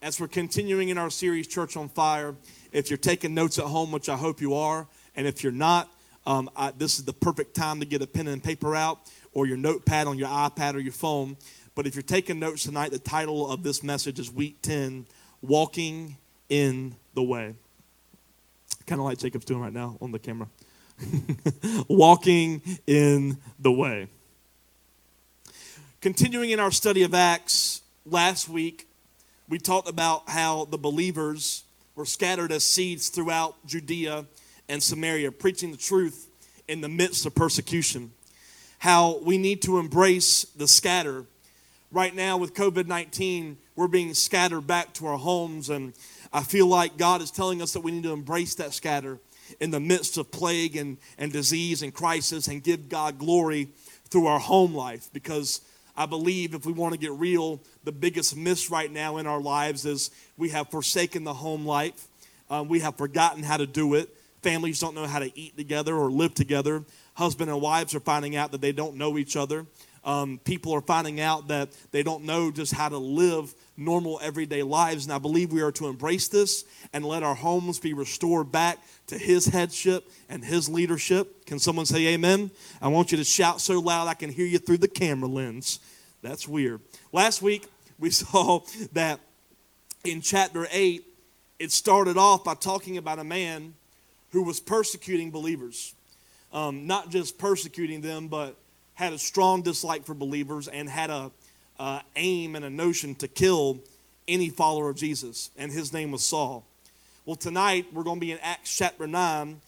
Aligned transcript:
as 0.00 0.20
we're 0.20 0.28
continuing 0.28 0.90
in 0.90 0.98
our 0.98 1.10
series, 1.10 1.46
Church 1.46 1.76
on 1.76 1.88
Fire, 1.88 2.34
if 2.72 2.90
you're 2.90 2.98
taking 2.98 3.34
notes 3.34 3.58
at 3.58 3.64
home, 3.64 3.90
which 3.90 4.08
I 4.08 4.16
hope 4.16 4.40
you 4.40 4.54
are, 4.54 4.86
and 5.16 5.26
if 5.26 5.42
you're 5.42 5.52
not, 5.52 5.92
um, 6.26 6.48
I, 6.56 6.72
this 6.72 6.98
is 6.98 7.04
the 7.04 7.12
perfect 7.12 7.54
time 7.54 7.80
to 7.80 7.86
get 7.86 8.02
a 8.02 8.06
pen 8.06 8.28
and 8.28 8.42
paper 8.42 8.76
out 8.76 9.00
or 9.32 9.46
your 9.46 9.56
notepad 9.56 10.06
on 10.06 10.18
your 10.18 10.28
iPad 10.28 10.74
or 10.74 10.78
your 10.78 10.92
phone. 10.92 11.36
But 11.74 11.86
if 11.86 11.94
you're 11.94 12.02
taking 12.02 12.38
notes 12.38 12.64
tonight, 12.64 12.90
the 12.90 12.98
title 12.98 13.50
of 13.50 13.62
this 13.62 13.82
message 13.82 14.18
is 14.18 14.32
Week 14.32 14.60
10 14.62 15.06
Walking 15.42 16.16
in 16.48 16.94
the 17.14 17.22
Way. 17.22 17.54
Kind 18.86 19.00
of 19.00 19.06
like 19.06 19.18
Jacob's 19.18 19.44
doing 19.44 19.60
right 19.60 19.72
now 19.72 19.96
on 20.00 20.12
the 20.12 20.18
camera. 20.18 20.48
Walking 21.88 22.62
in 22.86 23.38
the 23.58 23.72
Way. 23.72 24.08
Continuing 26.00 26.50
in 26.50 26.60
our 26.60 26.70
study 26.70 27.02
of 27.02 27.14
Acts, 27.14 27.82
last 28.04 28.48
week 28.48 28.87
we 29.48 29.58
talked 29.58 29.88
about 29.88 30.28
how 30.28 30.66
the 30.66 30.78
believers 30.78 31.64
were 31.94 32.04
scattered 32.04 32.52
as 32.52 32.64
seeds 32.64 33.08
throughout 33.08 33.54
Judea 33.66 34.26
and 34.68 34.82
Samaria, 34.82 35.32
preaching 35.32 35.70
the 35.70 35.78
truth 35.78 36.28
in 36.68 36.82
the 36.82 36.88
midst 36.88 37.24
of 37.24 37.34
persecution. 37.34 38.12
How 38.78 39.18
we 39.22 39.38
need 39.38 39.62
to 39.62 39.78
embrace 39.78 40.44
the 40.44 40.68
scatter. 40.68 41.24
Right 41.90 42.14
now, 42.14 42.36
with 42.36 42.52
COVID 42.54 42.86
19, 42.86 43.56
we're 43.74 43.88
being 43.88 44.12
scattered 44.12 44.66
back 44.66 44.92
to 44.94 45.06
our 45.06 45.16
homes, 45.16 45.70
and 45.70 45.94
I 46.32 46.42
feel 46.42 46.66
like 46.66 46.98
God 46.98 47.22
is 47.22 47.30
telling 47.30 47.62
us 47.62 47.72
that 47.72 47.80
we 47.80 47.90
need 47.90 48.02
to 48.02 48.12
embrace 48.12 48.54
that 48.56 48.74
scatter 48.74 49.18
in 49.60 49.70
the 49.70 49.80
midst 49.80 50.18
of 50.18 50.30
plague 50.30 50.76
and, 50.76 50.98
and 51.16 51.32
disease 51.32 51.80
and 51.82 51.94
crisis 51.94 52.48
and 52.48 52.62
give 52.62 52.90
God 52.90 53.18
glory 53.18 53.70
through 54.10 54.26
our 54.26 54.38
home 54.38 54.74
life 54.74 55.08
because 55.14 55.62
I 55.98 56.06
believe 56.06 56.54
if 56.54 56.64
we 56.64 56.72
want 56.72 56.94
to 56.94 56.98
get 56.98 57.10
real, 57.10 57.60
the 57.82 57.90
biggest 57.90 58.36
miss 58.36 58.70
right 58.70 58.90
now 58.90 59.16
in 59.16 59.26
our 59.26 59.40
lives 59.40 59.84
is 59.84 60.12
we 60.36 60.50
have 60.50 60.70
forsaken 60.70 61.24
the 61.24 61.34
home 61.34 61.66
life. 61.66 62.06
Um, 62.48 62.68
we 62.68 62.78
have 62.80 62.96
forgotten 62.96 63.42
how 63.42 63.56
to 63.56 63.66
do 63.66 63.94
it. 63.94 64.08
Families 64.40 64.78
don't 64.78 64.94
know 64.94 65.08
how 65.08 65.18
to 65.18 65.36
eat 65.36 65.56
together 65.56 65.96
or 65.96 66.08
live 66.08 66.34
together. 66.34 66.84
Husband 67.14 67.50
and 67.50 67.60
wives 67.60 67.96
are 67.96 68.00
finding 68.00 68.36
out 68.36 68.52
that 68.52 68.60
they 68.60 68.70
don't 68.70 68.94
know 68.94 69.18
each 69.18 69.34
other. 69.34 69.66
Um, 70.04 70.38
people 70.44 70.72
are 70.72 70.80
finding 70.80 71.18
out 71.18 71.48
that 71.48 71.70
they 71.90 72.04
don't 72.04 72.22
know 72.22 72.52
just 72.52 72.72
how 72.72 72.88
to 72.88 72.98
live 72.98 73.52
normal 73.78 74.18
everyday 74.22 74.62
lives. 74.62 75.04
And 75.04 75.12
I 75.12 75.18
believe 75.18 75.52
we 75.52 75.62
are 75.62 75.72
to 75.72 75.86
embrace 75.86 76.28
this 76.28 76.64
and 76.92 77.04
let 77.04 77.22
our 77.22 77.34
homes 77.34 77.78
be 77.78 77.94
restored 77.94 78.52
back 78.52 78.78
to 79.06 79.16
His 79.16 79.46
headship 79.46 80.10
and 80.28 80.44
His 80.44 80.68
leadership. 80.68 81.46
Can 81.46 81.58
someone 81.58 81.86
say 81.86 82.08
amen? 82.08 82.50
I 82.82 82.88
want 82.88 83.12
you 83.12 83.18
to 83.18 83.24
shout 83.24 83.60
so 83.60 83.78
loud 83.78 84.08
I 84.08 84.14
can 84.14 84.30
hear 84.30 84.46
you 84.46 84.58
through 84.58 84.78
the 84.78 84.88
camera 84.88 85.28
lens. 85.28 85.78
That's 86.20 86.48
weird. 86.48 86.80
Last 87.12 87.40
week, 87.40 87.66
we 87.98 88.10
saw 88.10 88.60
that 88.92 89.20
in 90.04 90.20
chapter 90.20 90.66
8, 90.70 91.04
it 91.58 91.72
started 91.72 92.16
off 92.16 92.44
by 92.44 92.54
talking 92.54 92.96
about 92.98 93.18
a 93.18 93.24
man 93.24 93.74
who 94.30 94.42
was 94.42 94.60
persecuting 94.60 95.30
believers. 95.30 95.94
Um, 96.52 96.86
not 96.86 97.10
just 97.10 97.38
persecuting 97.38 98.00
them, 98.00 98.28
but 98.28 98.56
had 98.94 99.12
a 99.12 99.18
strong 99.18 99.62
dislike 99.62 100.04
for 100.04 100.14
believers 100.14 100.66
and 100.66 100.88
had 100.88 101.10
a 101.10 101.30
uh, 101.78 102.00
aim 102.16 102.56
and 102.56 102.64
a 102.64 102.70
notion 102.70 103.14
to 103.16 103.28
kill 103.28 103.78
any 104.26 104.50
follower 104.50 104.90
of 104.90 104.96
Jesus. 104.96 105.50
And 105.56 105.72
his 105.72 105.92
name 105.92 106.10
was 106.10 106.24
Saul. 106.24 106.64
Well, 107.24 107.36
tonight 107.36 107.86
we're 107.92 108.04
going 108.04 108.16
to 108.16 108.26
be 108.26 108.32
in 108.32 108.38
Acts 108.42 108.74
chapter 108.74 109.06
9, 109.06 109.60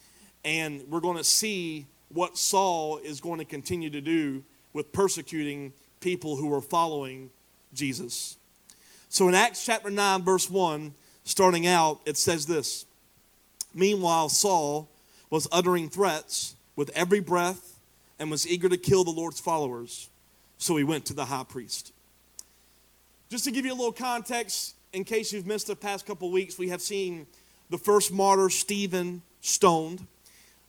and 0.44 0.84
we're 0.88 1.00
going 1.00 1.16
to 1.16 1.24
see 1.24 1.86
what 2.08 2.36
Saul 2.38 2.98
is 2.98 3.20
going 3.20 3.38
to 3.38 3.44
continue 3.44 3.90
to 3.90 4.00
do 4.00 4.42
with 4.72 4.92
persecuting 4.92 5.72
people 6.00 6.36
who 6.36 6.52
are 6.54 6.60
following 6.60 7.30
Jesus. 7.74 8.36
So 9.08 9.28
in 9.28 9.34
Acts 9.34 9.64
chapter 9.64 9.90
9, 9.90 10.22
verse 10.22 10.48
1, 10.48 10.94
starting 11.24 11.66
out, 11.66 12.00
it 12.06 12.16
says 12.16 12.46
this 12.46 12.86
Meanwhile, 13.74 14.30
Saul 14.30 14.88
was 15.28 15.46
uttering 15.52 15.88
threats 15.88 16.54
with 16.76 16.90
every 16.94 17.20
breath 17.20 17.78
and 18.18 18.30
was 18.30 18.46
eager 18.46 18.68
to 18.68 18.76
kill 18.76 19.04
the 19.04 19.10
Lord's 19.10 19.40
followers. 19.40 20.08
So 20.58 20.76
he 20.76 20.84
went 20.84 21.06
to 21.06 21.14
the 21.14 21.26
high 21.26 21.44
priest. 21.44 21.92
Just 23.30 23.44
to 23.44 23.52
give 23.52 23.64
you 23.64 23.72
a 23.72 23.78
little 23.78 23.92
context, 23.92 24.74
in 24.92 25.04
case 25.04 25.32
you've 25.32 25.46
missed 25.46 25.68
the 25.68 25.76
past 25.76 26.04
couple 26.04 26.32
weeks, 26.32 26.58
we 26.58 26.70
have 26.70 26.82
seen 26.82 27.28
the 27.70 27.78
first 27.78 28.12
martyr, 28.12 28.50
Stephen, 28.50 29.22
stoned. 29.40 30.04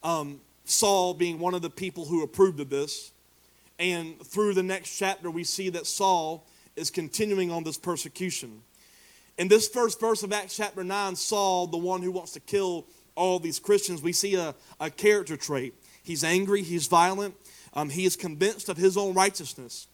Um, 0.04 0.40
Saul 0.66 1.16
being 1.16 1.40
one 1.40 1.56
of 1.56 1.64
the 1.64 1.72
people 1.72 2.06
who 2.06 2.22
approved 2.22 2.60
of 2.60 2.70
this. 2.70 3.14
And 3.80 4.20
through 4.24 4.54
the 4.54 4.62
next 4.62 4.96
chapter, 4.96 5.32
we 5.32 5.44
see 5.44 5.70
that 5.70 5.88
Saul 5.88 6.46
is 6.76 6.92
continuing 6.92 7.50
on 7.50 7.64
this 7.64 7.80
persecution. 7.80 8.62
In 9.40 9.48
this 9.48 9.68
first 9.68 10.00
verse 10.00 10.22
of 10.22 10.32
Acts 10.32 10.56
chapter 10.56 10.84
9, 10.84 11.16
Saul, 11.16 11.66
the 11.66 11.78
one 11.78 12.04
who 12.04 12.12
wants 12.12 12.34
to 12.34 12.40
kill 12.40 12.86
all 13.16 13.40
these 13.40 13.58
Christians, 13.58 14.04
we 14.04 14.14
see 14.14 14.36
a, 14.36 14.54
a 14.80 14.92
character 14.92 15.36
trait. 15.36 15.74
He's 16.04 16.24
angry, 16.24 16.62
he's 16.62 16.86
violent, 16.86 17.34
um, 17.74 17.90
he 17.90 18.06
is 18.06 18.16
convinced 18.16 18.70
of 18.70 18.78
his 18.78 18.98
own 18.98 19.16
righteousness. 19.16 19.88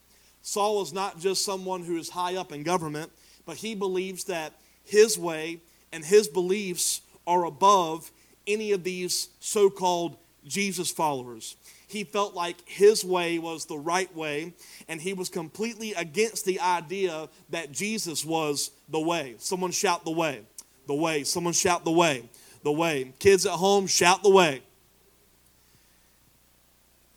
Saul 0.47 0.81
is 0.81 0.93
not 0.93 1.19
just 1.19 1.43
someone 1.43 1.83
who 1.83 1.97
is 1.97 2.07
high 2.07 2.37
up 2.37 2.53
in 2.53 2.63
government, 2.63 3.11
but 3.45 3.57
he 3.57 3.75
believes 3.75 4.23
that 4.23 4.53
his 4.85 5.19
way 5.19 5.59
and 5.91 6.05
his 6.05 6.29
beliefs 6.29 7.01
are 7.27 7.43
above 7.43 8.09
any 8.47 8.71
of 8.71 8.85
these 8.85 9.27
so 9.41 9.69
called 9.69 10.15
Jesus 10.45 10.89
followers. 10.89 11.57
He 11.89 12.05
felt 12.05 12.33
like 12.33 12.55
his 12.65 13.03
way 13.03 13.39
was 13.39 13.65
the 13.65 13.77
right 13.77 14.15
way, 14.15 14.53
and 14.87 15.01
he 15.01 15.11
was 15.11 15.27
completely 15.27 15.93
against 15.95 16.45
the 16.45 16.61
idea 16.61 17.27
that 17.49 17.73
Jesus 17.73 18.23
was 18.23 18.71
the 18.87 19.01
way. 19.01 19.35
Someone 19.39 19.71
shout 19.71 20.05
the 20.05 20.11
way. 20.11 20.43
The 20.87 20.95
way. 20.95 21.25
Someone 21.25 21.51
shout 21.51 21.83
the 21.83 21.91
way. 21.91 22.23
The 22.63 22.71
way. 22.71 23.11
Kids 23.19 23.45
at 23.45 23.51
home, 23.51 23.85
shout 23.85 24.23
the 24.23 24.29
way 24.29 24.61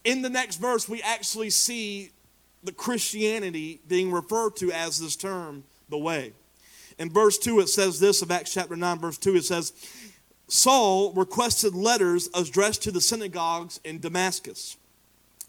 in 0.04 0.22
the 0.22 0.30
next 0.30 0.56
verse, 0.56 0.88
we 0.88 1.02
actually 1.02 1.50
see 1.50 2.10
the 2.62 2.72
Christianity 2.72 3.81
being 3.88 4.12
referred 4.12 4.56
to 4.56 4.72
as 4.72 4.98
this 4.98 5.16
term, 5.16 5.65
the 5.88 5.98
way. 5.98 6.32
In 6.98 7.10
verse 7.10 7.38
2, 7.38 7.60
it 7.60 7.69
says 7.69 7.98
this 7.98 8.22
of 8.22 8.31
Acts 8.31 8.53
chapter 8.53 8.76
9, 8.76 8.98
verse 8.98 9.19
2, 9.19 9.37
it 9.37 9.44
says, 9.44 9.72
Saul 10.48 11.12
requested 11.12 11.75
letters 11.75 12.28
addressed 12.34 12.82
to 12.82 12.91
the 12.91 13.00
synagogues 13.00 13.81
in 13.84 14.00
Damascus, 14.00 14.76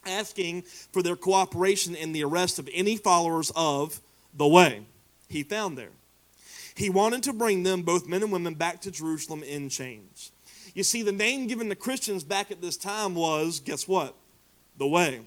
asking 0.06 0.62
for 0.62 1.02
their 1.02 1.16
cooperation 1.16 1.94
in 1.94 2.12
the 2.12 2.24
arrest 2.24 2.58
of 2.58 2.68
any 2.72 2.96
followers 2.96 3.52
of 3.54 4.00
the 4.32 4.46
way 4.46 4.86
he 5.28 5.42
found 5.42 5.76
there. 5.76 5.90
He 6.74 6.88
wanted 6.88 7.22
to 7.24 7.34
bring 7.34 7.64
them, 7.64 7.82
both 7.82 8.08
men 8.08 8.22
and 8.22 8.32
women, 8.32 8.54
back 8.54 8.80
to 8.82 8.90
Jerusalem 8.90 9.42
in 9.42 9.68
chains. 9.68 10.32
You 10.74 10.84
see, 10.84 11.02
the 11.02 11.12
name 11.12 11.48
given 11.48 11.68
to 11.68 11.74
Christians 11.74 12.24
back 12.24 12.50
at 12.50 12.62
this 12.62 12.78
time 12.78 13.14
was, 13.14 13.60
guess 13.60 13.86
what? 13.86 14.14
the 14.78 14.86
way. 14.86 15.20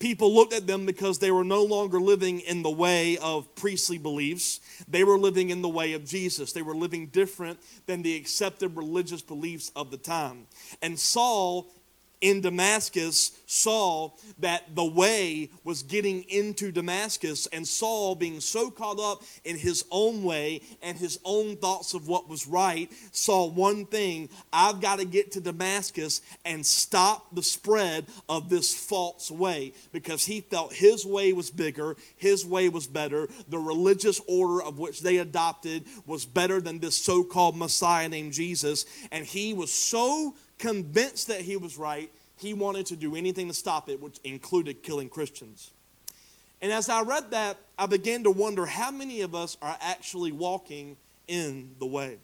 People 0.00 0.34
looked 0.34 0.54
at 0.54 0.66
them 0.66 0.86
because 0.86 1.18
they 1.18 1.30
were 1.30 1.44
no 1.44 1.62
longer 1.62 2.00
living 2.00 2.40
in 2.40 2.62
the 2.62 2.70
way 2.70 3.18
of 3.18 3.54
priestly 3.54 3.98
beliefs. 3.98 4.58
They 4.88 5.04
were 5.04 5.18
living 5.18 5.50
in 5.50 5.60
the 5.60 5.68
way 5.68 5.92
of 5.92 6.06
Jesus. 6.06 6.52
They 6.52 6.62
were 6.62 6.74
living 6.74 7.08
different 7.08 7.60
than 7.84 8.00
the 8.00 8.16
accepted 8.16 8.76
religious 8.76 9.20
beliefs 9.20 9.70
of 9.76 9.90
the 9.90 9.98
time. 9.98 10.46
And 10.80 10.98
Saul 10.98 11.70
in 12.20 12.40
Damascus 12.40 13.32
saw 13.46 14.10
that 14.38 14.74
the 14.74 14.84
way 14.84 15.50
was 15.64 15.82
getting 15.82 16.22
into 16.24 16.70
Damascus, 16.70 17.46
and 17.46 17.66
Saul, 17.66 18.14
being 18.14 18.40
so 18.40 18.70
caught 18.70 19.00
up 19.00 19.22
in 19.44 19.56
his 19.56 19.84
own 19.90 20.22
way 20.22 20.60
and 20.82 20.98
his 20.98 21.18
own 21.24 21.56
thoughts 21.56 21.94
of 21.94 22.08
what 22.08 22.28
was 22.28 22.46
right, 22.46 22.90
saw 23.12 23.46
one 23.46 23.86
thing 23.86 24.28
I've 24.52 24.80
got 24.80 24.98
to 24.98 25.04
get 25.04 25.32
to 25.32 25.40
Damascus 25.40 26.20
and 26.44 26.64
stop 26.64 27.34
the 27.34 27.42
spread 27.42 28.06
of 28.28 28.48
this 28.48 28.74
false 28.74 29.30
way 29.30 29.72
because 29.92 30.26
he 30.26 30.42
felt 30.42 30.72
his 30.72 31.06
way 31.06 31.32
was 31.32 31.50
bigger, 31.50 31.96
his 32.16 32.44
way 32.44 32.68
was 32.68 32.86
better, 32.86 33.28
the 33.48 33.58
religious 33.58 34.20
order 34.28 34.62
of 34.62 34.78
which 34.78 35.00
they 35.00 35.18
adopted 35.18 35.84
was 36.06 36.24
better 36.24 36.60
than 36.60 36.78
this 36.78 36.96
so 36.96 37.24
called 37.24 37.56
Messiah 37.56 38.08
named 38.08 38.32
Jesus, 38.32 38.84
and 39.10 39.24
he 39.24 39.52
was 39.52 39.72
so 39.72 40.34
convinced 40.60 41.26
that 41.26 41.40
he 41.40 41.56
was 41.56 41.76
right, 41.76 42.10
he 42.36 42.54
wanted 42.54 42.86
to 42.86 42.96
do 42.96 43.16
anything 43.16 43.48
to 43.48 43.54
stop 43.54 43.88
it, 43.88 44.00
which 44.00 44.18
included 44.22 44.82
killing 44.82 45.08
Christians. 45.08 45.72
And 46.62 46.70
as 46.70 46.88
I 46.88 47.02
read 47.02 47.32
that, 47.32 47.56
I 47.78 47.86
began 47.86 48.22
to 48.24 48.30
wonder 48.30 48.66
how 48.66 48.90
many 48.90 49.22
of 49.22 49.34
us 49.34 49.56
are 49.60 49.76
actually 49.80 50.30
walking 50.30 50.96
in 51.30 51.70
the 51.78 51.86
way? 51.86 52.18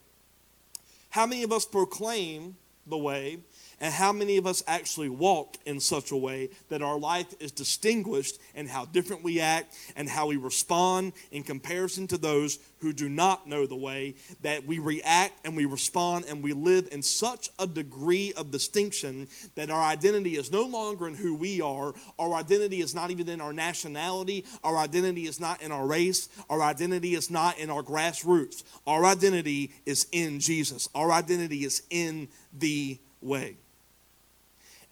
How 1.10 1.24
many 1.26 1.44
of 1.44 1.52
us 1.52 1.64
proclaim 1.64 2.56
the 2.86 2.98
way? 2.98 3.38
And 3.78 3.92
how 3.92 4.10
many 4.10 4.38
of 4.38 4.46
us 4.46 4.62
actually 4.66 5.10
walk 5.10 5.58
in 5.66 5.80
such 5.80 6.10
a 6.10 6.16
way 6.16 6.48
that 6.70 6.80
our 6.80 6.98
life 6.98 7.34
is 7.40 7.52
distinguished 7.52 8.38
in 8.54 8.66
how 8.66 8.86
different 8.86 9.22
we 9.22 9.38
act 9.38 9.76
and 9.96 10.08
how 10.08 10.28
we 10.28 10.38
respond 10.38 11.12
in 11.30 11.42
comparison 11.42 12.06
to 12.06 12.16
those 12.16 12.58
who 12.80 12.94
do 12.94 13.10
not 13.10 13.46
know 13.46 13.66
the 13.66 13.76
way? 13.76 14.14
That 14.40 14.66
we 14.66 14.78
react 14.78 15.44
and 15.44 15.54
we 15.54 15.66
respond 15.66 16.24
and 16.26 16.42
we 16.42 16.54
live 16.54 16.88
in 16.90 17.02
such 17.02 17.50
a 17.58 17.66
degree 17.66 18.32
of 18.34 18.50
distinction 18.50 19.28
that 19.56 19.68
our 19.68 19.82
identity 19.82 20.36
is 20.36 20.50
no 20.50 20.62
longer 20.62 21.06
in 21.06 21.14
who 21.14 21.34
we 21.34 21.60
are. 21.60 21.92
Our 22.18 22.32
identity 22.32 22.80
is 22.80 22.94
not 22.94 23.10
even 23.10 23.28
in 23.28 23.42
our 23.42 23.52
nationality. 23.52 24.46
Our 24.64 24.78
identity 24.78 25.26
is 25.26 25.38
not 25.38 25.60
in 25.60 25.70
our 25.70 25.86
race. 25.86 26.30
Our 26.48 26.62
identity 26.62 27.14
is 27.14 27.30
not 27.30 27.58
in 27.58 27.68
our 27.68 27.82
grassroots. 27.82 28.64
Our 28.86 29.04
identity 29.04 29.72
is 29.84 30.06
in 30.12 30.40
Jesus. 30.40 30.88
Our 30.94 31.12
identity 31.12 31.64
is 31.64 31.82
in 31.90 32.28
the 32.54 32.98
way. 33.20 33.58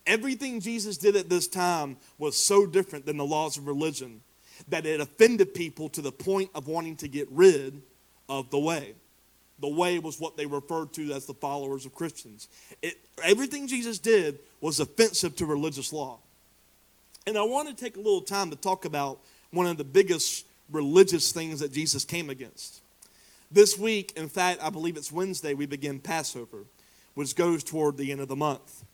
Everything 0.06 0.61
Jesus 0.61 0.99
did 0.99 1.17
at 1.17 1.29
this 1.29 1.49
time 1.49 1.97
was 2.19 2.37
so 2.37 2.67
different 2.67 3.06
than 3.06 3.17
the 3.17 3.25
laws 3.25 3.56
of 3.56 3.67
religion 3.67 4.21
that 4.69 4.87
it 4.87 5.01
offended 5.01 5.55
people 5.55 5.89
to 5.91 6.03
the 6.03 6.12
point 6.12 6.51
of 6.55 6.69
wanting 6.69 6.97
to 6.97 7.09
get 7.09 7.29
rid 7.31 7.83
of 8.29 8.51
the 8.51 8.59
way. 8.59 8.95
The 9.61 9.69
way 9.69 9.99
was 9.99 10.21
what 10.21 10.37
they 10.37 10.47
referred 10.47 10.93
to 10.95 11.12
as 11.12 11.27
the 11.27 11.35
followers 11.35 11.87
of 11.87 11.95
Christians. 11.95 12.49
It, 12.83 12.99
everything 13.23 13.67
Jesus 13.67 13.99
did 13.99 14.39
was 14.61 14.81
offensive 14.81 15.37
to 15.37 15.47
religious 15.47 15.93
law. 15.93 16.19
And 17.27 17.39
I 17.39 17.43
want 17.43 17.69
to 17.69 17.75
take 17.75 17.97
a 17.97 18.01
little 18.01 18.21
time 18.21 18.51
to 18.51 18.56
talk 18.56 18.85
about 18.85 19.21
one 19.51 19.67
of 19.67 19.77
the 19.77 19.85
biggest 19.85 20.47
religious 20.71 21.33
things 21.33 21.61
that 21.61 21.73
Jesus 21.73 22.05
came 22.05 22.31
against. 22.31 22.81
This 23.51 23.79
week, 23.79 24.12
in 24.17 24.29
fact, 24.29 24.62
I 24.62 24.71
believe 24.71 24.97
it's 24.97 25.12
Wednesday, 25.12 25.55
we 25.55 25.67
begin 25.67 26.01
Passover, 26.01 26.65
which 27.15 27.37
goes 27.37 27.62
toward 27.62 27.97
the 27.97 28.11
end 28.11 28.21
of 28.21 28.29
the 28.29 28.37
month. 28.37 28.85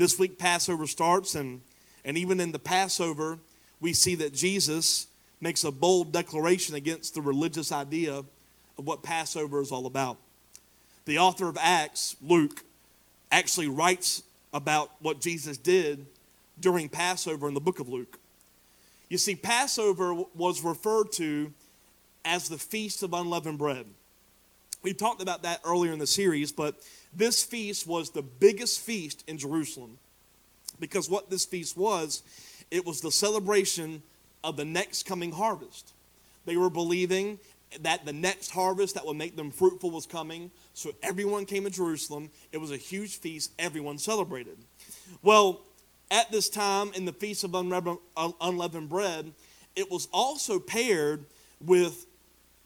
This 0.00 0.18
week, 0.18 0.38
Passover 0.38 0.86
starts, 0.86 1.34
and, 1.34 1.60
and 2.06 2.16
even 2.16 2.40
in 2.40 2.52
the 2.52 2.58
Passover, 2.58 3.38
we 3.82 3.92
see 3.92 4.14
that 4.14 4.32
Jesus 4.32 5.08
makes 5.42 5.62
a 5.62 5.70
bold 5.70 6.10
declaration 6.10 6.74
against 6.74 7.14
the 7.14 7.20
religious 7.20 7.70
idea 7.70 8.14
of 8.14 8.26
what 8.76 9.02
Passover 9.02 9.60
is 9.60 9.70
all 9.70 9.84
about. 9.84 10.16
The 11.04 11.18
author 11.18 11.50
of 11.50 11.58
Acts, 11.60 12.16
Luke, 12.22 12.64
actually 13.30 13.68
writes 13.68 14.22
about 14.54 14.90
what 15.00 15.20
Jesus 15.20 15.58
did 15.58 16.06
during 16.58 16.88
Passover 16.88 17.46
in 17.46 17.52
the 17.52 17.60
book 17.60 17.78
of 17.78 17.86
Luke. 17.86 18.18
You 19.10 19.18
see, 19.18 19.34
Passover 19.34 20.14
was 20.34 20.64
referred 20.64 21.12
to 21.12 21.52
as 22.24 22.48
the 22.48 22.56
Feast 22.56 23.02
of 23.02 23.12
Unleavened 23.12 23.58
Bread. 23.58 23.84
We 24.82 24.94
talked 24.94 25.20
about 25.20 25.42
that 25.42 25.60
earlier 25.62 25.92
in 25.92 25.98
the 25.98 26.06
series, 26.06 26.52
but 26.52 26.80
this 27.14 27.42
feast 27.42 27.86
was 27.86 28.10
the 28.10 28.22
biggest 28.22 28.80
feast 28.80 29.24
in 29.26 29.38
Jerusalem 29.38 29.98
because 30.78 31.10
what 31.10 31.30
this 31.30 31.44
feast 31.44 31.76
was, 31.76 32.22
it 32.70 32.86
was 32.86 33.00
the 33.00 33.10
celebration 33.10 34.02
of 34.42 34.56
the 34.56 34.64
next 34.64 35.04
coming 35.04 35.32
harvest. 35.32 35.92
They 36.46 36.56
were 36.56 36.70
believing 36.70 37.38
that 37.82 38.04
the 38.04 38.12
next 38.12 38.50
harvest 38.50 38.94
that 38.94 39.06
would 39.06 39.16
make 39.16 39.36
them 39.36 39.50
fruitful 39.50 39.90
was 39.90 40.06
coming. 40.06 40.50
So 40.74 40.92
everyone 41.02 41.46
came 41.46 41.64
to 41.64 41.70
Jerusalem. 41.70 42.30
It 42.52 42.58
was 42.58 42.70
a 42.70 42.76
huge 42.76 43.18
feast. 43.18 43.52
Everyone 43.58 43.98
celebrated. 43.98 44.56
Well, 45.22 45.60
at 46.10 46.32
this 46.32 46.48
time 46.48 46.90
in 46.94 47.04
the 47.04 47.12
Feast 47.12 47.44
of 47.44 47.54
Unleavened 47.54 48.88
Bread, 48.88 49.32
it 49.76 49.90
was 49.90 50.08
also 50.12 50.58
paired 50.58 51.26
with 51.60 52.06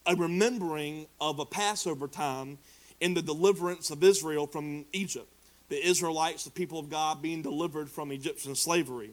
a 0.07 0.15
remembering 0.15 1.07
of 1.21 1.39
a 1.39 1.45
Passover 1.45 2.09
time 2.09 2.59
in 3.05 3.13
the 3.13 3.21
deliverance 3.21 3.91
of 3.91 4.03
Israel 4.03 4.47
from 4.47 4.87
Egypt. 4.95 5.31
The 5.69 5.87
Israelites, 5.87 6.45
the 6.45 6.51
people 6.51 6.79
of 6.79 6.89
God, 6.89 7.21
being 7.21 7.43
delivered 7.43 7.91
from 7.91 8.11
Egyptian 8.11 8.55
slavery. 8.55 9.11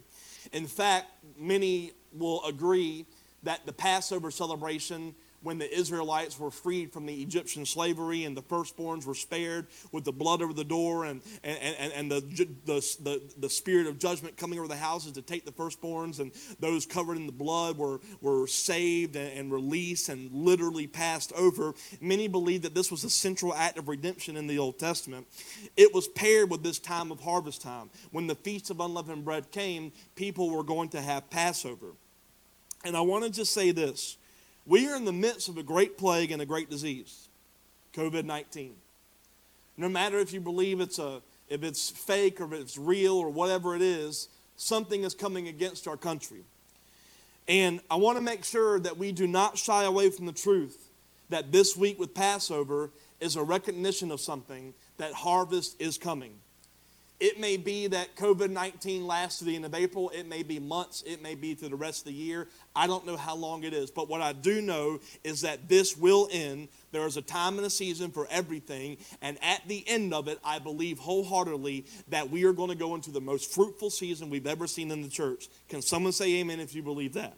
In 0.54 0.66
fact, 0.66 1.08
many 1.38 1.92
will 2.14 2.42
agree 2.46 3.06
that 3.44 3.66
the 3.66 3.74
Passover 3.74 4.32
celebration 4.32 5.14
when 5.44 5.58
the 5.58 5.74
Israelites 5.74 6.40
were 6.40 6.52
freed 6.52 6.94
from 6.94 7.06
the 7.06 7.22
Egyptian 7.22 7.66
slavery 7.66 8.26
and 8.26 8.36
the 8.38 8.42
firstborns 8.42 9.06
were 9.06 9.16
spared 9.16 9.68
with 9.92 10.04
the 10.04 10.12
blood 10.12 10.42
over 10.42 10.54
the 10.54 10.64
door 10.64 11.06
and, 11.06 11.22
and, 11.44 11.58
and, 11.80 11.94
and 11.94 12.12
the, 12.12 12.22
the, 12.66 12.96
the, 13.02 13.22
the 13.40 13.50
spirit 13.50 13.88
of 13.88 14.00
judgment 14.00 14.38
coming 14.38 14.60
over 14.60 14.68
the 14.68 14.76
houses 14.76 15.14
to 15.14 15.22
take 15.22 15.46
the 15.46 15.52
firstborns 15.52 16.20
and 16.20 16.32
those 16.60 16.86
covered 16.86 17.18
in 17.18 17.26
the 17.26 17.32
blood 17.32 17.78
were, 17.78 18.00
were 18.22 18.48
saved 18.48 19.16
and, 19.16 19.38
and 19.38 19.52
released 19.52 20.10
and 20.10 20.32
literally 20.32 20.88
passed 20.88 21.34
over. 21.34 21.74
Many 22.00 22.28
believe 22.28 22.62
that 22.62 22.76
this 22.76 22.92
was 22.92 23.04
a 23.04 23.10
central 23.10 23.54
act 23.54 23.78
of 23.78 23.88
redemption 23.88 24.38
in 24.38 24.48
the 24.48 24.60
Old 24.60 24.80
Testament. 24.80 25.28
It 25.76 25.94
was 25.94 26.08
paired 26.08 26.50
with 26.50 26.64
this 26.64 26.80
time 26.80 27.12
of 27.12 27.20
harvest 27.20 27.62
time. 27.62 27.90
When 28.12 28.28
the 28.28 28.36
Feast 28.36 28.70
of 28.70 28.80
Unleavened 28.80 29.26
Bread 29.26 29.52
came, 29.52 29.92
people 30.16 30.50
were 30.50 30.64
going 30.64 30.90
to 30.90 31.02
have 31.02 31.30
Passover. 31.30 31.94
And 32.84 32.98
I 32.98 33.02
want 33.02 33.24
to 33.24 33.30
just 33.30 33.54
say 33.54 33.72
this 33.72 34.18
we 34.66 34.88
are 34.88 34.96
in 34.96 35.06
the 35.06 35.12
midst 35.12 35.50
of 35.50 35.58
a 35.58 35.64
great 35.64 35.98
plague 35.98 36.32
and 36.32 36.42
a 36.42 36.46
great 36.46 36.70
disease, 36.70 37.28
COVID 37.94 38.26
19. 38.26 38.76
No 39.78 39.90
matter 39.90 40.20
if 40.20 40.34
you 40.34 40.42
believe 40.42 40.80
it's, 40.80 41.00
a, 41.00 41.22
if 41.50 41.64
it's 41.64 41.90
fake 41.90 42.40
or 42.40 42.54
if 42.54 42.62
it's 42.62 42.78
real 42.78 43.16
or 43.16 43.30
whatever 43.30 43.76
it 43.76 43.82
is, 43.82 44.28
something 44.58 45.04
is 45.04 45.16
coming 45.16 45.48
against 45.48 45.88
our 45.88 45.98
country. 45.98 46.44
And 47.48 47.82
I 47.90 47.96
want 47.96 48.18
to 48.18 48.22
make 48.22 48.44
sure 48.44 48.80
that 48.80 48.98
we 48.98 49.12
do 49.12 49.28
not 49.28 49.58
shy 49.58 49.84
away 49.84 50.10
from 50.10 50.26
the 50.26 50.32
truth 50.34 50.90
that 51.30 51.52
this 51.52 51.76
week 51.76 51.98
with 51.98 52.14
Passover 52.14 52.92
is 53.20 53.36
a 53.36 53.44
recognition 53.44 54.12
of 54.12 54.20
something 54.20 54.74
that 54.98 55.14
harvest 55.14 55.82
is 55.82 55.98
coming. 55.98 56.34
It 57.22 57.40
may 57.40 57.56
be 57.56 57.86
that 57.86 58.16
COVID 58.16 58.50
19 58.50 59.06
lasts 59.06 59.38
to 59.40 59.46
the 59.46 59.56
end 59.56 59.64
of 59.64 59.76
April. 59.76 60.10
It 60.10 60.28
may 60.28 60.42
be 60.42 60.58
months. 60.58 61.04
It 61.06 61.22
may 61.22 61.36
be 61.36 61.54
through 61.54 61.70
the 61.70 61.76
rest 61.76 62.00
of 62.00 62.06
the 62.06 62.14
year. 62.14 62.48
I 62.76 62.88
don't 62.88 63.06
know 63.06 63.16
how 63.16 63.36
long 63.36 63.64
it 63.64 63.76
is. 63.76 63.92
But 63.92 64.10
what 64.10 64.22
I 64.22 64.34
do 64.34 64.60
know 64.60 65.00
is 65.24 65.42
that 65.42 65.70
this 65.70 65.96
will 65.96 66.28
end. 66.32 66.70
There 66.92 67.06
is 67.06 67.18
a 67.18 67.22
time 67.22 67.58
and 67.58 67.68
a 67.68 67.70
season 67.70 68.10
for 68.10 68.28
everything. 68.32 68.98
And 69.22 69.38
at 69.44 69.68
the 69.68 69.88
end 69.88 70.16
of 70.16 70.28
it, 70.28 70.40
I 70.44 70.58
believe 70.58 70.98
wholeheartedly 70.98 71.86
that 72.08 72.32
we 72.32 72.44
are 72.46 72.54
going 72.54 72.70
to 72.70 72.76
go 72.76 72.96
into 72.96 73.12
the 73.12 73.22
most 73.22 73.54
fruitful 73.54 73.92
season 73.92 74.32
we've 74.32 74.48
ever 74.48 74.66
seen 74.66 74.90
in 74.90 75.04
the 75.04 75.08
church. 75.08 75.48
Can 75.70 75.84
someone 75.84 76.14
say 76.14 76.40
amen 76.40 76.60
if 76.60 76.74
you 76.74 76.82
believe 76.82 77.14
that? 77.14 77.38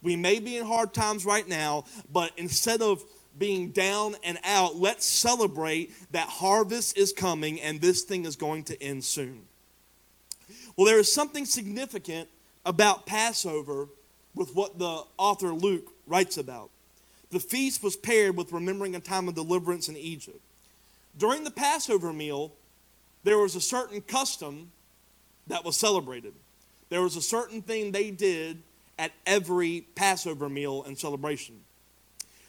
We 0.00 0.14
may 0.14 0.38
be 0.38 0.58
in 0.58 0.64
hard 0.64 0.94
times 0.94 1.24
right 1.24 1.48
now, 1.48 1.86
but 2.12 2.30
instead 2.36 2.82
of 2.82 3.02
being 3.38 3.70
down 3.70 4.16
and 4.24 4.38
out, 4.44 4.76
let's 4.76 5.04
celebrate 5.04 5.92
that 6.12 6.28
harvest 6.28 6.96
is 6.96 7.12
coming 7.12 7.60
and 7.60 7.80
this 7.80 8.02
thing 8.02 8.24
is 8.24 8.36
going 8.36 8.64
to 8.64 8.82
end 8.82 9.04
soon. 9.04 9.42
Well, 10.76 10.86
there 10.86 10.98
is 10.98 11.12
something 11.12 11.44
significant 11.44 12.28
about 12.64 13.06
Passover 13.06 13.88
with 14.34 14.54
what 14.54 14.78
the 14.78 15.02
author 15.16 15.48
Luke 15.48 15.92
writes 16.06 16.36
about. 16.36 16.70
The 17.30 17.40
feast 17.40 17.82
was 17.82 17.96
paired 17.96 18.36
with 18.36 18.52
remembering 18.52 18.94
a 18.94 19.00
time 19.00 19.28
of 19.28 19.34
deliverance 19.34 19.88
in 19.88 19.96
Egypt. 19.96 20.40
During 21.18 21.44
the 21.44 21.50
Passover 21.50 22.12
meal, 22.12 22.52
there 23.24 23.38
was 23.38 23.56
a 23.56 23.60
certain 23.60 24.00
custom 24.02 24.70
that 25.46 25.64
was 25.64 25.76
celebrated. 25.76 26.34
There 26.88 27.02
was 27.02 27.16
a 27.16 27.22
certain 27.22 27.62
thing 27.62 27.90
they 27.90 28.10
did 28.10 28.62
at 28.98 29.12
every 29.26 29.86
Passover 29.94 30.48
meal 30.48 30.84
and 30.84 30.96
celebration. 30.96 31.60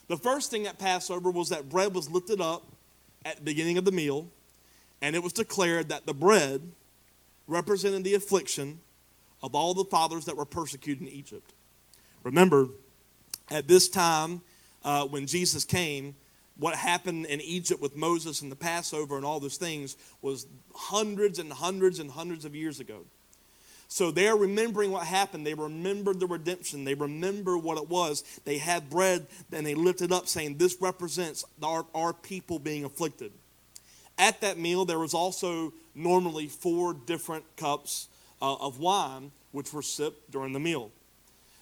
The 0.07 0.17
first 0.17 0.51
thing 0.51 0.67
at 0.67 0.79
Passover 0.79 1.29
was 1.29 1.49
that 1.49 1.69
bread 1.69 1.93
was 1.93 2.09
lifted 2.09 2.39
up 2.39 2.63
at 3.25 3.37
the 3.37 3.41
beginning 3.43 3.77
of 3.77 3.85
the 3.85 3.91
meal, 3.91 4.29
and 5.01 5.15
it 5.15 5.23
was 5.23 5.33
declared 5.33 5.89
that 5.89 6.05
the 6.05 6.13
bread 6.13 6.61
represented 7.47 8.03
the 8.03 8.13
affliction 8.13 8.79
of 9.43 9.53
all 9.53 9.73
the 9.73 9.85
fathers 9.85 10.25
that 10.25 10.37
were 10.37 10.45
persecuted 10.45 11.03
in 11.03 11.09
Egypt. 11.09 11.53
Remember, 12.23 12.69
at 13.49 13.67
this 13.67 13.87
time, 13.89 14.41
uh, 14.83 15.05
when 15.05 15.27
Jesus 15.27 15.65
came, 15.65 16.15
what 16.57 16.75
happened 16.75 17.25
in 17.27 17.39
Egypt 17.41 17.81
with 17.81 17.95
Moses 17.95 18.41
and 18.41 18.51
the 18.51 18.55
Passover 18.55 19.15
and 19.15 19.25
all 19.25 19.39
those 19.39 19.57
things 19.57 19.95
was 20.21 20.47
hundreds 20.73 21.37
and 21.39 21.51
hundreds 21.51 21.99
and 21.99 22.09
hundreds 22.09 22.45
of 22.45 22.55
years 22.55 22.79
ago. 22.79 23.01
So 23.87 24.11
they're 24.11 24.35
remembering 24.35 24.91
what 24.91 25.07
happened. 25.07 25.47
They 25.47 25.53
remembered 25.53 26.19
the 26.19 26.27
redemption. 26.27 26.83
They 26.83 26.93
remember 26.93 27.57
what 27.57 27.77
it 27.77 27.89
was. 27.89 28.23
They 28.43 28.57
had 28.57 28.89
bread 28.89 29.27
and 29.51 29.65
they 29.65 29.75
lifted 29.75 30.11
up, 30.11 30.27
saying, 30.27 30.57
This 30.57 30.77
represents 30.81 31.45
our, 31.63 31.85
our 31.95 32.13
people 32.13 32.59
being 32.59 32.83
afflicted. 32.83 33.31
At 34.17 34.41
that 34.41 34.57
meal, 34.57 34.83
there 34.83 34.99
was 34.99 35.13
also 35.13 35.73
normally 35.95 36.47
four 36.47 36.93
different 36.93 37.45
cups 37.55 38.09
uh, 38.41 38.55
of 38.55 38.79
wine, 38.79 39.31
which 39.51 39.71
were 39.71 39.81
sipped 39.81 40.31
during 40.31 40.53
the 40.53 40.59
meal. 40.59 40.91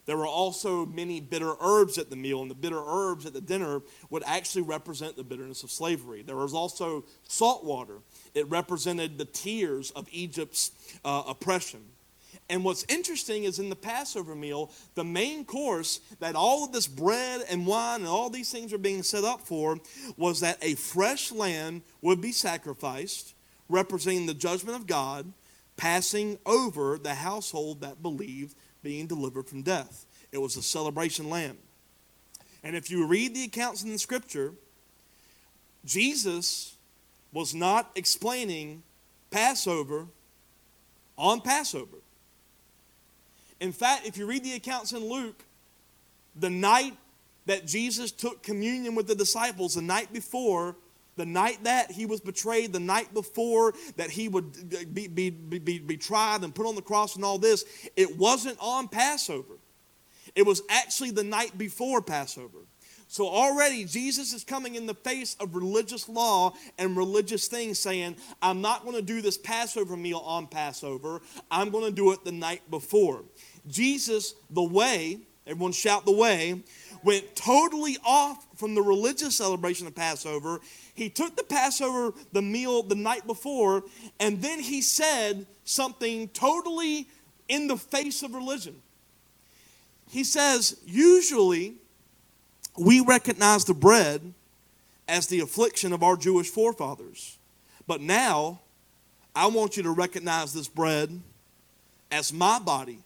There 0.05 0.17
were 0.17 0.27
also 0.27 0.85
many 0.85 1.19
bitter 1.19 1.53
herbs 1.59 1.97
at 1.97 2.09
the 2.09 2.15
meal, 2.15 2.41
and 2.41 2.51
the 2.51 2.55
bitter 2.55 2.81
herbs 2.85 3.25
at 3.25 3.33
the 3.33 3.41
dinner 3.41 3.81
would 4.09 4.23
actually 4.25 4.61
represent 4.61 5.15
the 5.15 5.23
bitterness 5.23 5.63
of 5.63 5.71
slavery. 5.71 6.21
There 6.21 6.35
was 6.35 6.53
also 6.53 7.05
salt 7.27 7.63
water, 7.63 7.99
it 8.33 8.47
represented 8.49 9.17
the 9.17 9.25
tears 9.25 9.91
of 9.91 10.07
Egypt's 10.11 10.71
uh, 11.03 11.23
oppression. 11.27 11.81
And 12.49 12.63
what's 12.63 12.85
interesting 12.87 13.45
is 13.45 13.57
in 13.57 13.69
the 13.69 13.75
Passover 13.75 14.35
meal, 14.35 14.71
the 14.93 15.03
main 15.03 15.45
course 15.45 15.99
that 16.19 16.35
all 16.35 16.63
of 16.63 16.71
this 16.71 16.85
bread 16.87 17.41
and 17.49 17.65
wine 17.65 18.01
and 18.01 18.07
all 18.07 18.29
these 18.29 18.51
things 18.51 18.71
are 18.71 18.77
being 18.77 19.01
set 19.01 19.23
up 19.23 19.41
for 19.41 19.79
was 20.15 20.41
that 20.41 20.59
a 20.61 20.75
fresh 20.75 21.31
lamb 21.31 21.81
would 22.01 22.21
be 22.21 22.31
sacrificed, 22.31 23.33
representing 23.67 24.27
the 24.27 24.33
judgment 24.35 24.75
of 24.75 24.85
God 24.85 25.33
passing 25.77 26.37
over 26.45 26.97
the 26.97 27.15
household 27.15 27.81
that 27.81 28.01
believed 28.01 28.55
being 28.83 29.07
delivered 29.07 29.47
from 29.47 29.61
death. 29.61 30.05
It 30.31 30.37
was 30.37 30.55
a 30.55 30.61
celebration 30.61 31.29
lamb. 31.29 31.57
And 32.63 32.75
if 32.75 32.89
you 32.89 33.05
read 33.05 33.35
the 33.35 33.43
accounts 33.43 33.83
in 33.83 33.91
the 33.91 33.99
scripture, 33.99 34.53
Jesus 35.85 36.75
was 37.31 37.53
not 37.53 37.91
explaining 37.95 38.83
Passover 39.29 40.07
on 41.17 41.41
Passover. 41.41 41.97
In 43.59 43.71
fact, 43.71 44.05
if 44.05 44.17
you 44.17 44.25
read 44.25 44.43
the 44.43 44.53
accounts 44.53 44.91
in 44.91 45.09
Luke, 45.09 45.43
the 46.35 46.49
night 46.49 46.95
that 47.45 47.65
Jesus 47.65 48.11
took 48.11 48.43
communion 48.43 48.95
with 48.95 49.07
the 49.07 49.15
disciples, 49.15 49.75
the 49.75 49.81
night 49.81 50.11
before, 50.11 50.75
the 51.15 51.25
night 51.25 51.63
that 51.63 51.91
he 51.91 52.05
was 52.05 52.19
betrayed, 52.19 52.73
the 52.73 52.79
night 52.79 53.13
before 53.13 53.73
that 53.95 54.09
he 54.09 54.27
would 54.27 54.93
be, 54.93 55.07
be, 55.07 55.29
be, 55.29 55.79
be, 55.79 55.97
tried 55.97 56.43
and 56.43 56.53
put 56.53 56.65
on 56.65 56.75
the 56.75 56.81
cross 56.81 57.15
and 57.15 57.23
all 57.23 57.37
this, 57.37 57.63
it 57.95 58.17
wasn't 58.17 58.57
on 58.59 58.87
Passover. 58.87 59.53
It 60.35 60.45
was 60.45 60.61
actually 60.69 61.11
the 61.11 61.23
night 61.23 61.57
before 61.57 62.01
Passover. 62.01 62.59
So 63.07 63.27
already 63.27 63.85
Jesus 63.85 64.33
is 64.33 64.43
coming 64.43 64.75
in 64.75 64.87
the 64.87 64.93
face 64.93 65.35
of 65.39 65.55
religious 65.55 66.09
law 66.09 66.53
and 66.77 66.97
religious 66.97 67.47
things 67.47 67.79
saying, 67.79 68.17
I'm 68.41 68.61
not 68.61 68.83
going 68.83 68.95
to 68.95 69.01
do 69.01 69.21
this 69.21 69.37
Passover 69.37 69.95
meal 69.95 70.19
on 70.19 70.47
Passover. 70.47 71.21
I'm 71.49 71.69
going 71.69 71.85
to 71.85 71.91
do 71.91 72.11
it 72.11 72.25
the 72.25 72.31
night 72.31 72.69
before. 72.69 73.23
Jesus, 73.67 74.33
the 74.49 74.63
way, 74.63 75.19
everyone 75.47 75.71
shout 75.71 76.05
the 76.05 76.11
way, 76.11 76.61
went 77.03 77.35
totally 77.35 77.97
off 78.03 78.47
from 78.55 78.73
the 78.73 78.81
religious 78.81 79.35
celebration 79.35 79.85
of 79.85 79.95
Passover. 79.95 80.59
He 80.95 81.09
took 81.09 81.35
the 81.35 81.43
Passover, 81.43 82.13
the 82.33 82.41
meal 82.41 82.81
the 82.81 82.95
night 82.95 83.27
before, 83.27 83.83
and 84.19 84.41
then 84.41 84.59
he 84.59 84.81
said 84.81 85.45
something 85.63 86.27
totally 86.29 87.07
in 87.47 87.67
the 87.67 87.77
face 87.77 88.23
of 88.23 88.33
religion. 88.33 88.81
He 90.09 90.23
says, 90.23 90.79
usually 90.85 91.75
we 92.77 92.99
recognize 93.01 93.65
the 93.65 93.73
bread 93.73 94.33
as 95.07 95.27
the 95.27 95.39
affliction 95.39 95.93
of 95.93 96.03
our 96.03 96.17
Jewish 96.17 96.49
forefathers. 96.49 97.37
But 97.87 98.01
now, 98.01 98.61
I 99.35 99.47
want 99.47 99.77
you 99.77 99.83
to 99.83 99.91
recognize 99.91 100.53
this 100.53 100.67
bread 100.67 101.21
as 102.11 102.33
my 102.33 102.59
body 102.59 102.99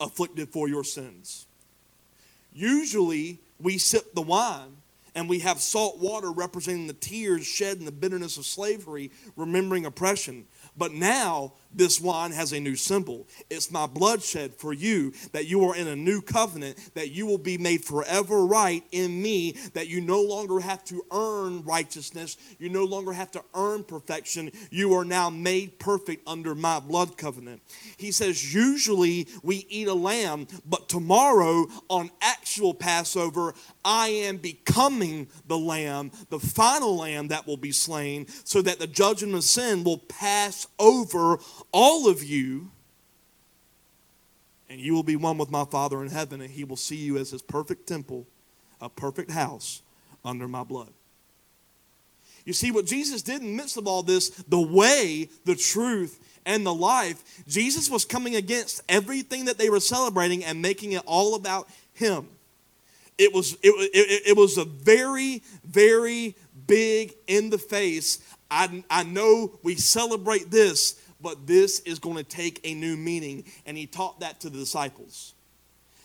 afflicted 0.00 0.48
for 0.48 0.68
your 0.68 0.84
sins. 0.84 1.46
Usually, 2.52 3.38
we 3.60 3.78
sip 3.78 4.14
the 4.14 4.22
wine 4.22 4.76
and 5.14 5.28
we 5.28 5.40
have 5.40 5.60
salt 5.60 5.98
water 5.98 6.30
representing 6.30 6.86
the 6.86 6.92
tears 6.92 7.44
shed 7.44 7.78
in 7.78 7.84
the 7.84 7.92
bitterness 7.92 8.36
of 8.36 8.46
slavery, 8.46 9.10
remembering 9.36 9.84
oppression. 9.84 10.46
But 10.76 10.92
now 10.92 11.54
this 11.72 12.00
wine 12.00 12.32
has 12.32 12.52
a 12.52 12.60
new 12.60 12.76
symbol. 12.76 13.26
It's 13.50 13.70
my 13.70 13.86
bloodshed 13.86 14.54
for 14.54 14.72
you, 14.72 15.12
that 15.32 15.46
you 15.46 15.64
are 15.68 15.76
in 15.76 15.86
a 15.88 15.96
new 15.96 16.20
covenant, 16.20 16.76
that 16.94 17.10
you 17.10 17.26
will 17.26 17.38
be 17.38 17.58
made 17.58 17.84
forever 17.84 18.46
right 18.46 18.82
in 18.90 19.20
me, 19.20 19.52
that 19.74 19.88
you 19.88 20.00
no 20.00 20.22
longer 20.22 20.60
have 20.60 20.84
to 20.86 21.04
earn 21.12 21.62
righteousness, 21.64 22.36
you 22.58 22.68
no 22.68 22.84
longer 22.84 23.12
have 23.12 23.30
to 23.32 23.44
earn 23.54 23.84
perfection. 23.84 24.50
You 24.70 24.94
are 24.94 25.04
now 25.04 25.30
made 25.30 25.78
perfect 25.78 26.26
under 26.26 26.54
my 26.54 26.80
blood 26.80 27.16
covenant. 27.16 27.62
He 27.96 28.12
says, 28.12 28.54
usually 28.54 29.28
we 29.42 29.66
eat 29.68 29.88
a 29.88 29.94
lamb, 29.94 30.46
but 30.66 30.88
tomorrow 30.88 31.66
on 31.88 32.10
actual 32.20 32.74
Passover, 32.74 33.54
I 33.84 34.08
am 34.08 34.38
becoming 34.38 35.28
the 35.46 35.58
lamb, 35.58 36.10
the 36.30 36.38
final 36.38 36.96
lamb 36.96 37.28
that 37.28 37.46
will 37.46 37.56
be 37.56 37.72
slain, 37.72 38.26
so 38.44 38.62
that 38.62 38.78
the 38.78 38.86
judgment 38.86 39.34
of 39.34 39.44
sin 39.44 39.84
will 39.84 39.98
pass 39.98 40.66
over 40.78 41.38
all 41.72 42.08
of 42.08 42.22
you, 42.22 42.70
and 44.68 44.80
you 44.80 44.94
will 44.94 45.02
be 45.02 45.16
one 45.16 45.38
with 45.38 45.50
my 45.50 45.64
Father 45.64 46.02
in 46.02 46.10
heaven, 46.10 46.40
and 46.40 46.50
he 46.50 46.64
will 46.64 46.76
see 46.76 46.96
you 46.96 47.16
as 47.18 47.30
his 47.30 47.42
perfect 47.42 47.86
temple, 47.86 48.26
a 48.80 48.88
perfect 48.88 49.30
house 49.30 49.82
under 50.24 50.46
my 50.46 50.62
blood. 50.62 50.92
You 52.44 52.52
see, 52.52 52.70
what 52.70 52.86
Jesus 52.86 53.22
did 53.22 53.42
in 53.42 53.48
the 53.48 53.56
midst 53.56 53.76
of 53.76 53.86
all 53.86 54.02
this, 54.02 54.30
the 54.30 54.60
way, 54.60 55.28
the 55.44 55.54
truth, 55.54 56.18
and 56.46 56.64
the 56.64 56.72
life, 56.72 57.22
Jesus 57.46 57.90
was 57.90 58.06
coming 58.06 58.34
against 58.34 58.82
everything 58.88 59.44
that 59.44 59.58
they 59.58 59.68
were 59.68 59.80
celebrating 59.80 60.42
and 60.44 60.62
making 60.62 60.92
it 60.92 61.02
all 61.04 61.34
about 61.34 61.68
him. 61.92 62.26
It 63.18 63.34
was, 63.34 63.52
it, 63.62 63.74
it, 63.92 64.28
it 64.28 64.36
was 64.36 64.56
a 64.56 64.64
very, 64.64 65.42
very 65.62 66.36
big 66.66 67.14
in 67.26 67.50
the 67.50 67.58
face. 67.58 68.20
I, 68.50 68.82
I 68.88 69.02
know 69.02 69.58
we 69.62 69.74
celebrate 69.74 70.50
this, 70.50 70.98
but 71.20 71.46
this 71.46 71.80
is 71.80 71.98
going 71.98 72.16
to 72.16 72.24
take 72.24 72.60
a 72.64 72.74
new 72.74 72.96
meaning. 72.96 73.44
And 73.66 73.76
he 73.76 73.86
taught 73.86 74.20
that 74.20 74.40
to 74.40 74.50
the 74.50 74.58
disciples. 74.58 75.34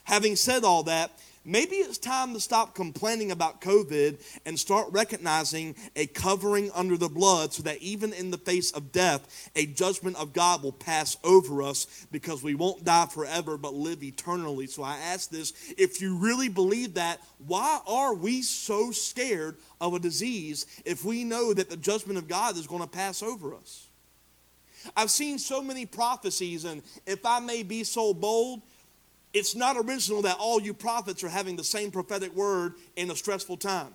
Having 0.05 0.35
said 0.35 0.63
all 0.63 0.83
that, 0.83 1.11
maybe 1.45 1.77
it's 1.77 1.97
time 1.97 2.33
to 2.33 2.39
stop 2.39 2.75
complaining 2.75 3.31
about 3.31 3.61
COVID 3.61 4.21
and 4.45 4.59
start 4.59 4.87
recognizing 4.91 5.75
a 5.95 6.07
covering 6.07 6.71
under 6.73 6.97
the 6.97 7.07
blood 7.07 7.53
so 7.53 7.63
that 7.63 7.77
even 7.81 8.11
in 8.11 8.29
the 8.29 8.37
face 8.37 8.71
of 8.71 8.91
death, 8.91 9.49
a 9.55 9.65
judgment 9.65 10.17
of 10.17 10.33
God 10.33 10.61
will 10.61 10.73
pass 10.73 11.15
over 11.23 11.61
us 11.61 12.05
because 12.11 12.43
we 12.43 12.53
won't 12.53 12.83
die 12.83 13.05
forever 13.05 13.57
but 13.57 13.73
live 13.73 14.03
eternally. 14.03 14.67
So 14.67 14.83
I 14.83 14.97
ask 14.97 15.29
this 15.29 15.53
if 15.77 16.01
you 16.01 16.17
really 16.17 16.49
believe 16.49 16.95
that, 16.95 17.21
why 17.45 17.79
are 17.87 18.13
we 18.13 18.41
so 18.41 18.91
scared 18.91 19.55
of 19.79 19.93
a 19.93 19.99
disease 19.99 20.65
if 20.83 21.05
we 21.05 21.23
know 21.23 21.53
that 21.53 21.69
the 21.69 21.77
judgment 21.77 22.17
of 22.17 22.27
God 22.27 22.57
is 22.57 22.67
going 22.67 22.81
to 22.81 22.87
pass 22.87 23.23
over 23.23 23.55
us? 23.55 23.87
I've 24.95 25.11
seen 25.11 25.39
so 25.39 25.61
many 25.61 25.85
prophecies, 25.85 26.65
and 26.65 26.81
if 27.05 27.25
I 27.25 27.39
may 27.39 27.63
be 27.63 27.83
so 27.83 28.13
bold, 28.13 28.61
it's 29.33 29.55
not 29.55 29.77
original 29.77 30.21
that 30.23 30.37
all 30.39 30.61
you 30.61 30.73
prophets 30.73 31.23
are 31.23 31.29
having 31.29 31.55
the 31.55 31.63
same 31.63 31.91
prophetic 31.91 32.35
word 32.35 32.75
in 32.95 33.09
a 33.09 33.15
stressful 33.15 33.57
time. 33.57 33.93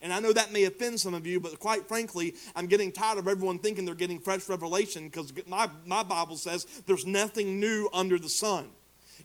And 0.00 0.12
I 0.12 0.20
know 0.20 0.32
that 0.32 0.52
may 0.52 0.64
offend 0.64 1.00
some 1.00 1.14
of 1.14 1.26
you, 1.26 1.40
but 1.40 1.58
quite 1.58 1.88
frankly, 1.88 2.34
I'm 2.54 2.66
getting 2.66 2.92
tired 2.92 3.18
of 3.18 3.26
everyone 3.26 3.58
thinking 3.58 3.84
they're 3.84 3.94
getting 3.94 4.20
fresh 4.20 4.48
revelation 4.48 5.04
because 5.04 5.32
my, 5.46 5.68
my 5.86 6.02
Bible 6.02 6.36
says 6.36 6.64
there's 6.86 7.04
nothing 7.04 7.58
new 7.58 7.88
under 7.92 8.18
the 8.18 8.28
sun. 8.28 8.68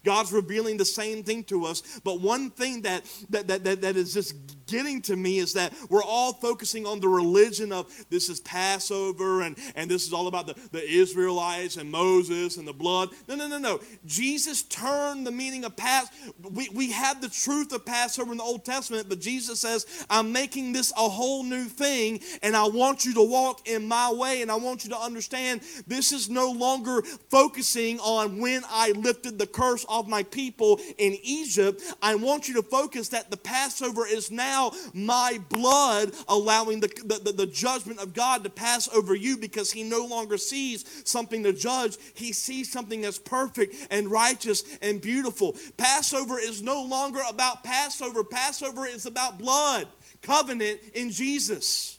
God's 0.04 0.34
revealing 0.34 0.78
the 0.78 0.86
same 0.86 1.24
thing 1.24 1.44
to 1.46 1.66
us. 1.66 2.02
But 2.04 2.20
one 2.20 2.50
thing 2.50 2.82
that, 2.82 3.06
that, 3.30 3.48
that, 3.48 3.64
that, 3.64 3.82
that 3.82 3.96
is 3.96 4.14
just 4.14 4.63
getting 4.68 5.02
to 5.04 5.16
me 5.16 5.40
is 5.40 5.54
that 5.54 5.74
we're 5.90 6.04
all 6.04 6.34
focusing 6.34 6.86
on 6.86 7.00
the 7.00 7.08
religion 7.08 7.72
of 7.72 7.92
this 8.10 8.30
is 8.30 8.40
Passover 8.42 9.42
and, 9.42 9.58
and 9.76 9.90
this 9.90 10.06
is 10.06 10.14
all 10.14 10.28
about 10.28 10.48
the, 10.48 10.56
the 10.72 10.84
Israelites 10.88 11.78
and 11.78 11.90
Moses 11.90 12.58
and 12.58 12.68
the 12.68 12.74
blood. 12.74 13.10
No, 13.28 13.36
no, 13.36 13.48
no, 13.48 13.58
no. 13.58 13.80
Jesus 14.06 14.64
turned 14.64 15.26
the 15.26 15.32
meaning 15.32 15.66
of 15.66 15.76
Pass. 15.76 16.08
We, 16.42 16.70
we 16.70 16.92
have 16.92 17.22
the 17.22 17.30
truth 17.30 17.74
of 17.74 17.86
Passover 17.86 18.32
in 18.32 18.38
the 18.38 18.44
Old 18.44 18.66
Testament, 18.66 19.08
but 19.10 19.20
Jesus 19.20 19.60
says, 19.60 20.06
I'm 20.10 20.32
making 20.32 20.74
this 20.74 20.92
a 20.92 21.10
whole 21.10 21.44
new 21.44 21.66
thing 21.66 22.20
and 22.42 22.56
I 22.56 22.68
want 22.68 23.06
you 23.06 23.14
to 23.16 23.24
walk 23.24 23.68
in 23.68 23.88
my 23.88 24.12
way 24.12 24.42
and 24.42 24.52
I 24.52 24.56
want 24.56 24.84
you 24.84 24.90
to 24.92 25.00
understand 25.00 25.62
this 25.88 26.12
is 26.12 26.30
no 26.30 26.52
longer 26.52 27.02
focusing 27.30 28.00
on 28.00 28.40
when 28.40 28.64
I 28.70 28.92
lifted 28.92 29.40
the 29.40 29.48
curse 29.48 29.86
off 29.88 30.08
my 30.08 30.24
people 30.24 30.80
in 30.98 31.18
Egypt. 31.24 31.82
I 32.02 32.16
want 32.16 32.48
you 32.48 32.56
to 32.56 32.64
focus 32.64 33.10
that 33.10 33.32
the 33.32 33.38
Passover 33.38 34.06
is 34.06 34.32
now 34.32 34.53
my 34.94 35.40
blood 35.50 36.14
allowing 36.28 36.80
the, 36.80 36.88
the, 37.06 37.32
the, 37.32 37.46
judgment 37.46 38.00
of 38.00 38.14
God 38.14 38.44
to 38.44 38.50
pass 38.50 38.90
over 38.94 39.16
you 39.16 39.38
because 39.38 39.72
he 39.72 39.84
no 39.84 40.06
longer 40.06 40.38
sees 40.38 40.86
something 41.06 41.44
to 41.44 41.54
judge. 41.54 41.98
He 42.14 42.34
sees 42.34 42.72
something 42.72 43.02
that's 43.02 43.20
perfect 43.20 43.76
and 43.92 44.10
righteous 44.10 44.64
and 44.82 45.02
beautiful. 45.02 45.56
Passover 45.78 46.40
is 46.40 46.62
no 46.62 46.84
longer 46.84 47.22
about 47.30 47.64
Passover, 47.64 48.24
Passover 48.24 48.86
is 48.86 49.06
about 49.06 49.38
blood, 49.38 49.88
covenant 50.22 50.80
in 50.94 51.12
Jesus. 51.12 51.98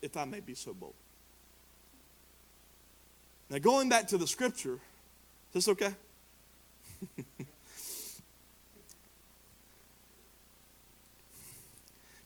If 0.00 0.16
I 0.16 0.24
may 0.24 0.40
be 0.40 0.54
so 0.54 0.74
bold. 0.74 0.94
Now, 3.50 3.58
going 3.58 3.88
back 3.88 4.08
to 4.08 4.18
the 4.18 4.26
scripture, 4.26 4.78
is 5.54 5.66
this 5.66 5.68
okay? 5.68 5.94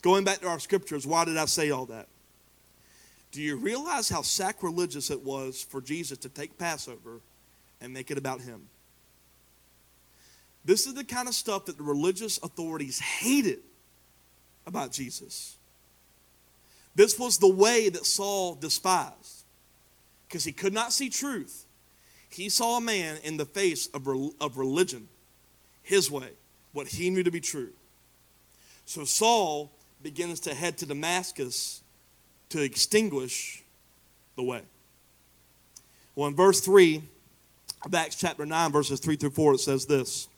Going 0.07 0.23
back 0.23 0.39
to 0.43 0.47
our 0.47 0.61
scriptures, 0.61 1.05
why 1.05 1.25
did 1.25 1.37
I 1.37 1.47
say 1.47 1.73
all 1.73 1.87
that? 1.87 2.07
Do 3.33 3.43
you 3.43 3.57
realize 3.57 4.09
how 4.09 4.23
sacrilegious 4.23 5.11
it 5.11 5.25
was 5.25 5.65
for 5.69 5.81
Jesus 5.81 6.17
to 6.19 6.29
take 6.29 6.57
Passover 6.57 7.19
and 7.81 7.93
make 7.93 8.13
it 8.13 8.17
about 8.17 8.41
him? 8.41 8.69
This 10.65 10.87
is 10.87 10.95
the 10.95 11.03
kind 11.03 11.27
of 11.27 11.35
stuff 11.35 11.65
that 11.65 11.77
the 11.77 11.83
religious 11.83 12.39
authorities 12.41 13.01
hated 13.01 13.59
about 14.65 14.93
Jesus. 14.93 15.57
This 16.95 17.19
was 17.19 17.39
the 17.39 17.53
way 17.53 17.89
that 17.89 18.07
Saul 18.07 18.55
despised 18.55 19.43
because 20.29 20.45
he 20.45 20.53
could 20.53 20.73
not 20.73 20.93
see 20.93 21.09
truth. 21.09 21.65
He 22.31 22.49
saw 22.49 22.77
a 22.77 22.81
man 22.81 23.19
in 23.25 23.39
the 23.39 23.45
face 23.45 23.89
of, 23.89 24.07
of 24.41 24.57
religion, 24.57 25.09
his 25.83 26.13
way, 26.13 26.31
what 26.73 26.87
he 26.87 27.11
knew 27.11 27.25
to 27.25 27.33
be 27.33 27.41
true. 27.41 27.71
So 28.85 29.05
Saul 29.05 29.73
begins 30.07 30.39
to 30.39 30.55
head 30.55 30.79
to 30.79 30.87
Damascus 30.87 31.83
to 32.49 32.63
extinguish 32.63 33.65
the 34.37 34.43
way. 34.45 34.63
Well, 36.15 36.29
in 36.29 36.37
verse 36.37 36.61
3 36.61 37.03
of 37.85 37.93
Acts 37.93 38.15
chapter 38.15 38.47
9, 38.47 38.71
verses 38.71 39.01
3 39.01 39.17
through 39.17 39.31
4, 39.31 39.55
it 39.55 39.59
says 39.59 39.87
this 39.87 40.29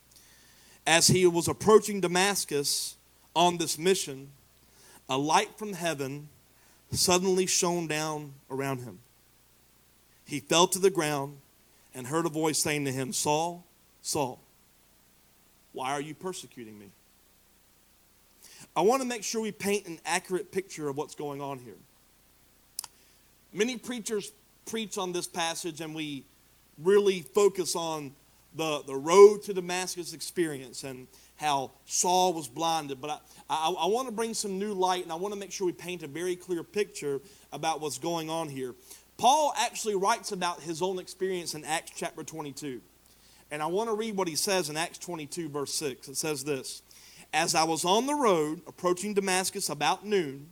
As 0.87 1.09
he 1.09 1.27
was 1.27 1.49
approaching 1.49 2.01
Damascus 2.01 2.97
on 3.37 3.59
this 3.59 3.77
mission, 3.79 4.31
a 5.07 5.19
light 5.19 5.59
from 5.59 5.75
heaven 5.75 6.31
suddenly 6.91 7.45
shone 7.45 7.87
down 7.87 8.33
around 8.51 8.79
him. 8.79 9.01
He 10.25 10.41
fell 10.41 10.67
to 10.69 10.79
the 10.79 10.89
ground 10.89 11.37
and 11.95 12.07
heard 12.07 12.25
a 12.25 12.31
voice 12.31 12.59
saying 12.59 12.87
to 12.87 12.91
him, 12.91 13.13
Saul, 13.13 13.67
Saul, 14.01 14.41
why 15.75 15.91
are 15.91 16.01
you 16.01 16.15
persecuting 16.15 16.79
me? 16.79 16.87
I 18.79 18.83
want 18.83 19.03
to 19.03 19.09
make 19.09 19.25
sure 19.25 19.41
we 19.41 19.51
paint 19.51 19.89
an 19.89 19.99
accurate 20.07 20.53
picture 20.53 20.89
of 20.89 20.97
what's 20.97 21.17
going 21.17 21.41
on 21.41 21.59
here. 21.59 21.75
Many 23.53 23.77
preachers 23.77 24.31
preach 24.67 24.99
on 24.99 25.11
this 25.11 25.27
passage 25.27 25.81
and 25.81 25.97
we 25.97 26.25
really 26.81 27.23
focus 27.23 27.75
on 27.75 28.13
the, 28.55 28.85
the 28.87 28.95
road 28.95 29.43
to 29.47 29.53
Damascus 29.53 30.13
experience 30.13 30.85
and 30.85 31.09
how 31.35 31.73
Saul 31.87 32.33
was 32.33 32.47
blinded. 32.47 33.01
But 33.01 33.11
I, 33.11 33.19
I, 33.51 33.75
I 33.81 33.87
want 33.87 34.07
to 34.07 34.15
bring 34.15 34.33
some 34.33 34.61
new 34.61 34.75
light 34.75 35.03
and 35.03 35.11
I 35.11 35.17
want 35.17 35.35
to 35.35 35.41
make 35.41 35.51
sure 35.51 35.67
we 35.67 35.73
paint 35.73 36.05
a 36.05 36.07
very 36.07 36.37
clear 36.37 36.63
picture 36.63 37.21
about 37.53 37.81
what's 37.81 37.99
going 37.99 38.31
on 38.31 38.49
here. 38.49 38.77
Paul 39.17 39.55
actually 39.59 39.97
writes 39.97 40.31
about 40.31 40.61
his 40.61 40.83
own 40.83 41.01
experience 41.01 41.55
in 41.55 41.65
Acts 41.65 41.91
chapter 41.97 42.23
22. 42.23 42.81
And 43.51 43.61
I 43.61 43.67
want 43.67 43.91
to 43.91 43.97
read 43.97 44.17
what 44.17 44.29
he 44.29 44.37
says 44.37 44.71
in 44.71 44.77
Acts 44.77 44.99
22, 44.99 45.49
verse 45.49 45.75
6. 45.75 46.07
It 46.07 46.17
says 46.17 46.45
this 46.45 46.83
As 47.33 47.55
I 47.55 47.65
was 47.65 47.85
on 47.85 48.07
the 48.07 48.15
road 48.15 48.63
approaching 48.67 49.15
Damascus 49.15 49.69
about 49.69 50.05
noon, 50.05 50.49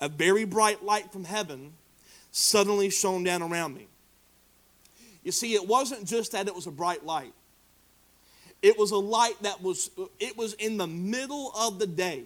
a 0.00 0.08
very 0.08 0.44
bright 0.44 0.84
light 0.84 1.12
from 1.12 1.24
heaven 1.24 1.72
suddenly 2.32 2.90
shone 2.90 3.24
down 3.24 3.42
around 3.42 3.74
me. 3.74 3.86
You 5.22 5.32
see, 5.32 5.54
it 5.54 5.66
wasn't 5.66 6.06
just 6.06 6.32
that 6.32 6.46
it 6.46 6.54
was 6.54 6.66
a 6.66 6.70
bright 6.70 7.04
light. 7.04 7.34
It 8.62 8.78
was 8.78 8.90
a 8.90 8.96
light 8.96 9.40
that 9.42 9.62
was 9.62 9.90
it 10.18 10.36
was 10.36 10.54
in 10.54 10.78
the 10.78 10.86
middle 10.86 11.52
of 11.56 11.78
the 11.78 11.86
day. 11.86 12.24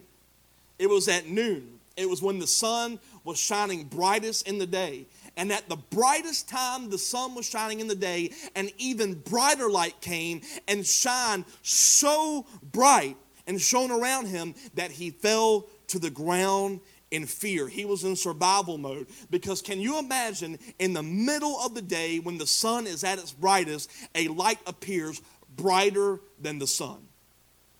It 0.79 0.87
was 0.87 1.07
at 1.07 1.27
noon. 1.27 1.79
It 1.95 2.09
was 2.09 2.21
when 2.21 2.39
the 2.39 2.47
sun 2.47 2.99
was 3.23 3.37
shining 3.39 3.83
brightest 3.83 4.47
in 4.47 4.57
the 4.57 4.65
day. 4.65 5.05
And 5.37 5.51
at 5.51 5.69
the 5.69 5.75
brightest 5.75 6.49
time 6.49 6.89
the 6.89 6.97
sun 6.97 7.35
was 7.35 7.47
shining 7.47 7.79
in 7.79 7.87
the 7.87 7.95
day, 7.95 8.31
an 8.55 8.69
even 8.77 9.15
brighter 9.15 9.69
light 9.69 9.99
came 10.01 10.41
and 10.67 10.85
shined 10.85 11.45
so 11.61 12.45
bright 12.71 13.17
and 13.47 13.59
shone 13.59 13.91
around 13.91 14.27
him 14.27 14.55
that 14.75 14.91
he 14.91 15.09
fell 15.09 15.67
to 15.87 15.99
the 15.99 16.09
ground 16.09 16.79
in 17.11 17.25
fear. 17.27 17.67
He 17.67 17.85
was 17.85 18.03
in 18.03 18.15
survival 18.15 18.77
mode. 18.77 19.07
Because 19.29 19.61
can 19.61 19.79
you 19.79 19.99
imagine 19.99 20.57
in 20.79 20.93
the 20.93 21.03
middle 21.03 21.59
of 21.59 21.75
the 21.75 21.81
day 21.81 22.19
when 22.19 22.37
the 22.37 22.47
sun 22.47 22.87
is 22.87 23.03
at 23.03 23.19
its 23.19 23.31
brightest, 23.31 23.91
a 24.15 24.27
light 24.29 24.59
appears 24.65 25.21
brighter 25.55 26.19
than 26.41 26.57
the 26.57 26.67
sun? 26.67 26.97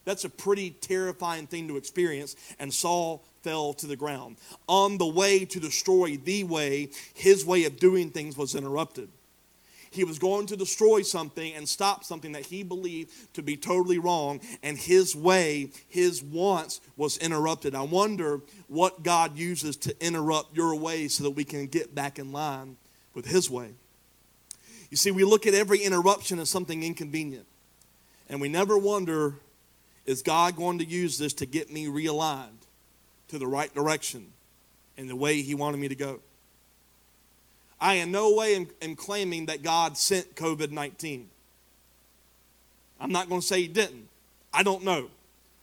That's 0.05 0.25
a 0.25 0.29
pretty 0.29 0.72
terrifying 0.72 1.48
thing 1.48 1.67
to 1.70 1.77
experience. 1.77 2.36
And 2.60 2.74
Saul 2.74 3.24
fell 3.41 3.74
to 3.74 3.88
the 3.88 3.96
ground. 3.96 4.38
On 4.67 4.98
the 4.98 5.08
way 5.08 5.46
to 5.46 5.60
destroy 5.60 6.17
the 6.17 6.43
way, 6.43 6.89
his 7.13 7.46
way 7.46 7.65
of 7.65 7.79
doing 7.79 8.12
things 8.12 8.38
was 8.38 8.55
interrupted. 8.55 9.10
He 9.94 10.04
was 10.04 10.20
going 10.20 10.48
to 10.48 10.58
destroy 10.58 11.02
something 11.04 11.54
and 11.54 11.68
stop 11.68 12.04
something 12.04 12.32
that 12.34 12.46
he 12.48 12.64
believed 12.64 13.34
to 13.36 13.44
be 13.44 13.56
totally 13.56 14.00
wrong, 14.00 14.42
and 14.62 14.78
his 14.78 15.16
way, 15.16 15.70
his 15.88 16.24
wants, 16.24 16.82
was 16.98 17.18
interrupted. 17.18 17.76
I 17.76 17.84
wonder 17.84 18.42
what 18.68 19.04
God 19.04 19.38
uses 19.38 19.78
to 19.78 20.06
interrupt 20.06 20.56
your 20.56 20.76
way 20.76 21.08
so 21.08 21.24
that 21.24 21.32
we 21.32 21.44
can 21.44 21.68
get 21.68 21.94
back 21.94 22.18
in 22.18 22.32
line 22.32 22.78
with 23.14 23.26
his 23.26 23.50
way. 23.50 23.74
You 24.90 24.98
see, 24.98 25.12
we 25.12 25.24
look 25.24 25.48
at 25.48 25.54
every 25.54 25.80
interruption 25.80 26.40
as 26.40 26.50
something 26.50 26.84
inconvenient, 26.84 27.46
and 28.30 28.42
we 28.42 28.50
never 28.50 28.78
wonder 28.78 29.36
is 30.06 30.22
God 30.22 30.56
going 30.56 30.80
to 30.80 30.86
use 30.86 31.18
this 31.18 31.34
to 31.36 31.46
get 31.46 31.72
me 31.72 31.86
realigned 31.86 32.68
to 33.30 33.40
the 33.40 33.48
right 33.48 33.74
direction 33.74 34.34
and 34.98 35.10
the 35.10 35.16
way 35.16 35.42
He 35.42 35.56
wanted 35.56 35.80
me 35.80 35.88
to 35.88 35.96
go? 35.96 36.20
I 37.84 37.96
in 37.96 38.12
no 38.13 38.34
way 38.34 38.56
am, 38.56 38.68
am 38.82 38.96
claiming 38.96 39.48
that 39.48 39.62
God 39.62 39.98
sent 39.98 40.36
COVID 40.36 40.72
19. 40.72 41.30
I'm 42.98 43.12
not 43.12 43.28
going 43.28 43.42
to 43.42 43.46
say 43.46 43.63
He 43.63 43.68
didn't. 43.68 44.08
I 44.54 44.63
don't 44.63 44.86
know. 44.86 45.10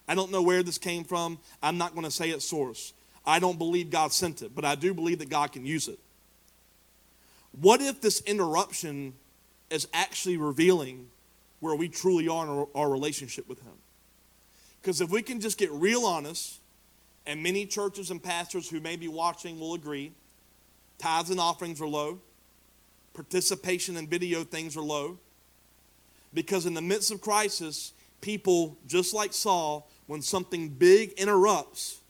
I 0.07 0.15
don't 0.15 0.31
know 0.31 0.43
where 0.43 0.63
this 0.63 0.77
came 0.77 1.03
from. 1.03 1.39
I'm 1.63 1.79
not 1.79 1.95
going 1.95 2.05
to 2.05 2.11
say 2.11 2.29
its 2.29 2.45
source. 2.45 2.93
I 3.25 3.39
don't 3.39 3.57
believe 3.57 3.91
God 3.91 4.13
sent 4.13 4.43
it, 4.43 4.55
but 4.55 4.67
I 4.67 4.75
do 4.75 4.93
believe 4.93 5.19
that 5.21 5.31
God 5.31 5.53
can 5.53 5.65
use 5.65 5.89
it. 5.89 5.99
What 7.59 7.81
if 7.81 8.03
this 8.03 8.21
interruption 8.23 9.15
is 9.71 9.89
actually 9.95 10.37
revealing 10.37 11.09
where 11.61 11.75
we 11.75 11.89
truly 11.89 12.29
are 12.29 12.45
in 12.45 12.51
our, 12.51 12.69
our 12.75 12.91
relationship 12.91 13.49
with 13.49 13.63
Him? 13.63 13.73
Because 14.83 15.01
if 15.01 15.09
we 15.09 15.23
can 15.23 15.41
just 15.41 15.57
get 15.57 15.71
real 15.71 16.05
honest, 16.05 16.59
and 17.27 17.43
many 17.43 17.65
churches 17.65 18.11
and 18.11 18.23
pastors 18.23 18.69
who 18.69 18.79
may 18.81 18.97
be 18.97 19.09
watching 19.09 19.59
will 19.59 19.73
agree, 19.73 20.13
Tithes 21.01 21.31
and 21.31 21.41
offerings 21.41 21.81
are 21.81 21.89
low. 21.89 22.21
Participation 23.15 23.97
in 23.97 24.07
video 24.07 24.45
things 24.45 24.77
are 24.77 24.83
low. 24.83 25.19
Because 26.35 26.67
in 26.67 26.75
the 26.75 26.83
midst 26.83 27.11
of 27.11 27.23
crisis, 27.23 27.93
people, 28.21 28.77
just 28.87 29.15
like 29.15 29.33
Saul, 29.33 29.89
when 30.07 30.21
something 30.21 30.69
big 30.69 31.13
interrupts, 31.13 32.01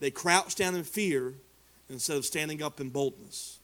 they 0.00 0.10
crouch 0.10 0.56
down 0.56 0.74
in 0.74 0.82
fear 0.82 1.34
instead 1.88 2.16
of 2.16 2.24
standing 2.24 2.62
up 2.62 2.80
in 2.80 2.90
boldness. 2.90 3.60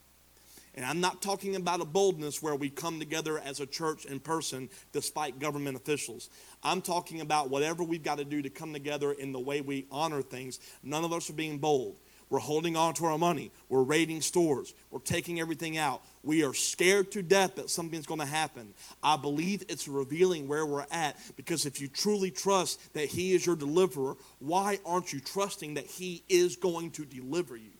And 0.75 0.85
I'm 0.85 1.01
not 1.01 1.21
talking 1.21 1.57
about 1.57 1.81
a 1.81 1.85
boldness 1.85 2.41
where 2.41 2.55
we 2.55 2.69
come 2.69 2.99
together 2.99 3.37
as 3.37 3.59
a 3.59 3.65
church 3.65 4.05
in 4.05 4.21
person 4.21 4.69
despite 4.93 5.39
government 5.39 5.75
officials. 5.75 6.29
I'm 6.63 6.81
talking 6.81 7.19
about 7.19 7.49
whatever 7.49 7.83
we've 7.83 8.03
got 8.03 8.19
to 8.19 8.23
do 8.23 8.41
to 8.41 8.49
come 8.49 8.71
together 8.71 9.11
in 9.11 9.33
the 9.33 9.39
way 9.39 9.59
we 9.59 9.87
honor 9.91 10.21
things. 10.21 10.59
None 10.83 11.03
of 11.03 11.11
us 11.11 11.29
are 11.29 11.33
being 11.33 11.57
bold. 11.57 11.97
We're 12.29 12.39
holding 12.39 12.75
on 12.75 12.93
to 12.95 13.05
our 13.05 13.17
money. 13.17 13.51
We're 13.69 13.81
raiding 13.81 14.21
stores. 14.21 14.73
We're 14.91 14.99
taking 14.99 15.39
everything 15.39 15.77
out. 15.77 16.03
We 16.23 16.43
are 16.43 16.53
scared 16.53 17.11
to 17.13 17.23
death 17.23 17.55
that 17.55 17.71
something's 17.71 18.05
going 18.05 18.19
to 18.19 18.25
happen. 18.25 18.73
I 19.01 19.17
believe 19.17 19.63
it's 19.67 19.87
revealing 19.87 20.47
where 20.47 20.65
we're 20.65 20.85
at 20.91 21.17
because 21.35 21.65
if 21.65 21.81
you 21.81 21.87
truly 21.87 22.29
trust 22.29 22.93
that 22.93 23.05
He 23.05 23.33
is 23.33 23.45
your 23.45 23.55
deliverer, 23.55 24.15
why 24.37 24.79
aren't 24.85 25.11
you 25.11 25.19
trusting 25.19 25.73
that 25.73 25.85
He 25.87 26.23
is 26.29 26.55
going 26.55 26.91
to 26.91 27.05
deliver 27.05 27.57
you? 27.57 27.71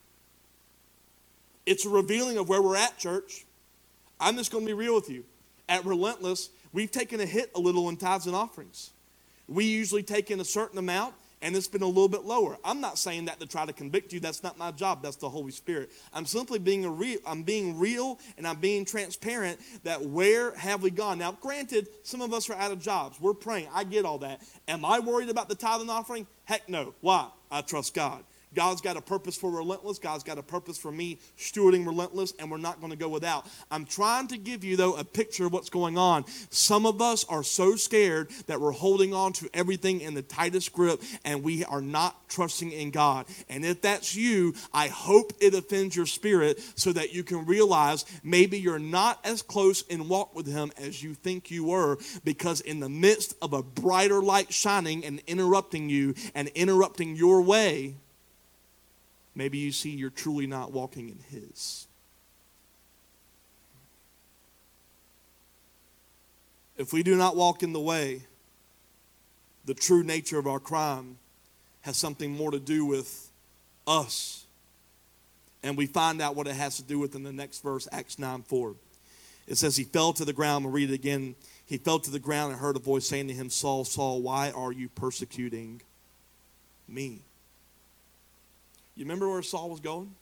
It's 1.68 1.86
a 1.86 1.90
revealing 1.90 2.40
of 2.40 2.50
where 2.50 2.62
we're 2.62 2.78
at, 2.78 2.98
church. 2.98 3.46
I'm 4.20 4.36
just 4.36 4.52
going 4.52 4.66
to 4.66 4.68
be 4.68 4.74
real 4.74 4.96
with 4.96 5.12
you. 5.12 5.26
At 5.68 5.86
Relentless, 5.86 6.50
we've 6.74 6.90
taken 6.90 7.20
a 7.20 7.26
hit 7.28 7.52
a 7.54 7.60
little 7.60 7.88
in 7.90 7.98
tithes 7.98 8.26
and 8.26 8.36
offerings. 8.36 8.90
We 9.48 9.66
usually 9.66 10.02
take 10.02 10.32
in 10.32 10.40
a 10.40 10.46
certain 10.46 10.80
amount 10.80 11.14
and 11.42 11.56
it's 11.56 11.68
been 11.68 11.82
a 11.82 11.88
little 11.88 12.10
bit 12.10 12.24
lower. 12.24 12.58
I'm 12.64 12.82
not 12.82 12.98
saying 12.98 13.26
that 13.26 13.40
to 13.40 13.46
try 13.46 13.66
to 13.66 13.74
convict 13.74 14.12
you. 14.12 14.20
That's 14.20 14.44
not 14.44 14.58
my 14.58 14.72
job. 14.72 15.02
That's 15.02 15.16
the 15.16 15.30
Holy 15.30 15.52
Spirit. 15.52 15.92
I'm 16.14 16.26
simply 16.26 16.60
being 16.60 16.86
a 16.86 16.90
real. 16.90 17.20
I'm 17.26 17.44
being 17.44 17.80
real 17.80 18.20
and 18.38 18.48
I'm 18.48 18.58
being 18.58 18.86
transparent. 18.86 19.60
That 19.84 20.02
where 20.02 20.56
have 20.56 20.84
we 20.84 20.92
gone? 20.92 21.18
Now, 21.20 21.32
granted, 21.34 21.88
some 22.04 22.22
of 22.22 22.34
us 22.34 22.50
are 22.50 22.56
out 22.56 22.72
of 22.72 22.80
jobs. 22.80 23.20
We're 23.22 23.34
praying. 23.34 23.68
I 23.74 23.84
get 23.84 24.06
all 24.06 24.20
that. 24.20 24.42
Am 24.68 24.84
I 24.84 25.00
worried 25.00 25.30
about 25.30 25.50
the 25.50 25.56
tithing 25.56 25.90
offering? 25.90 26.28
Heck 26.46 26.68
no. 26.68 26.94
Why? 27.02 27.30
I 27.52 27.62
trust 27.62 27.94
God. 27.94 28.24
God's 28.56 28.82
got 28.82 28.98
a 28.98 29.02
purpose 29.02 29.38
for 29.38 29.52
relentless. 29.52 30.00
God's 30.00 30.24
got 30.24 30.38
a 30.38 30.44
purpose 30.44 30.78
for 30.78 30.92
me 30.92 31.20
stewarding 31.38 31.86
relentless, 31.86 32.34
and 32.40 32.50
we're 32.50 32.58
not 32.58 32.80
going 32.80 32.92
to 32.92 32.98
go 32.98 33.10
without. 33.10 33.48
I'm 33.70 33.86
trying 33.86 34.28
to 34.30 34.38
give 34.38 34.64
you, 34.64 34.76
though, 34.76 34.96
a 34.96 35.04
picture 35.04 35.46
of 35.46 35.54
what's 35.54 35.70
going 35.70 35.98
on. 35.98 36.26
Some 36.50 36.86
of 36.86 37.02
us 37.02 37.24
are 37.26 37.44
so 37.44 37.76
scared 37.76 38.30
that 38.48 38.60
we're 38.60 38.72
holding 38.72 39.14
on 39.14 39.34
to 39.34 39.50
everything 39.54 40.02
in 40.02 40.14
the 40.14 40.22
tightest 40.22 40.74
grip, 40.74 41.02
and 41.24 41.44
we 41.44 41.64
are 41.66 41.82
not 41.82 42.28
trusting 42.30 42.72
in 42.72 42.92
God. 42.92 43.28
And 43.50 43.64
if 43.64 43.82
that's 43.82 44.16
you, 44.16 44.56
I 44.74 44.88
hope 44.88 45.34
it 45.40 45.54
offends 45.54 45.96
your 45.96 46.06
spirit 46.06 46.60
so 46.76 46.92
that 46.94 47.14
you 47.14 47.24
can 47.24 47.46
realize 47.46 48.06
maybe 48.24 48.60
you're 48.60 48.80
not 48.80 49.20
as 49.24 49.42
close 49.42 49.84
in 49.84 50.08
walk 50.08 50.36
with 50.36 50.48
Him 50.48 50.72
as 50.78 51.04
you 51.04 51.14
think 51.14 51.52
you 51.52 51.66
were, 51.66 51.98
because 52.24 52.62
in 52.62 52.80
the 52.80 52.90
midst 52.90 53.36
of 53.42 53.54
a 53.54 53.62
brighter 53.62 54.22
light 54.22 54.52
shining 54.52 55.06
and 55.06 55.22
interrupting 55.28 55.90
you 55.90 56.16
and 56.34 56.48
interrupting 56.50 57.16
your 57.16 57.42
way, 57.42 57.96
maybe 59.40 59.58
you 59.58 59.72
see 59.72 59.90
you're 59.90 60.10
truly 60.10 60.46
not 60.46 60.74
walking 60.74 61.10
in 61.10 61.18
His. 61.30 61.88
If 66.78 66.94
we 66.94 67.04
do 67.04 67.16
not 67.16 67.36
walk 67.36 67.64
in 67.64 67.74
the 67.74 67.80
way, 67.80 68.24
the 69.66 69.74
true 69.74 70.04
nature 70.04 70.38
of 70.38 70.46
our 70.46 70.60
crime 70.60 71.18
has 71.82 71.98
something 71.98 72.32
more 72.32 72.52
to 72.52 72.60
do 72.60 72.86
with 72.86 73.32
us. 73.88 74.46
And 75.64 75.78
we 75.78 75.88
find 75.88 76.22
out 76.22 76.36
what 76.36 76.48
it 76.48 76.56
has 76.56 76.78
to 76.78 76.84
do 76.84 77.00
with 77.00 77.16
in 77.16 77.24
the 77.24 77.34
next 77.34 77.64
verse, 77.64 77.88
Acts 77.92 78.20
9 78.20 78.44
4. 78.44 78.76
It 79.48 79.58
says, 79.58 79.78
He 79.78 79.84
fell 79.86 80.14
to 80.14 80.26
the 80.26 80.34
ground. 80.34 80.66
We'll 80.66 80.74
read 80.74 80.92
it 80.92 80.94
again. 80.94 81.36
He 81.66 81.78
fell 81.78 82.00
to 82.00 82.12
the 82.12 82.20
ground 82.20 82.52
and 82.52 82.62
heard 82.62 82.76
a 82.76 82.80
voice 82.80 83.08
saying 83.08 83.28
to 83.28 83.34
him, 83.34 83.50
Saul, 83.50 83.86
Saul, 83.86 84.22
why 84.22 84.52
are 84.52 84.72
you 84.72 84.90
persecuting 84.90 85.82
me? 86.88 87.22
You 89.00 89.06
remember 89.06 89.30
where 89.30 89.42
Saul 89.42 89.70
was 89.70 89.80
going? 89.80 90.14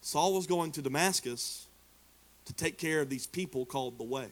Saul 0.00 0.32
was 0.32 0.46
going 0.46 0.70
to 0.72 0.80
Damascus 0.80 1.66
to 2.44 2.52
take 2.52 2.78
care 2.78 3.00
of 3.00 3.10
these 3.10 3.26
people 3.26 3.66
called 3.66 3.98
the 3.98 4.04
Way. 4.04 4.28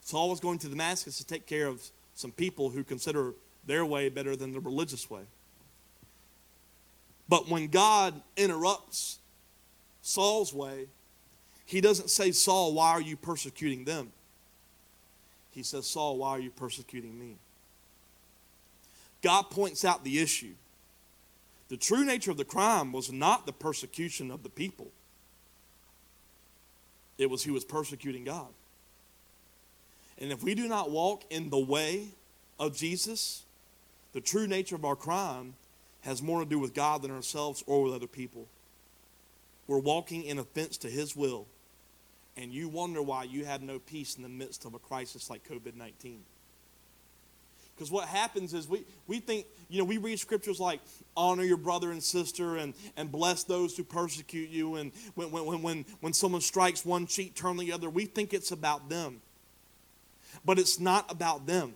Saul 0.00 0.30
was 0.30 0.40
going 0.40 0.56
to 0.60 0.68
Damascus 0.68 1.18
to 1.18 1.26
take 1.26 1.46
care 1.46 1.66
of 1.66 1.82
some 2.14 2.32
people 2.32 2.70
who 2.70 2.82
consider 2.82 3.34
their 3.66 3.84
way 3.84 4.08
better 4.08 4.34
than 4.34 4.52
the 4.52 4.60
religious 4.60 5.10
way. 5.10 5.20
But 7.28 7.50
when 7.50 7.68
God 7.68 8.18
interrupts 8.34 9.18
Saul's 10.00 10.54
way, 10.54 10.86
he 11.66 11.82
doesn't 11.82 12.08
say, 12.08 12.30
Saul, 12.32 12.72
why 12.72 12.92
are 12.92 13.02
you 13.02 13.14
persecuting 13.14 13.84
them? 13.84 14.10
He 15.50 15.62
says, 15.62 15.86
Saul, 15.86 16.16
why 16.16 16.30
are 16.30 16.40
you 16.40 16.50
persecuting 16.50 17.18
me? 17.18 17.36
God 19.20 19.50
points 19.50 19.84
out 19.84 20.02
the 20.02 20.18
issue. 20.18 20.54
The 21.68 21.76
true 21.76 22.04
nature 22.04 22.30
of 22.30 22.36
the 22.36 22.44
crime 22.44 22.92
was 22.92 23.12
not 23.12 23.46
the 23.46 23.52
persecution 23.52 24.30
of 24.30 24.42
the 24.42 24.48
people, 24.48 24.90
it 27.18 27.28
was 27.28 27.44
he 27.44 27.50
was 27.50 27.64
persecuting 27.64 28.24
God. 28.24 28.48
And 30.20 30.32
if 30.32 30.42
we 30.42 30.54
do 30.54 30.66
not 30.66 30.90
walk 30.90 31.24
in 31.30 31.50
the 31.50 31.58
way 31.58 32.08
of 32.58 32.76
Jesus, 32.76 33.44
the 34.12 34.20
true 34.20 34.48
nature 34.48 34.74
of 34.74 34.84
our 34.84 34.96
crime 34.96 35.54
has 36.00 36.22
more 36.22 36.40
to 36.40 36.46
do 36.48 36.58
with 36.58 36.74
God 36.74 37.02
than 37.02 37.10
ourselves 37.10 37.62
or 37.66 37.84
with 37.84 37.94
other 37.94 38.06
people. 38.06 38.46
We're 39.66 39.78
walking 39.78 40.24
in 40.24 40.38
offense 40.38 40.76
to 40.78 40.88
His 40.88 41.14
will, 41.14 41.46
and 42.36 42.52
you 42.52 42.68
wonder 42.68 43.02
why 43.02 43.24
you 43.24 43.44
have 43.44 43.62
no 43.62 43.78
peace 43.78 44.16
in 44.16 44.22
the 44.22 44.28
midst 44.28 44.64
of 44.64 44.74
a 44.74 44.78
crisis 44.78 45.28
like 45.28 45.46
COVID 45.48 45.76
19. 45.76 46.20
Because 47.78 47.92
what 47.92 48.08
happens 48.08 48.54
is 48.54 48.66
we, 48.66 48.84
we 49.06 49.20
think, 49.20 49.46
you 49.68 49.78
know, 49.78 49.84
we 49.84 49.98
read 49.98 50.18
scriptures 50.18 50.58
like 50.58 50.80
honor 51.16 51.44
your 51.44 51.56
brother 51.56 51.92
and 51.92 52.02
sister 52.02 52.56
and, 52.56 52.74
and 52.96 53.12
bless 53.12 53.44
those 53.44 53.76
who 53.76 53.84
persecute 53.84 54.50
you. 54.50 54.74
And 54.74 54.90
when, 55.14 55.30
when, 55.30 55.62
when, 55.62 55.86
when 56.00 56.12
someone 56.12 56.40
strikes 56.40 56.84
one 56.84 57.06
cheek, 57.06 57.36
turn 57.36 57.56
the 57.56 57.72
other. 57.72 57.88
We 57.88 58.06
think 58.06 58.34
it's 58.34 58.50
about 58.50 58.88
them. 58.88 59.20
But 60.44 60.58
it's 60.58 60.80
not 60.80 61.08
about 61.08 61.46
them. 61.46 61.74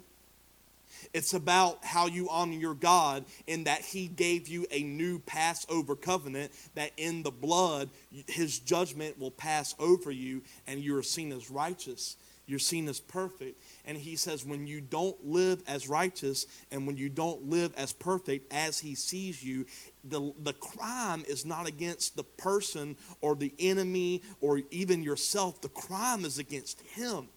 It's 1.15 1.35
about 1.35 1.85
how 1.85 2.07
you 2.07 2.29
honor 2.29 2.55
your 2.55 2.75
God 2.75 3.25
in 3.47 3.65
that 3.65 3.83
He 3.83 4.09
gave 4.09 4.49
you 4.49 4.67
a 4.73 4.83
new 4.83 5.21
Passover 5.21 5.95
covenant, 5.95 6.51
that 6.75 6.91
in 6.97 7.23
the 7.23 7.31
blood, 7.31 7.91
His 8.27 8.59
judgment 8.59 9.21
will 9.21 9.31
pass 9.31 9.77
over 9.79 10.11
you, 10.11 10.43
and 10.67 10.81
you 10.81 10.97
are 10.97 11.03
seen 11.05 11.31
as 11.31 11.49
righteous. 11.49 12.17
You're 12.47 12.59
seen 12.59 12.89
as 12.89 12.99
perfect. 12.99 13.63
And 13.85 13.99
He 13.99 14.17
says, 14.17 14.45
when 14.45 14.67
you 14.67 14.81
don't 14.81 15.17
live 15.25 15.63
as 15.67 15.89
righteous 15.89 16.47
and 16.71 16.87
when 16.87 16.97
you 16.97 17.09
don't 17.09 17.49
live 17.51 17.73
as 17.77 17.93
perfect 17.93 18.53
as 18.53 18.79
He 18.79 18.95
sees 18.95 19.43
you, 19.43 19.67
the, 20.05 20.33
the 20.43 20.53
crime 20.53 21.25
is 21.29 21.45
not 21.45 21.67
against 21.67 22.17
the 22.17 22.23
person 22.23 22.97
or 23.21 23.35
the 23.35 23.53
enemy 23.59 24.23
or 24.41 24.63
even 24.71 25.03
yourself. 25.03 25.61
The 25.61 25.69
crime 25.69 26.25
is 26.25 26.39
against 26.39 26.81
Him. 26.81 27.29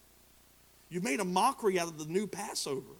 You 0.89 1.01
made 1.01 1.19
a 1.19 1.25
mockery 1.25 1.79
out 1.79 1.87
of 1.87 1.97
the 1.97 2.05
new 2.05 2.27
Passover. 2.27 2.93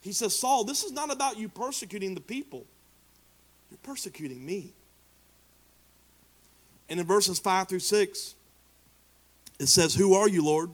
He 0.00 0.12
says, 0.12 0.38
Saul, 0.38 0.64
this 0.64 0.84
is 0.84 0.92
not 0.92 1.10
about 1.10 1.38
you 1.38 1.48
persecuting 1.48 2.14
the 2.14 2.20
people, 2.20 2.66
you're 3.70 3.78
persecuting 3.82 4.44
me. 4.44 4.74
And 6.88 7.00
in 7.00 7.06
verses 7.06 7.38
5 7.38 7.68
through 7.68 7.78
6, 7.78 8.34
it 9.58 9.66
says, 9.66 9.94
Who 9.94 10.14
are 10.14 10.28
you, 10.28 10.44
Lord? 10.44 10.70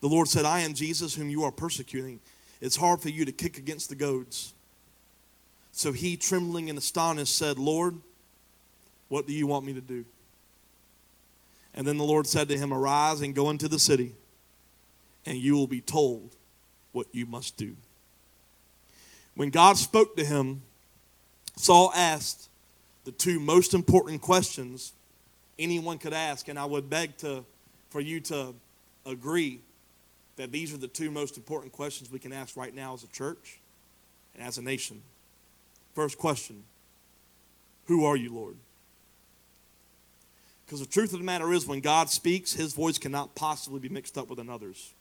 The 0.00 0.08
Lord 0.08 0.28
said, 0.28 0.44
I 0.44 0.60
am 0.60 0.74
Jesus 0.74 1.14
whom 1.14 1.28
you 1.28 1.42
are 1.44 1.52
persecuting. 1.52 2.20
It's 2.60 2.76
hard 2.76 3.00
for 3.00 3.08
you 3.08 3.24
to 3.24 3.32
kick 3.32 3.58
against 3.58 3.88
the 3.88 3.94
goads. 3.94 4.54
So 5.72 5.92
he, 5.92 6.16
trembling 6.16 6.68
and 6.68 6.78
astonished, 6.78 7.36
said, 7.36 7.58
Lord, 7.58 7.96
what 9.08 9.26
do 9.26 9.32
you 9.32 9.46
want 9.46 9.64
me 9.64 9.72
to 9.74 9.80
do? 9.80 10.04
And 11.74 11.86
then 11.86 11.98
the 11.98 12.04
Lord 12.04 12.26
said 12.26 12.48
to 12.48 12.58
him, 12.58 12.72
Arise 12.72 13.20
and 13.20 13.34
go 13.34 13.50
into 13.50 13.68
the 13.68 13.78
city, 13.78 14.14
and 15.26 15.38
you 15.38 15.54
will 15.54 15.66
be 15.66 15.80
told 15.80 16.34
what 16.92 17.06
you 17.12 17.26
must 17.26 17.56
do. 17.56 17.76
When 19.34 19.50
God 19.50 19.76
spoke 19.76 20.16
to 20.16 20.24
him, 20.24 20.62
Saul 21.56 21.92
asked 21.94 22.48
the 23.04 23.12
two 23.12 23.38
most 23.38 23.74
important 23.74 24.20
questions 24.20 24.92
anyone 25.58 25.98
could 25.98 26.12
ask, 26.12 26.48
and 26.48 26.58
I 26.58 26.64
would 26.64 26.90
beg 26.90 27.16
to, 27.18 27.44
for 27.90 28.00
you 28.00 28.20
to 28.20 28.54
agree 29.06 29.60
that 30.38 30.52
these 30.52 30.72
are 30.72 30.78
the 30.78 30.88
two 30.88 31.10
most 31.10 31.36
important 31.36 31.72
questions 31.72 32.10
we 32.10 32.18
can 32.18 32.32
ask 32.32 32.56
right 32.56 32.74
now 32.74 32.94
as 32.94 33.02
a 33.02 33.08
church 33.08 33.58
and 34.34 34.42
as 34.42 34.56
a 34.56 34.62
nation. 34.62 35.02
First 35.94 36.16
question 36.16 36.64
Who 37.86 38.04
are 38.06 38.16
you, 38.16 38.32
Lord? 38.32 38.56
Because 40.64 40.80
the 40.80 40.86
truth 40.86 41.12
of 41.12 41.18
the 41.18 41.24
matter 41.24 41.52
is, 41.52 41.66
when 41.66 41.80
God 41.80 42.08
speaks, 42.10 42.52
his 42.52 42.72
voice 42.72 42.98
cannot 42.98 43.34
possibly 43.34 43.80
be 43.80 43.88
mixed 43.88 44.16
up 44.16 44.28
with 44.28 44.38
another's. 44.38 44.92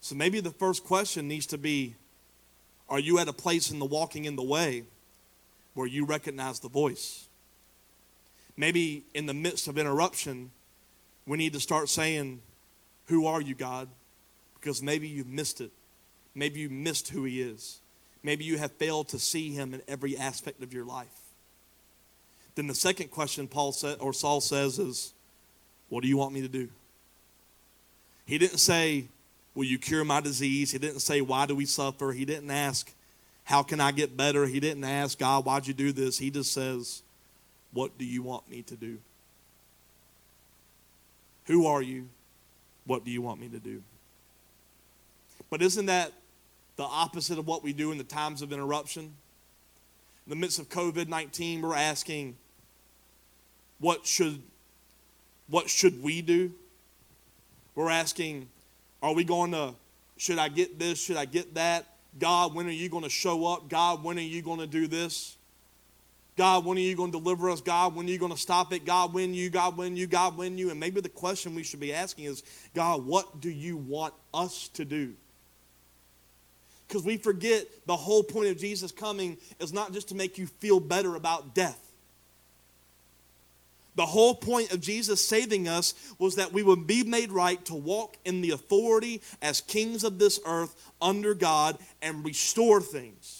So 0.00 0.14
maybe 0.14 0.40
the 0.40 0.50
first 0.50 0.84
question 0.84 1.28
needs 1.28 1.46
to 1.46 1.58
be 1.58 1.94
Are 2.88 3.00
you 3.00 3.18
at 3.18 3.28
a 3.28 3.32
place 3.32 3.70
in 3.70 3.78
the 3.78 3.86
walking 3.86 4.24
in 4.24 4.36
the 4.36 4.42
way 4.42 4.84
where 5.74 5.86
you 5.86 6.06
recognize 6.06 6.60
the 6.60 6.68
voice? 6.68 7.26
Maybe 8.56 9.04
in 9.12 9.26
the 9.26 9.34
midst 9.34 9.68
of 9.68 9.76
interruption, 9.76 10.52
we 11.26 11.36
need 11.36 11.52
to 11.52 11.60
start 11.60 11.88
saying, 11.88 12.40
Who 13.06 13.26
are 13.26 13.40
you, 13.40 13.54
God? 13.54 13.88
Because 14.54 14.82
maybe 14.82 15.08
you've 15.08 15.28
missed 15.28 15.60
it. 15.60 15.70
Maybe 16.34 16.60
you 16.60 16.70
missed 16.70 17.08
who 17.10 17.24
He 17.24 17.40
is. 17.40 17.80
Maybe 18.22 18.44
you 18.44 18.58
have 18.58 18.72
failed 18.72 19.08
to 19.08 19.18
see 19.18 19.50
Him 19.50 19.74
in 19.74 19.82
every 19.86 20.16
aspect 20.16 20.62
of 20.62 20.72
your 20.72 20.84
life. 20.84 21.20
Then 22.54 22.66
the 22.66 22.74
second 22.74 23.10
question 23.10 23.48
Paul 23.48 23.72
said 23.72 23.98
or 24.00 24.12
Saul 24.12 24.40
says 24.40 24.78
is, 24.78 25.12
What 25.88 26.02
do 26.02 26.08
you 26.08 26.16
want 26.16 26.32
me 26.32 26.40
to 26.42 26.48
do? 26.48 26.68
He 28.26 28.38
didn't 28.38 28.58
say, 28.58 29.06
Will 29.54 29.64
you 29.64 29.78
cure 29.78 30.04
my 30.04 30.20
disease? 30.20 30.72
He 30.72 30.78
didn't 30.78 31.00
say, 31.00 31.20
Why 31.20 31.46
do 31.46 31.54
we 31.54 31.66
suffer? 31.66 32.12
He 32.12 32.24
didn't 32.24 32.50
ask, 32.50 32.92
How 33.44 33.62
can 33.62 33.80
I 33.80 33.92
get 33.92 34.16
better? 34.16 34.46
He 34.46 34.60
didn't 34.60 34.84
ask, 34.84 35.18
God, 35.18 35.44
why'd 35.44 35.66
you 35.66 35.74
do 35.74 35.92
this? 35.92 36.18
He 36.18 36.30
just 36.30 36.52
says, 36.52 37.02
What 37.72 37.98
do 37.98 38.04
you 38.04 38.22
want 38.22 38.48
me 38.48 38.62
to 38.62 38.76
do? 38.76 38.98
Who 41.46 41.66
are 41.66 41.82
you? 41.82 42.08
What 42.86 43.04
do 43.04 43.10
you 43.10 43.22
want 43.22 43.40
me 43.40 43.48
to 43.48 43.58
do? 43.58 43.82
But 45.50 45.62
isn't 45.62 45.86
that 45.86 46.12
the 46.76 46.84
opposite 46.84 47.38
of 47.38 47.46
what 47.46 47.62
we 47.62 47.72
do 47.72 47.92
in 47.92 47.98
the 47.98 48.04
times 48.04 48.42
of 48.42 48.52
interruption? 48.52 49.04
In 49.04 50.30
the 50.30 50.36
midst 50.36 50.58
of 50.58 50.68
COVID 50.68 51.08
19, 51.08 51.62
we're 51.62 51.74
asking, 51.74 52.36
what 53.78 54.06
should, 54.06 54.42
what 55.48 55.68
should 55.68 56.02
we 56.02 56.22
do? 56.22 56.52
We're 57.74 57.90
asking, 57.90 58.48
are 59.02 59.12
we 59.12 59.24
going 59.24 59.52
to, 59.52 59.74
should 60.16 60.38
I 60.38 60.48
get 60.48 60.78
this? 60.78 61.02
Should 61.02 61.16
I 61.16 61.24
get 61.24 61.54
that? 61.54 61.86
God, 62.18 62.54
when 62.54 62.66
are 62.66 62.70
you 62.70 62.88
going 62.88 63.04
to 63.04 63.10
show 63.10 63.46
up? 63.46 63.68
God, 63.68 64.04
when 64.04 64.16
are 64.18 64.22
you 64.22 64.40
going 64.40 64.60
to 64.60 64.66
do 64.66 64.86
this? 64.86 65.36
God, 66.36 66.64
when 66.64 66.76
are 66.76 66.80
you 66.80 66.96
going 66.96 67.12
to 67.12 67.18
deliver 67.18 67.48
us? 67.48 67.60
God, 67.60 67.94
when 67.94 68.06
are 68.06 68.10
you 68.10 68.18
going 68.18 68.32
to 68.32 68.38
stop 68.38 68.72
it? 68.72 68.84
God, 68.84 69.14
when 69.14 69.34
you, 69.34 69.50
God, 69.50 69.76
when 69.76 69.96
you, 69.96 70.06
God, 70.06 70.36
when 70.36 70.58
you. 70.58 70.70
And 70.70 70.80
maybe 70.80 71.00
the 71.00 71.08
question 71.08 71.54
we 71.54 71.62
should 71.62 71.80
be 71.80 71.92
asking 71.92 72.24
is, 72.24 72.42
God, 72.74 73.06
what 73.06 73.40
do 73.40 73.50
you 73.50 73.76
want 73.76 74.14
us 74.32 74.68
to 74.74 74.84
do? 74.84 75.14
Because 76.88 77.04
we 77.04 77.16
forget 77.16 77.66
the 77.86 77.96
whole 77.96 78.22
point 78.22 78.48
of 78.48 78.58
Jesus 78.58 78.90
coming 78.90 79.38
is 79.60 79.72
not 79.72 79.92
just 79.92 80.08
to 80.08 80.14
make 80.14 80.36
you 80.36 80.46
feel 80.46 80.80
better 80.80 81.14
about 81.14 81.54
death. 81.54 81.80
The 83.96 84.06
whole 84.06 84.34
point 84.34 84.72
of 84.72 84.80
Jesus 84.80 85.26
saving 85.26 85.68
us 85.68 85.94
was 86.18 86.36
that 86.36 86.52
we 86.52 86.62
would 86.62 86.86
be 86.86 87.04
made 87.04 87.30
right 87.30 87.64
to 87.66 87.74
walk 87.74 88.16
in 88.24 88.40
the 88.40 88.50
authority 88.50 89.22
as 89.40 89.60
kings 89.60 90.02
of 90.02 90.18
this 90.18 90.40
earth 90.44 90.74
under 91.00 91.32
God 91.32 91.78
and 92.02 92.24
restore 92.24 92.80
things. 92.80 93.33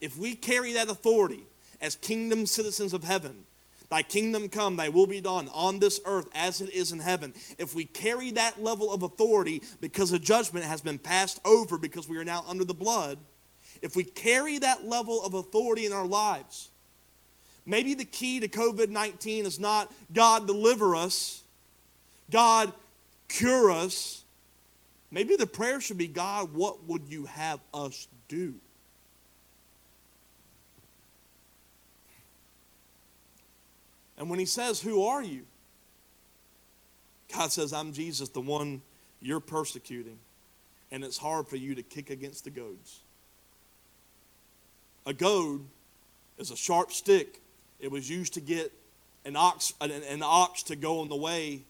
If 0.00 0.16
we 0.16 0.34
carry 0.34 0.72
that 0.74 0.88
authority 0.88 1.44
as 1.80 1.96
kingdom 1.96 2.46
citizens 2.46 2.92
of 2.92 3.04
heaven, 3.04 3.44
Thy 3.90 4.02
kingdom 4.02 4.48
come, 4.48 4.76
thy 4.76 4.88
will 4.88 5.08
be 5.08 5.20
done 5.20 5.48
on 5.52 5.80
this 5.80 6.00
earth 6.04 6.28
as 6.32 6.60
it 6.60 6.70
is 6.72 6.92
in 6.92 7.00
heaven. 7.00 7.34
If 7.58 7.74
we 7.74 7.84
carry 7.84 8.30
that 8.32 8.62
level 8.62 8.92
of 8.92 9.02
authority 9.02 9.62
because 9.80 10.12
a 10.12 10.18
judgment 10.18 10.64
has 10.64 10.80
been 10.80 10.98
passed 10.98 11.40
over 11.44 11.76
because 11.76 12.08
we 12.08 12.16
are 12.16 12.24
now 12.24 12.44
under 12.46 12.64
the 12.64 12.72
blood, 12.72 13.18
if 13.82 13.96
we 13.96 14.04
carry 14.04 14.58
that 14.58 14.86
level 14.86 15.24
of 15.24 15.34
authority 15.34 15.86
in 15.86 15.92
our 15.92 16.06
lives, 16.06 16.70
maybe 17.66 17.94
the 17.94 18.04
key 18.04 18.38
to 18.38 18.46
COVID 18.46 18.90
19 18.90 19.44
is 19.44 19.58
not 19.58 19.92
God 20.12 20.46
deliver 20.46 20.94
us, 20.94 21.42
God 22.30 22.72
cure 23.28 23.72
us. 23.72 24.22
Maybe 25.10 25.34
the 25.34 25.48
prayer 25.48 25.80
should 25.80 25.98
be 25.98 26.06
God, 26.06 26.54
what 26.54 26.84
would 26.84 27.08
you 27.08 27.26
have 27.26 27.58
us 27.74 28.06
do? 28.28 28.54
And 34.20 34.28
when 34.28 34.38
he 34.38 34.44
says, 34.44 34.82
Who 34.82 35.04
are 35.04 35.24
you? 35.24 35.46
God 37.34 37.50
says, 37.50 37.72
I'm 37.72 37.92
Jesus, 37.92 38.28
the 38.28 38.42
one 38.42 38.82
you're 39.18 39.40
persecuting. 39.40 40.18
And 40.92 41.02
it's 41.02 41.16
hard 41.16 41.48
for 41.48 41.56
you 41.56 41.74
to 41.74 41.82
kick 41.82 42.10
against 42.10 42.44
the 42.44 42.50
goads. 42.50 43.00
A 45.06 45.14
goad 45.14 45.64
is 46.36 46.50
a 46.50 46.56
sharp 46.56 46.92
stick. 46.92 47.40
It 47.78 47.90
was 47.90 48.10
used 48.10 48.34
to 48.34 48.40
get 48.40 48.72
an 49.24 49.36
ox, 49.36 49.72
an, 49.80 49.90
an 49.90 50.22
ox 50.22 50.64
to 50.64 50.76
go 50.76 51.02
in 51.02 51.08
the 51.08 51.16
way 51.16 51.62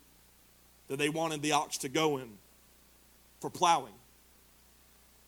that 0.88 0.98
they 0.98 1.08
wanted 1.08 1.42
the 1.42 1.52
ox 1.52 1.78
to 1.78 1.88
go 1.88 2.16
in 2.18 2.30
for 3.40 3.48
plowing. 3.48 3.94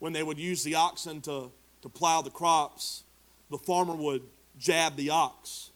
When 0.00 0.12
they 0.12 0.24
would 0.24 0.38
use 0.38 0.64
the 0.64 0.74
oxen 0.74 1.20
to, 1.22 1.52
to 1.82 1.88
plow 1.88 2.20
the 2.20 2.30
crops, 2.30 3.04
the 3.48 3.58
farmer 3.58 3.94
would 3.94 4.22
jab 4.58 4.96
the 4.96 5.10
ox 5.10 5.71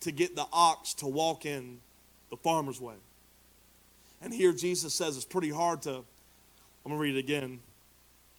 to 0.00 0.12
get 0.12 0.36
the 0.36 0.46
ox 0.52 0.94
to 0.94 1.06
walk 1.06 1.46
in 1.46 1.78
the 2.30 2.36
farmer's 2.36 2.80
way. 2.80 2.96
And 4.22 4.32
here 4.32 4.52
Jesus 4.52 4.94
says 4.94 5.16
it's 5.16 5.24
pretty 5.24 5.50
hard 5.50 5.82
to, 5.82 5.90
I'm 5.90 6.04
going 6.84 6.96
to 6.96 7.02
read 7.02 7.16
it 7.16 7.18
again. 7.18 7.60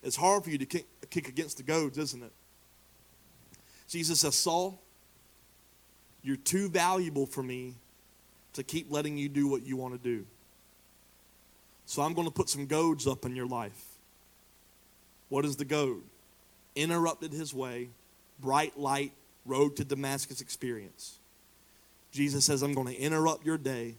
It's 0.04 0.16
hard 0.16 0.44
for 0.44 0.50
you 0.50 0.58
to 0.58 0.66
kick, 0.66 0.86
kick 1.10 1.28
against 1.28 1.58
the 1.58 1.64
goads, 1.64 1.98
isn't 1.98 2.24
it? 2.24 2.32
Jesus 3.88 4.22
says, 4.22 4.36
Saul, 4.36 4.82
you're 6.22 6.36
too 6.36 6.70
valuable 6.70 7.26
for 7.26 7.42
me 7.42 7.76
to 8.54 8.64
keep 8.64 8.92
letting 8.92 9.18
you 9.18 9.30
do 9.30 9.48
what 9.48 9.64
you 9.64 9.78
want 9.78 9.94
to 9.94 10.00
do. 10.00 10.26
So 11.86 12.02
I'm 12.02 12.14
going 12.14 12.28
to 12.28 12.34
put 12.34 12.50
some 12.50 12.66
goads 12.66 13.08
up 13.08 13.26
in 13.26 13.36
your 13.36 13.48
life. 13.48 13.86
What 15.30 15.46
is 15.46 15.56
the 15.56 15.66
goad? 15.66 16.04
Interrupted 16.76 17.32
his 17.32 17.54
way, 17.54 17.90
bright 18.40 18.78
light, 18.78 19.14
road 19.46 19.78
to 19.78 19.86
Damascus 19.86 20.42
experience. 20.42 21.20
Jesus 22.18 22.46
says, 22.46 22.64
I'm 22.64 22.74
going 22.74 22.88
to 22.88 23.00
interrupt 23.00 23.46
your 23.46 23.60
day 23.60 23.96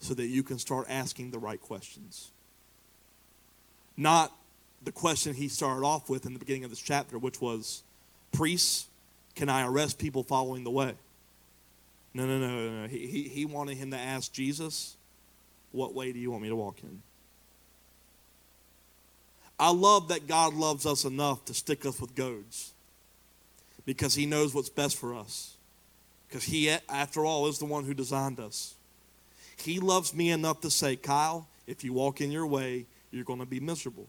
so 0.00 0.14
that 0.14 0.26
you 0.26 0.42
can 0.42 0.58
start 0.58 0.86
asking 0.90 1.30
the 1.30 1.38
right 1.38 1.60
questions. 1.60 2.32
Not 3.96 4.32
the 4.82 4.90
question 4.90 5.32
he 5.32 5.46
started 5.48 5.86
off 5.86 6.10
with 6.10 6.26
in 6.26 6.32
the 6.32 6.40
beginning 6.40 6.64
of 6.64 6.70
this 6.70 6.80
chapter, 6.80 7.18
which 7.18 7.40
was, 7.40 7.84
Priests, 8.32 8.88
can 9.36 9.48
I 9.48 9.64
arrest 9.64 9.98
people 9.98 10.24
following 10.24 10.64
the 10.64 10.70
way? 10.70 10.94
No, 12.14 12.26
no, 12.26 12.38
no, 12.38 12.48
no. 12.48 12.82
no. 12.82 12.88
He, 12.88 13.06
he, 13.06 13.22
he 13.22 13.44
wanted 13.44 13.76
him 13.76 13.92
to 13.92 13.96
ask 13.96 14.32
Jesus, 14.32 14.96
What 15.70 15.94
way 15.94 16.12
do 16.12 16.18
you 16.18 16.32
want 16.32 16.42
me 16.42 16.48
to 16.48 16.56
walk 16.56 16.82
in? 16.82 17.00
I 19.58 19.70
love 19.70 20.08
that 20.08 20.26
God 20.26 20.52
loves 20.52 20.84
us 20.84 21.04
enough 21.04 21.44
to 21.44 21.54
stick 21.54 21.86
us 21.86 22.00
with 22.00 22.16
goads 22.16 22.72
because 23.84 24.16
he 24.16 24.26
knows 24.26 24.52
what's 24.52 24.68
best 24.68 24.96
for 24.96 25.14
us. 25.14 25.55
Because 26.36 26.52
he, 26.52 26.68
after 26.90 27.24
all, 27.24 27.46
is 27.46 27.58
the 27.58 27.64
one 27.64 27.84
who 27.84 27.94
designed 27.94 28.40
us. 28.40 28.74
He 29.56 29.80
loves 29.80 30.12
me 30.12 30.30
enough 30.30 30.60
to 30.60 30.70
say, 30.70 30.94
Kyle, 30.94 31.48
if 31.66 31.82
you 31.82 31.94
walk 31.94 32.20
in 32.20 32.30
your 32.30 32.46
way, 32.46 32.84
you're 33.10 33.24
going 33.24 33.38
to 33.38 33.46
be 33.46 33.58
miserable. 33.58 34.06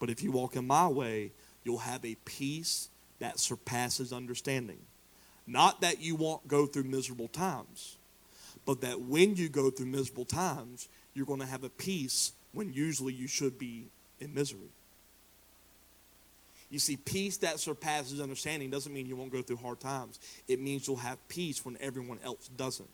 But 0.00 0.10
if 0.10 0.24
you 0.24 0.32
walk 0.32 0.56
in 0.56 0.66
my 0.66 0.88
way, 0.88 1.30
you'll 1.62 1.78
have 1.78 2.04
a 2.04 2.16
peace 2.24 2.88
that 3.20 3.38
surpasses 3.38 4.12
understanding. 4.12 4.80
Not 5.46 5.82
that 5.82 6.00
you 6.00 6.16
won't 6.16 6.48
go 6.48 6.66
through 6.66 6.82
miserable 6.82 7.28
times, 7.28 7.96
but 8.66 8.80
that 8.80 9.00
when 9.00 9.36
you 9.36 9.48
go 9.48 9.70
through 9.70 9.86
miserable 9.86 10.24
times, 10.24 10.88
you're 11.14 11.26
going 11.26 11.38
to 11.38 11.46
have 11.46 11.62
a 11.62 11.70
peace 11.70 12.32
when 12.50 12.72
usually 12.72 13.12
you 13.12 13.28
should 13.28 13.56
be 13.56 13.86
in 14.18 14.34
misery. 14.34 14.72
You 16.70 16.78
see, 16.78 16.96
peace 16.96 17.38
that 17.38 17.58
surpasses 17.58 18.20
understanding 18.20 18.70
doesn't 18.70 18.92
mean 18.92 19.06
you 19.06 19.16
won't 19.16 19.32
go 19.32 19.42
through 19.42 19.56
hard 19.56 19.80
times. 19.80 20.20
It 20.46 20.60
means 20.60 20.86
you'll 20.86 20.96
have 20.96 21.18
peace 21.28 21.64
when 21.64 21.76
everyone 21.80 22.20
else 22.24 22.48
doesn't. 22.56 22.88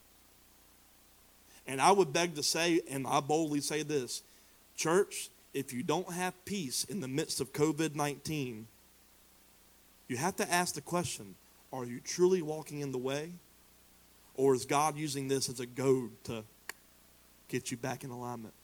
And 1.66 1.80
I 1.80 1.92
would 1.92 2.12
beg 2.12 2.36
to 2.36 2.42
say, 2.42 2.80
and 2.90 3.06
I 3.06 3.20
boldly 3.20 3.60
say 3.60 3.82
this 3.82 4.22
church, 4.76 5.30
if 5.52 5.72
you 5.72 5.82
don't 5.82 6.10
have 6.12 6.32
peace 6.44 6.84
in 6.84 7.00
the 7.00 7.08
midst 7.08 7.40
of 7.40 7.52
COVID 7.52 7.94
19, 7.94 8.66
you 10.08 10.16
have 10.16 10.36
to 10.36 10.50
ask 10.52 10.74
the 10.74 10.80
question 10.80 11.34
are 11.72 11.84
you 11.84 12.00
truly 12.00 12.40
walking 12.40 12.80
in 12.80 12.92
the 12.92 12.98
way? 12.98 13.32
Or 14.34 14.54
is 14.54 14.64
God 14.66 14.96
using 14.96 15.28
this 15.28 15.48
as 15.48 15.60
a 15.60 15.66
goad 15.66 16.10
to 16.24 16.44
get 17.48 17.70
you 17.70 17.76
back 17.76 18.04
in 18.04 18.10
alignment? 18.10 18.54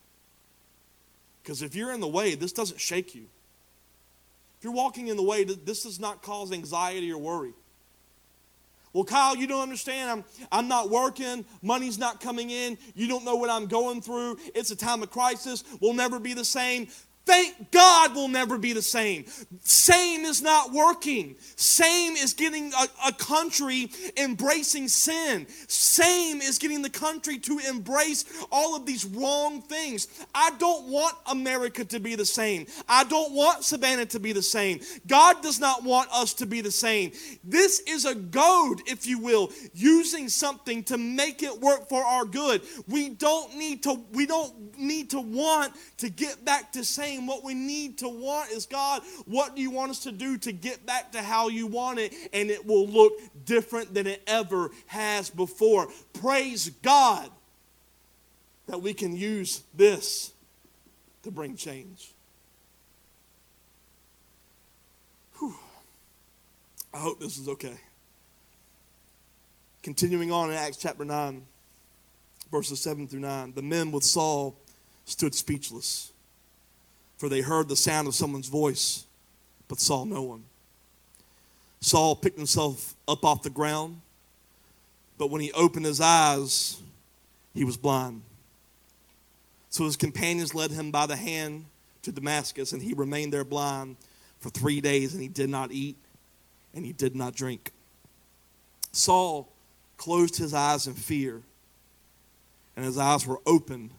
Because 1.43 1.63
if 1.63 1.75
you're 1.75 1.93
in 1.93 2.01
the 2.01 2.09
way, 2.09 2.35
this 2.35 2.53
doesn't 2.53 2.81
shake 2.81 3.15
you. 3.15 3.27
If 4.63 4.67
you're 4.67 4.75
walking 4.75 5.09
in 5.09 5.17
the 5.17 5.25
way, 5.25 5.43
this 5.43 5.83
does 5.83 5.99
not 5.99 6.23
cause 6.23 6.53
anxiety 6.53 7.11
or 7.11 7.19
worry. 7.19 7.53
Well, 8.93 9.03
Kyle, 9.03 9.35
you 9.35 9.49
don't 9.49 9.61
understand. 9.61 10.09
I'm, 10.09 10.25
I'm 10.53 10.69
not 10.69 10.89
working. 10.89 11.45
Money's 11.63 11.99
not 11.99 12.21
coming 12.21 12.51
in. 12.51 12.79
You 12.95 13.09
don't 13.09 13.25
know 13.25 13.35
what 13.35 13.51
I'm 13.51 13.67
going 13.67 14.01
through. 14.03 14.39
It's 14.55 14.71
a 14.71 14.77
time 14.77 15.03
of 15.03 15.11
crisis. 15.11 15.65
We'll 15.81 15.95
never 15.95 16.21
be 16.21 16.33
the 16.33 16.45
same. 16.45 16.87
Thank 17.25 17.71
God 17.71 18.15
we'll 18.15 18.27
never 18.27 18.59
be 18.59 18.73
the 18.73 18.83
same. 18.83 19.27
Same 19.61 20.25
is 20.25 20.43
not 20.43 20.73
working. 20.73 21.37
Same 21.55 22.15
is 22.15 22.35
getting 22.35 22.73
a, 22.73 23.09
a, 23.09 23.13
country 23.13 23.91
embracing 24.17 24.89
sin. 24.89 25.47
Same 25.69 26.41
is 26.41 26.59
getting 26.59 26.83
the 26.83 26.91
country 26.91 27.39
to 27.39 27.61
embrace 27.69 28.25
all 28.51 28.75
of 28.75 28.87
these 28.87 29.05
wrong 29.05 29.63
things. 29.63 30.09
I 30.35 30.51
don't 30.59 30.89
want 30.89 31.15
America 31.27 31.85
to 31.85 32.01
be 32.01 32.17
the 32.17 32.25
same. 32.25 32.67
I 32.89 33.05
don't 33.05 33.33
want 33.33 33.63
Savannah 33.63 34.07
to 34.07 34.19
be 34.19 34.33
the 34.33 34.43
same. 34.43 34.81
God 35.07 35.43
does 35.43 35.61
not 35.61 35.85
want 35.85 36.11
us 36.13 36.35
to 36.35 36.47
be 36.47 36.61
the 36.61 36.73
same. 36.73 37.13
This 37.45 37.81
is 37.87 38.05
a 38.05 38.17
goad, 38.17 38.81
if 38.87 39.07
you 39.07 39.21
will, 39.21 39.53
using 39.75 40.29
something 40.29 40.83
to 40.85 40.99
make 40.99 41.45
it 41.45 41.61
work 41.61 41.89
for 41.89 42.03
our 42.03 42.25
good. 42.25 42.63
We 42.89 43.11
don't 43.11 43.57
need 43.57 43.85
to, 43.85 44.03
we 44.13 44.27
don't 44.27 44.77
need 44.77 45.11
to 45.11 45.21
want 45.21 45.73
to 45.99 46.11
get 46.11 46.45
back 46.45 46.73
to 46.73 46.85
same 46.85 47.12
what 47.21 47.45
we 47.45 47.55
need 47.55 47.99
to 47.99 48.09
want 48.09 48.51
is 48.51 48.67
God, 48.67 49.03
what 49.27 49.57
do 49.57 49.63
you 49.63 49.71
want 49.71 49.91
us 49.91 50.01
to 50.01 50.13
do 50.13 50.39
to 50.39 50.53
get 50.53 50.85
back 50.87 51.13
to 51.13 51.23
how 51.23 51.49
you 51.49 51.67
want 51.67 51.99
it? 51.99 52.13
And 52.33 52.51
it 52.51 52.67
will 52.67 52.87
look 52.87 53.13
different 53.45 53.95
than 53.95 54.07
it 54.07 54.23
ever 54.27 54.71
has 54.87 55.31
before. 55.31 55.89
Praise 56.13 56.71
God 56.83 57.31
that 58.67 58.81
we 58.81 58.95
can 58.95 59.17
use 59.17 59.63
this 59.75 60.33
to 61.23 61.31
bring 61.31 61.57
change. 61.57 62.13
Whew. 65.39 65.55
I 66.95 66.99
hope 66.99 67.21
this 67.21 67.39
is 67.39 67.49
okay. 67.49 67.79
Continuing 69.83 70.31
on 70.31 70.51
in 70.51 70.57
Acts 70.57 70.77
chapter 70.77 71.05
9, 71.05 71.43
verses 72.51 72.81
7 72.81 73.09
through 73.09 73.21
9, 73.21 73.53
the 73.55 73.63
men 73.63 73.91
with 73.91 74.05
Saul 74.05 74.57
stood 75.05 75.35
speechless 75.35 76.13
for 77.23 77.29
they 77.29 77.41
heard 77.41 77.69
the 77.69 77.77
sound 77.77 78.09
of 78.09 78.17
someone's 78.17 78.49
voice, 78.49 79.07
but 79.69 79.79
saw 79.79 80.03
no 80.03 80.23
one. 80.23 80.43
Saul 81.81 82.17
picked 82.17 82.37
himself 82.37 82.97
up 83.07 83.25
off 83.25 83.45
the 83.45 83.49
ground, 83.49 84.01
but 85.19 85.31
when 85.31 85.41
he 85.41 85.53
opened 85.53 85.87
his 85.87 86.01
eyes, 86.01 86.83
he 87.55 87.63
was 87.63 87.77
blind. 87.77 88.23
So 89.71 89.85
his 89.85 89.97
companions 89.97 90.53
led 90.53 90.73
him 90.73 90.91
by 90.91 91.07
the 91.07 91.15
hand 91.15 91.67
to 92.03 92.11
Damascus, 92.11 92.73
and 92.73 92.83
he 92.83 92.93
remained 92.93 93.33
there 93.33 93.45
blind 93.45 93.99
for 94.41 94.51
three 94.51 94.81
days, 94.81 95.15
and 95.15 95.23
he 95.23 95.29
did 95.29 95.49
not 95.49 95.71
eat 95.71 95.97
and 96.75 96.85
he 96.85 96.93
did 96.93 97.15
not 97.15 97.37
drink. 97.37 97.71
Saul 98.91 99.49
closed 99.97 100.39
his 100.39 100.55
eyes 100.55 100.89
in 100.89 100.95
fear, 100.95 101.43
and 102.75 102.85
his 102.85 102.99
eyes 102.99 103.29
were 103.29 103.39
opened 103.47 103.93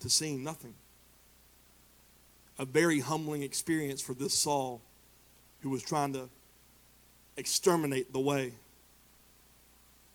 to 0.00 0.10
seeing 0.10 0.42
nothing 0.42 0.74
a 2.58 2.64
very 2.64 3.00
humbling 3.00 3.42
experience 3.42 4.00
for 4.00 4.14
this 4.14 4.34
Saul 4.34 4.80
who 5.60 5.70
was 5.70 5.82
trying 5.82 6.12
to 6.12 6.28
exterminate 7.36 8.12
the 8.12 8.20
way. 8.20 8.52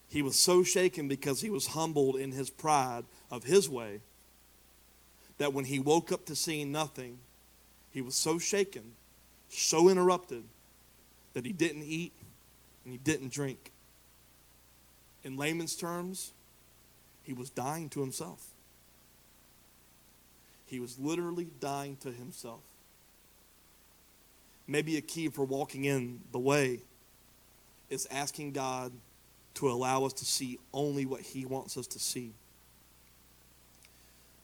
He 0.10 0.22
was 0.22 0.36
so 0.36 0.64
shaken 0.64 1.08
because 1.08 1.42
he 1.42 1.50
was 1.50 1.68
humbled 1.68 2.16
in 2.16 2.32
his 2.32 2.50
pride 2.50 3.04
of 3.30 3.44
his 3.44 3.70
way 3.70 4.02
that 5.38 5.54
when 5.54 5.66
he 5.66 5.80
woke 5.80 6.12
up 6.12 6.26
to 6.26 6.36
seeing 6.36 6.72
nothing, 6.72 7.20
he 7.92 8.02
was 8.02 8.16
so 8.16 8.38
shaken, 8.38 8.94
so 9.50 9.90
interrupted, 9.90 10.44
that 11.34 11.46
he 11.46 11.54
didn't 11.54 11.84
eat 11.84 12.14
and 12.84 12.92
he 12.92 12.98
didn't 13.00 13.32
drink. 13.32 13.72
In 15.24 15.38
layman's 15.38 15.76
terms, 15.76 16.32
he 17.24 17.34
was 17.34 17.50
dying 17.50 17.90
to 17.90 18.00
himself. 18.00 18.48
He 20.70 20.80
was 20.80 21.00
literally 21.00 21.48
dying 21.60 21.98
to 21.98 22.12
himself. 22.12 22.62
Maybe 24.68 24.98
a 24.98 25.02
key 25.02 25.30
for 25.30 25.44
walking 25.44 25.86
in 25.86 26.22
the 26.32 26.38
way 26.38 26.82
is 27.90 28.08
asking 28.12 28.52
God 28.52 28.92
to 29.56 29.72
allow 29.72 30.06
us 30.06 30.14
to 30.14 30.26
see 30.26 30.60
only 30.72 31.08
what 31.08 31.22
He 31.22 31.44
wants 31.44 31.76
us 31.76 31.88
to 31.88 32.00
see. 32.00 32.34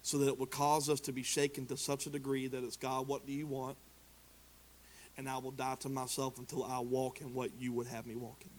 So 0.01 0.17
that 0.17 0.27
it 0.27 0.39
will 0.39 0.47
cause 0.47 0.89
us 0.89 0.99
to 1.01 1.11
be 1.11 1.21
shaken 1.21 1.67
to 1.67 1.77
such 1.77 2.07
a 2.07 2.09
degree 2.09 2.47
that 2.47 2.63
it's 2.63 2.75
God, 2.75 3.07
what 3.07 3.27
do 3.27 3.31
you 3.31 3.45
want? 3.45 3.77
And 5.17 5.29
I 5.29 5.37
will 5.37 5.51
die 5.51 5.75
to 5.81 5.89
myself 5.89 6.39
until 6.39 6.63
I 6.63 6.79
walk 6.79 7.21
in 7.21 7.35
what 7.35 7.51
you 7.59 7.71
would 7.73 7.87
have 7.87 8.07
me 8.07 8.15
walk 8.15 8.41
in. 8.41 8.49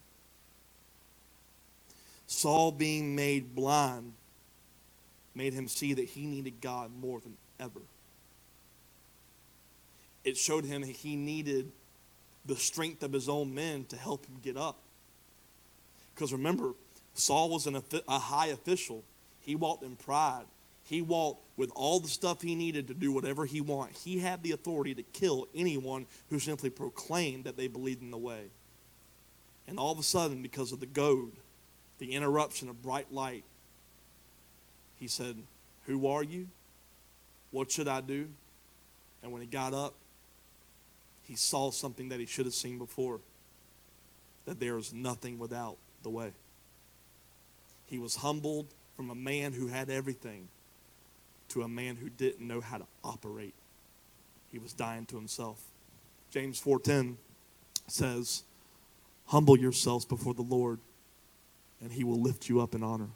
Saul 2.29 2.71
being 2.71 3.17
made 3.17 3.57
blind 3.57 4.13
made 5.35 5.53
him 5.53 5.67
see 5.67 5.95
that 5.95 6.05
he 6.05 6.27
needed 6.27 6.61
God 6.61 6.93
more 7.01 7.21
than 7.21 7.37
ever. 7.61 7.81
It 10.25 10.37
showed 10.37 10.65
him 10.65 10.83
he 10.83 11.17
needed 11.17 11.71
the 12.45 12.57
strength 12.57 13.03
of 13.03 13.13
his 13.13 13.29
own 13.29 13.55
men 13.55 13.85
to 13.87 13.97
help 13.97 14.27
him 14.27 14.37
get 14.43 14.57
up. 14.57 14.79
Because 16.15 16.33
remember, 16.33 16.73
Saul 17.15 17.51
was 17.51 17.67
an, 17.67 17.81
a 18.09 18.19
high 18.19 18.49
official. 18.49 19.05
He 19.41 19.55
walked 19.55 19.83
in 19.83 19.97
pride. 19.97 20.45
He 20.85 21.03
walked 21.03 21.45
with 21.57 21.71
all 21.75 22.01
the 22.01 22.09
stuff 22.09 22.43
he 22.43 22.55
needed 22.55 22.89
to 22.89 22.95
do 22.95 23.13
whatever 23.13 23.45
he 23.45 23.61
wanted. 23.61 23.97
He 23.97 24.19
had 24.19 24.43
the 24.43 24.53
authority 24.53 24.95
to 24.95 25.03
kill 25.03 25.49
anyone 25.55 26.07
who 26.31 26.39
simply 26.39 26.71
proclaimed 26.71 27.45
that 27.45 27.57
they 27.57 27.67
believed 27.67 28.03
in 28.03 28.11
the 28.11 28.19
way. 28.19 28.51
And 29.67 29.79
all 29.79 29.93
of 29.93 29.99
a 29.99 30.05
sudden, 30.05 30.43
because 30.43 30.71
of 30.73 30.79
the 30.79 30.87
goad, 30.87 31.33
the 31.99 32.13
interruption 32.13 32.69
of 32.69 32.83
bright 32.83 33.13
light, 33.13 33.45
he 34.97 35.09
said, 35.09 35.37
Who 35.87 36.07
are 36.07 36.23
you? 36.23 36.49
What 37.51 37.71
should 37.71 37.89
I 37.89 38.01
do? 38.01 38.29
And 39.23 39.33
when 39.33 39.41
he 39.41 39.47
got 39.47 39.75
up, 39.75 39.95
he 41.25 41.35
saw 41.35 41.71
something 41.71 42.11
that 42.11 42.21
he 42.21 42.27
should 42.27 42.47
have 42.47 42.55
seen 42.55 42.79
before 42.79 43.21
that 44.45 44.61
there 44.61 44.79
is 44.79 44.93
nothing 44.93 45.39
without 45.39 45.77
the 46.03 46.11
way. 46.11 46.33
He 47.87 47.99
was 47.99 48.17
humbled 48.17 48.67
from 48.97 49.11
a 49.11 49.15
man 49.15 49.53
who 49.53 49.67
had 49.67 49.91
everything 49.91 50.49
to 51.49 51.63
a 51.63 51.69
man 51.69 51.97
who 51.97 52.09
didn't 52.09 52.47
know 52.47 52.61
how 52.61 52.79
to 52.79 52.87
operate. 53.05 53.55
He 54.51 54.59
was 54.59 54.73
dying 54.73 55.07
to 55.07 55.17
himself. 55.17 55.61
James 56.31 56.61
4:10 56.61 57.19
says, 57.89 58.45
"Humble 59.27 59.59
yourselves 59.59 60.05
before 60.05 60.35
the 60.35 60.43
Lord, 60.43 60.81
and 61.81 61.93
he 61.93 62.05
will 62.05 62.21
lift 62.21 62.49
you 62.49 62.61
up 62.61 62.75
in 62.75 62.83
honor." 62.83 63.11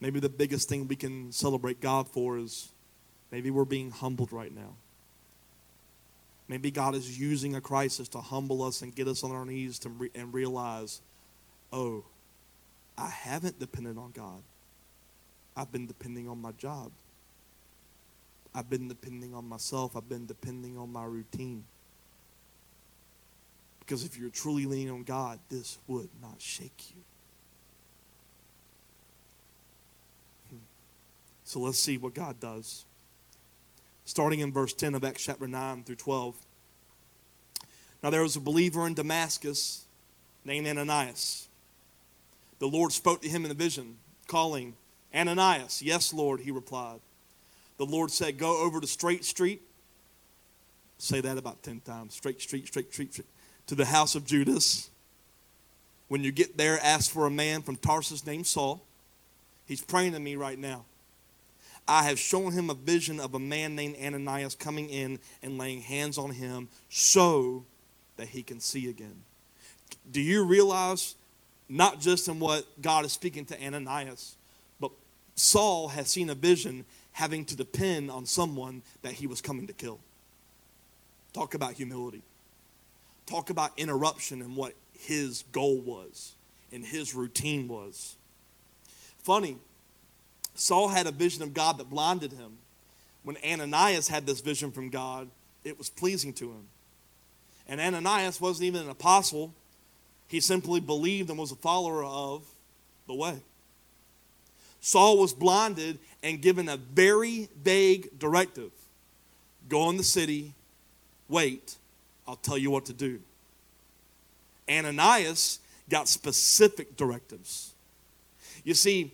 Maybe 0.00 0.18
the 0.18 0.30
biggest 0.30 0.68
thing 0.68 0.88
we 0.88 0.96
can 0.96 1.30
celebrate 1.30 1.80
God 1.80 2.08
for 2.08 2.38
is 2.38 2.70
maybe 3.30 3.50
we're 3.50 3.64
being 3.64 3.90
humbled 3.90 4.32
right 4.32 4.54
now. 4.54 4.74
Maybe 6.48 6.70
God 6.70 6.94
is 6.94 7.18
using 7.18 7.54
a 7.54 7.60
crisis 7.60 8.08
to 8.08 8.18
humble 8.18 8.62
us 8.62 8.82
and 8.82 8.94
get 8.94 9.06
us 9.06 9.22
on 9.22 9.30
our 9.30 9.44
knees 9.44 9.78
to 9.80 9.88
re- 9.90 10.10
and 10.14 10.34
realize, 10.34 11.00
oh, 11.72 12.04
I 12.98 13.08
haven't 13.08 13.60
depended 13.60 13.98
on 13.98 14.10
God. 14.10 14.42
I've 15.56 15.70
been 15.70 15.86
depending 15.86 16.28
on 16.28 16.40
my 16.40 16.52
job. 16.52 16.90
I've 18.54 18.68
been 18.68 18.88
depending 18.88 19.34
on 19.34 19.48
myself. 19.48 19.96
I've 19.96 20.08
been 20.08 20.26
depending 20.26 20.76
on 20.76 20.92
my 20.92 21.04
routine. 21.04 21.64
Because 23.78 24.04
if 24.04 24.18
you're 24.18 24.30
truly 24.30 24.66
leaning 24.66 24.90
on 24.90 25.02
God, 25.04 25.38
this 25.50 25.78
would 25.86 26.08
not 26.20 26.40
shake 26.40 26.90
you. 26.90 27.02
So 31.50 31.58
let's 31.58 31.80
see 31.80 31.98
what 31.98 32.14
God 32.14 32.38
does. 32.38 32.84
Starting 34.04 34.38
in 34.38 34.52
verse 34.52 34.72
10 34.72 34.94
of 34.94 35.02
Acts 35.02 35.24
chapter 35.24 35.48
9 35.48 35.82
through 35.82 35.96
12. 35.96 36.36
Now 38.04 38.10
there 38.10 38.22
was 38.22 38.36
a 38.36 38.40
believer 38.40 38.86
in 38.86 38.94
Damascus 38.94 39.84
named 40.44 40.68
Ananias. 40.68 41.48
The 42.60 42.68
Lord 42.68 42.92
spoke 42.92 43.20
to 43.22 43.28
him 43.28 43.44
in 43.44 43.50
a 43.50 43.54
vision, 43.54 43.96
calling, 44.28 44.76
Ananias, 45.12 45.82
yes, 45.82 46.14
Lord, 46.14 46.38
he 46.38 46.52
replied. 46.52 47.00
The 47.78 47.86
Lord 47.86 48.12
said, 48.12 48.38
Go 48.38 48.62
over 48.62 48.80
to 48.80 48.86
Straight 48.86 49.24
Street. 49.24 49.60
Say 50.98 51.20
that 51.20 51.36
about 51.36 51.64
10 51.64 51.80
times. 51.80 52.14
Straight 52.14 52.40
Street, 52.40 52.68
Straight 52.68 52.92
Street, 52.92 53.24
to 53.66 53.74
the 53.74 53.86
house 53.86 54.14
of 54.14 54.24
Judas. 54.24 54.88
When 56.06 56.22
you 56.22 56.30
get 56.30 56.56
there, 56.56 56.78
ask 56.80 57.10
for 57.10 57.26
a 57.26 57.30
man 57.30 57.62
from 57.62 57.74
Tarsus 57.74 58.24
named 58.24 58.46
Saul. 58.46 58.86
He's 59.66 59.82
praying 59.82 60.12
to 60.12 60.20
me 60.20 60.36
right 60.36 60.56
now. 60.56 60.84
I 61.90 62.04
have 62.04 62.20
shown 62.20 62.52
him 62.52 62.70
a 62.70 62.74
vision 62.74 63.18
of 63.18 63.34
a 63.34 63.40
man 63.40 63.74
named 63.74 63.96
Ananias 64.00 64.54
coming 64.54 64.88
in 64.90 65.18
and 65.42 65.58
laying 65.58 65.80
hands 65.80 66.18
on 66.18 66.30
him 66.30 66.68
so 66.88 67.64
that 68.16 68.28
he 68.28 68.44
can 68.44 68.60
see 68.60 68.88
again. 68.88 69.24
Do 70.08 70.20
you 70.20 70.44
realize, 70.44 71.16
not 71.68 72.00
just 72.00 72.28
in 72.28 72.38
what 72.38 72.64
God 72.80 73.04
is 73.04 73.10
speaking 73.10 73.44
to 73.46 73.60
Ananias, 73.60 74.36
but 74.78 74.92
Saul 75.34 75.88
has 75.88 76.08
seen 76.08 76.30
a 76.30 76.34
vision 76.36 76.84
having 77.10 77.44
to 77.46 77.56
depend 77.56 78.08
on 78.08 78.24
someone 78.24 78.82
that 79.02 79.14
he 79.14 79.26
was 79.26 79.40
coming 79.40 79.66
to 79.66 79.72
kill? 79.72 79.98
Talk 81.32 81.54
about 81.54 81.72
humility. 81.72 82.22
Talk 83.26 83.50
about 83.50 83.72
interruption 83.76 84.42
and 84.42 84.54
what 84.54 84.74
his 84.96 85.42
goal 85.50 85.80
was 85.80 86.36
and 86.70 86.84
his 86.84 87.16
routine 87.16 87.66
was. 87.66 88.14
Funny, 89.24 89.56
Saul 90.60 90.88
had 90.88 91.06
a 91.06 91.10
vision 91.10 91.42
of 91.42 91.54
God 91.54 91.78
that 91.78 91.88
blinded 91.88 92.32
him. 92.32 92.58
When 93.22 93.38
Ananias 93.42 94.08
had 94.08 94.26
this 94.26 94.42
vision 94.42 94.70
from 94.70 94.90
God, 94.90 95.30
it 95.64 95.78
was 95.78 95.88
pleasing 95.88 96.34
to 96.34 96.50
him. 96.50 96.66
And 97.66 97.80
Ananias 97.80 98.42
wasn't 98.42 98.66
even 98.66 98.82
an 98.82 98.90
apostle, 98.90 99.54
he 100.28 100.38
simply 100.38 100.78
believed 100.78 101.30
and 101.30 101.38
was 101.38 101.50
a 101.50 101.56
follower 101.56 102.04
of 102.04 102.44
the 103.06 103.14
way. 103.14 103.38
Saul 104.82 105.16
was 105.16 105.32
blinded 105.32 105.98
and 106.22 106.42
given 106.42 106.68
a 106.68 106.76
very 106.76 107.48
vague 107.62 108.18
directive 108.18 108.70
go 109.66 109.88
in 109.88 109.96
the 109.96 110.04
city, 110.04 110.52
wait, 111.26 111.76
I'll 112.28 112.36
tell 112.36 112.58
you 112.58 112.70
what 112.70 112.84
to 112.86 112.92
do. 112.92 113.20
Ananias 114.68 115.58
got 115.88 116.06
specific 116.06 116.98
directives. 116.98 117.72
You 118.62 118.74
see, 118.74 119.12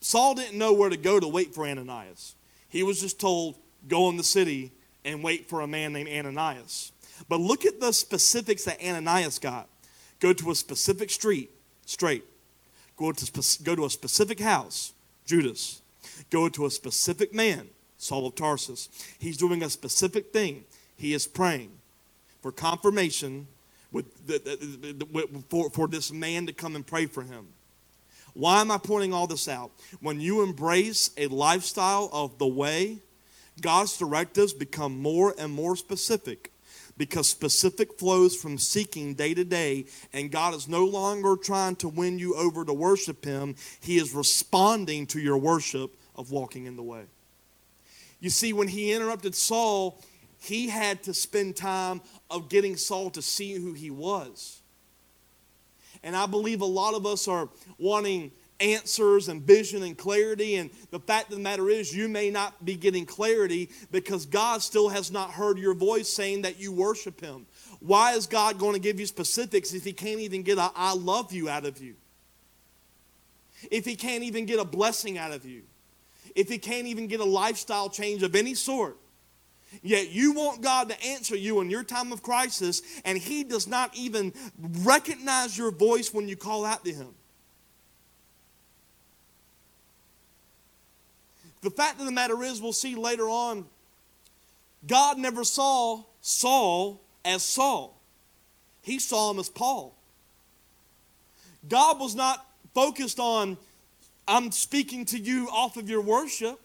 Saul 0.00 0.34
didn't 0.34 0.58
know 0.58 0.72
where 0.72 0.90
to 0.90 0.96
go 0.96 1.20
to 1.20 1.28
wait 1.28 1.54
for 1.54 1.66
Ananias. 1.66 2.34
He 2.68 2.82
was 2.82 3.00
just 3.00 3.20
told, 3.20 3.56
go 3.88 4.08
in 4.08 4.16
the 4.16 4.24
city 4.24 4.72
and 5.04 5.22
wait 5.22 5.48
for 5.48 5.60
a 5.60 5.66
man 5.66 5.92
named 5.92 6.08
Ananias. 6.08 6.92
But 7.28 7.40
look 7.40 7.66
at 7.66 7.80
the 7.80 7.92
specifics 7.92 8.64
that 8.64 8.82
Ananias 8.82 9.38
got. 9.38 9.68
Go 10.20 10.32
to 10.32 10.50
a 10.50 10.54
specific 10.54 11.10
street, 11.10 11.50
straight. 11.86 12.24
Go 12.96 13.12
to, 13.12 13.62
go 13.62 13.74
to 13.74 13.86
a 13.86 13.90
specific 13.90 14.40
house, 14.40 14.92
Judas. 15.26 15.82
Go 16.30 16.48
to 16.48 16.66
a 16.66 16.70
specific 16.70 17.34
man, 17.34 17.68
Saul 17.98 18.26
of 18.26 18.34
Tarsus. 18.34 18.88
He's 19.18 19.36
doing 19.36 19.62
a 19.62 19.70
specific 19.70 20.32
thing. 20.32 20.64
He 20.96 21.14
is 21.14 21.26
praying 21.26 21.72
for 22.42 22.52
confirmation 22.52 23.48
with 23.92 24.26
the, 24.26 24.38
the, 24.38 25.04
the, 25.04 25.42
for, 25.48 25.70
for 25.70 25.88
this 25.88 26.12
man 26.12 26.46
to 26.46 26.52
come 26.52 26.76
and 26.76 26.86
pray 26.86 27.06
for 27.06 27.22
him. 27.22 27.48
Why 28.34 28.60
am 28.60 28.70
I 28.70 28.78
pointing 28.78 29.12
all 29.12 29.26
this 29.26 29.48
out? 29.48 29.70
When 30.00 30.20
you 30.20 30.42
embrace 30.42 31.10
a 31.16 31.26
lifestyle 31.26 32.08
of 32.12 32.38
the 32.38 32.46
way, 32.46 32.98
God's 33.60 33.96
directives 33.98 34.52
become 34.52 35.00
more 35.00 35.34
and 35.38 35.52
more 35.52 35.76
specific 35.76 36.52
because 36.96 37.28
specific 37.28 37.98
flows 37.98 38.36
from 38.36 38.58
seeking 38.58 39.14
day 39.14 39.32
to 39.32 39.44
day, 39.44 39.86
and 40.12 40.30
God 40.30 40.54
is 40.54 40.68
no 40.68 40.84
longer 40.84 41.34
trying 41.34 41.76
to 41.76 41.88
win 41.88 42.18
you 42.18 42.34
over 42.34 42.64
to 42.64 42.72
worship 42.72 43.24
Him. 43.24 43.56
He 43.80 43.96
is 43.96 44.14
responding 44.14 45.06
to 45.08 45.18
your 45.18 45.38
worship 45.38 45.96
of 46.14 46.30
walking 46.30 46.66
in 46.66 46.76
the 46.76 46.82
way. 46.82 47.04
You 48.20 48.28
see, 48.28 48.52
when 48.52 48.68
He 48.68 48.92
interrupted 48.92 49.34
Saul, 49.34 49.98
he 50.40 50.68
had 50.68 51.02
to 51.04 51.14
spend 51.14 51.54
time 51.54 52.00
of 52.30 52.48
getting 52.48 52.76
Saul 52.76 53.10
to 53.10 53.22
see 53.22 53.54
who 53.54 53.74
he 53.74 53.90
was. 53.90 54.59
And 56.02 56.16
I 56.16 56.26
believe 56.26 56.60
a 56.60 56.66
lot 56.66 56.94
of 56.94 57.06
us 57.06 57.28
are 57.28 57.48
wanting 57.78 58.32
answers 58.60 59.28
and 59.28 59.42
vision 59.42 59.82
and 59.82 59.96
clarity. 59.96 60.56
And 60.56 60.70
the 60.90 61.00
fact 61.00 61.30
of 61.30 61.36
the 61.36 61.42
matter 61.42 61.68
is, 61.68 61.94
you 61.94 62.08
may 62.08 62.30
not 62.30 62.64
be 62.64 62.76
getting 62.76 63.06
clarity 63.06 63.70
because 63.90 64.26
God 64.26 64.62
still 64.62 64.88
has 64.88 65.10
not 65.10 65.30
heard 65.30 65.58
your 65.58 65.74
voice 65.74 66.08
saying 66.08 66.42
that 66.42 66.58
you 66.60 66.72
worship 66.72 67.20
Him. 67.20 67.46
Why 67.80 68.12
is 68.12 68.26
God 68.26 68.58
going 68.58 68.74
to 68.74 68.80
give 68.80 69.00
you 69.00 69.06
specifics 69.06 69.72
if 69.72 69.84
He 69.84 69.92
can't 69.92 70.20
even 70.20 70.42
get 70.42 70.58
a 70.58 70.70
I 70.74 70.94
love 70.94 71.32
you 71.32 71.48
out 71.48 71.64
of 71.66 71.80
you? 71.82 71.94
If 73.70 73.84
He 73.84 73.96
can't 73.96 74.22
even 74.22 74.46
get 74.46 74.58
a 74.58 74.64
blessing 74.64 75.18
out 75.18 75.32
of 75.32 75.44
you? 75.44 75.62
If 76.34 76.48
He 76.48 76.58
can't 76.58 76.86
even 76.86 77.06
get 77.06 77.20
a 77.20 77.24
lifestyle 77.24 77.88
change 77.88 78.22
of 78.22 78.34
any 78.34 78.54
sort? 78.54 78.96
Yet 79.82 80.10
you 80.10 80.32
want 80.32 80.62
God 80.62 80.88
to 80.88 81.04
answer 81.04 81.36
you 81.36 81.60
in 81.60 81.70
your 81.70 81.84
time 81.84 82.12
of 82.12 82.22
crisis, 82.22 82.82
and 83.04 83.16
He 83.16 83.44
does 83.44 83.66
not 83.66 83.96
even 83.96 84.32
recognize 84.58 85.56
your 85.56 85.70
voice 85.70 86.12
when 86.12 86.28
you 86.28 86.36
call 86.36 86.64
out 86.64 86.84
to 86.84 86.92
Him. 86.92 87.14
The 91.62 91.70
fact 91.70 92.00
of 92.00 92.06
the 92.06 92.12
matter 92.12 92.42
is, 92.42 92.60
we'll 92.60 92.72
see 92.72 92.94
later 92.94 93.28
on, 93.28 93.66
God 94.86 95.18
never 95.18 95.44
saw 95.44 96.04
Saul 96.20 97.00
as 97.24 97.42
Saul, 97.42 97.98
He 98.82 98.98
saw 98.98 99.30
him 99.30 99.38
as 99.38 99.48
Paul. 99.48 99.94
God 101.68 102.00
was 102.00 102.14
not 102.14 102.46
focused 102.74 103.20
on, 103.20 103.58
I'm 104.26 104.50
speaking 104.52 105.04
to 105.06 105.18
you 105.18 105.48
off 105.48 105.76
of 105.76 105.90
your 105.90 106.00
worship. 106.00 106.58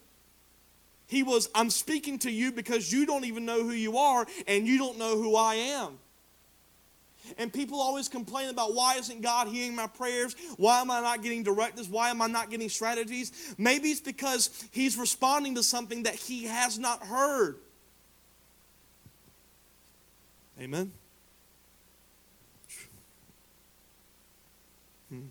He 1.08 1.24
was, 1.24 1.50
I'm 1.54 1.70
speaking 1.70 2.20
to 2.20 2.32
you 2.32 2.52
because 2.52 2.92
you 2.92 3.06
don't 3.06 3.26
even 3.26 3.46
know 3.46 3.64
who 3.64 3.72
you 3.72 3.98
are 3.98 4.26
and 4.48 4.68
you 4.68 4.78
don't 4.78 4.98
know 4.98 5.18
who 5.18 5.36
I 5.36 5.56
am. 5.56 6.00
And 7.38 7.52
people 7.52 7.80
always 7.80 8.08
complain 8.08 8.50
about 8.50 8.74
why 8.74 8.96
isn't 8.96 9.22
God 9.22 9.48
hearing 9.48 9.76
my 9.76 9.88
prayers? 9.88 10.36
Why 10.58 10.82
am 10.82 10.92
I 10.92 11.02
not 11.02 11.24
getting 11.24 11.44
directives? 11.44 11.90
Why 11.90 12.10
am 12.10 12.22
I 12.22 12.28
not 12.28 12.50
getting 12.50 12.70
strategies? 12.70 13.56
Maybe 13.58 13.90
it's 13.90 14.02
because 14.02 14.50
he's 14.72 14.98
responding 14.98 15.56
to 15.56 15.64
something 15.64 16.04
that 16.04 16.16
he 16.16 16.46
has 16.46 16.78
not 16.78 17.04
heard. 17.04 17.58
Amen. 20.60 20.92
Hmm. 25.10 25.28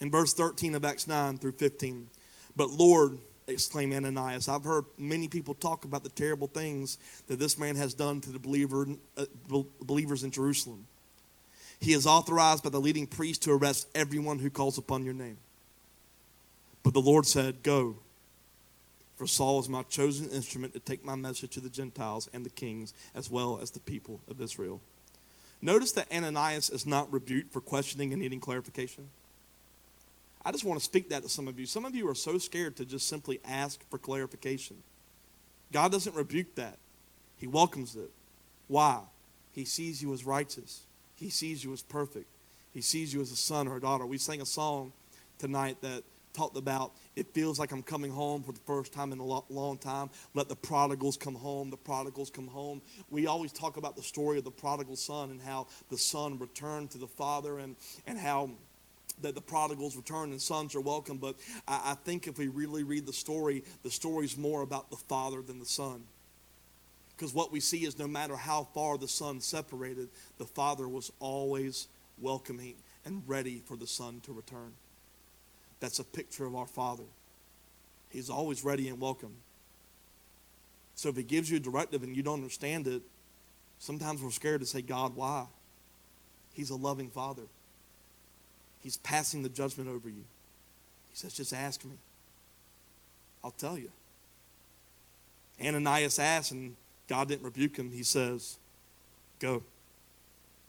In 0.00 0.10
verse 0.10 0.32
13 0.34 0.74
of 0.74 0.84
Acts 0.84 1.08
9 1.08 1.38
through 1.38 1.52
15, 1.52 2.08
but 2.54 2.70
Lord, 2.70 3.18
exclaimed 3.48 3.94
Ananias, 3.94 4.48
I've 4.48 4.64
heard 4.64 4.84
many 4.96 5.26
people 5.26 5.54
talk 5.54 5.84
about 5.84 6.04
the 6.04 6.10
terrible 6.10 6.46
things 6.46 6.98
that 7.26 7.38
this 7.38 7.58
man 7.58 7.76
has 7.76 7.94
done 7.94 8.20
to 8.22 8.30
the 8.30 8.38
believer, 8.38 8.86
uh, 9.16 9.24
believers 9.80 10.22
in 10.22 10.30
Jerusalem. 10.30 10.86
He 11.80 11.92
is 11.92 12.06
authorized 12.06 12.62
by 12.62 12.70
the 12.70 12.80
leading 12.80 13.06
priest 13.06 13.42
to 13.44 13.52
arrest 13.52 13.88
everyone 13.94 14.38
who 14.38 14.50
calls 14.50 14.78
upon 14.78 15.04
your 15.04 15.14
name. 15.14 15.38
But 16.82 16.94
the 16.94 17.00
Lord 17.00 17.26
said, 17.26 17.62
Go, 17.62 17.96
for 19.16 19.26
Saul 19.26 19.60
is 19.60 19.68
my 19.68 19.82
chosen 19.84 20.28
instrument 20.30 20.72
to 20.74 20.80
take 20.80 21.04
my 21.04 21.14
message 21.14 21.50
to 21.50 21.60
the 21.60 21.68
Gentiles 21.68 22.28
and 22.32 22.44
the 22.44 22.50
kings, 22.50 22.94
as 23.14 23.30
well 23.30 23.58
as 23.60 23.70
the 23.70 23.80
people 23.80 24.20
of 24.28 24.40
Israel. 24.40 24.80
Notice 25.60 25.92
that 25.92 26.12
Ananias 26.12 26.70
is 26.70 26.86
not 26.86 27.12
rebuked 27.12 27.52
for 27.52 27.60
questioning 27.60 28.12
and 28.12 28.22
needing 28.22 28.40
clarification. 28.40 29.08
I 30.48 30.50
just 30.50 30.64
want 30.64 30.80
to 30.80 30.84
speak 30.84 31.10
that 31.10 31.22
to 31.24 31.28
some 31.28 31.46
of 31.46 31.60
you. 31.60 31.66
Some 31.66 31.84
of 31.84 31.94
you 31.94 32.08
are 32.08 32.14
so 32.14 32.38
scared 32.38 32.74
to 32.76 32.86
just 32.86 33.06
simply 33.06 33.38
ask 33.44 33.86
for 33.90 33.98
clarification. 33.98 34.78
God 35.72 35.92
doesn't 35.92 36.16
rebuke 36.16 36.54
that, 36.54 36.78
He 37.36 37.46
welcomes 37.46 37.94
it. 37.96 38.10
Why? 38.66 39.02
He 39.52 39.66
sees 39.66 40.00
you 40.00 40.10
as 40.14 40.24
righteous, 40.24 40.86
He 41.16 41.28
sees 41.28 41.62
you 41.62 41.74
as 41.74 41.82
perfect, 41.82 42.30
He 42.72 42.80
sees 42.80 43.12
you 43.12 43.20
as 43.20 43.30
a 43.30 43.36
son 43.36 43.68
or 43.68 43.76
a 43.76 43.80
daughter. 43.82 44.06
We 44.06 44.16
sang 44.16 44.40
a 44.40 44.46
song 44.46 44.94
tonight 45.36 45.82
that 45.82 46.02
talked 46.32 46.56
about 46.56 46.92
it 47.14 47.26
feels 47.34 47.58
like 47.58 47.70
I'm 47.70 47.82
coming 47.82 48.10
home 48.10 48.42
for 48.42 48.52
the 48.52 48.60
first 48.60 48.90
time 48.90 49.12
in 49.12 49.18
a 49.18 49.24
long 49.24 49.76
time. 49.76 50.08
Let 50.32 50.48
the 50.48 50.56
prodigals 50.56 51.18
come 51.18 51.34
home. 51.34 51.68
The 51.68 51.76
prodigals 51.76 52.30
come 52.30 52.46
home. 52.46 52.80
We 53.10 53.26
always 53.26 53.52
talk 53.52 53.76
about 53.76 53.96
the 53.96 54.02
story 54.02 54.38
of 54.38 54.44
the 54.44 54.50
prodigal 54.50 54.96
son 54.96 55.30
and 55.30 55.42
how 55.42 55.66
the 55.90 55.98
son 55.98 56.38
returned 56.38 56.92
to 56.92 56.98
the 56.98 57.06
father 57.06 57.58
and, 57.58 57.76
and 58.06 58.16
how 58.16 58.52
that 59.22 59.34
the 59.34 59.40
prodigals 59.40 59.96
return 59.96 60.30
and 60.30 60.40
sons 60.40 60.74
are 60.74 60.80
welcome. 60.80 61.18
But 61.18 61.36
I, 61.66 61.92
I 61.92 61.94
think 61.94 62.26
if 62.26 62.38
we 62.38 62.48
really 62.48 62.82
read 62.82 63.06
the 63.06 63.12
story, 63.12 63.64
the 63.82 63.90
story 63.90 64.24
is 64.24 64.36
more 64.36 64.62
about 64.62 64.90
the 64.90 64.96
father 64.96 65.42
than 65.42 65.58
the 65.58 65.66
son. 65.66 66.04
Because 67.16 67.34
what 67.34 67.50
we 67.50 67.60
see 67.60 67.84
is 67.84 67.98
no 67.98 68.06
matter 68.06 68.36
how 68.36 68.68
far 68.74 68.96
the 68.96 69.08
son 69.08 69.40
separated, 69.40 70.08
the 70.38 70.44
father 70.44 70.88
was 70.88 71.10
always 71.18 71.88
welcoming 72.20 72.74
and 73.04 73.22
ready 73.26 73.62
for 73.64 73.76
the 73.76 73.86
son 73.86 74.20
to 74.20 74.32
return. 74.32 74.72
That's 75.80 75.98
a 75.98 76.04
picture 76.04 76.44
of 76.44 76.54
our 76.54 76.66
Father. 76.66 77.04
He's 78.10 78.30
always 78.30 78.64
ready 78.64 78.88
and 78.88 79.00
welcome. 79.00 79.34
So 80.94 81.08
if 81.08 81.16
He 81.16 81.22
gives 81.22 81.50
you 81.50 81.58
a 81.58 81.60
directive 81.60 82.02
and 82.02 82.16
you 82.16 82.22
don't 82.22 82.34
understand 82.34 82.86
it, 82.86 83.02
sometimes 83.78 84.22
we're 84.22 84.30
scared 84.30 84.60
to 84.60 84.66
say, 84.66 84.82
God, 84.82 85.14
why? 85.14 85.46
He's 86.54 86.70
a 86.70 86.76
loving 86.76 87.10
Father. 87.10 87.42
He's 88.88 88.96
passing 88.96 89.42
the 89.42 89.50
judgment 89.50 89.90
over 89.90 90.08
you. 90.08 90.24
He 91.10 91.14
says, 91.14 91.34
just 91.34 91.52
ask 91.52 91.84
me. 91.84 91.98
I'll 93.44 93.50
tell 93.50 93.76
you. 93.76 93.90
Ananias 95.62 96.18
asked, 96.18 96.52
and 96.52 96.74
God 97.06 97.28
didn't 97.28 97.44
rebuke 97.44 97.76
him. 97.76 97.90
He 97.92 98.02
says, 98.02 98.56
Go. 99.40 99.62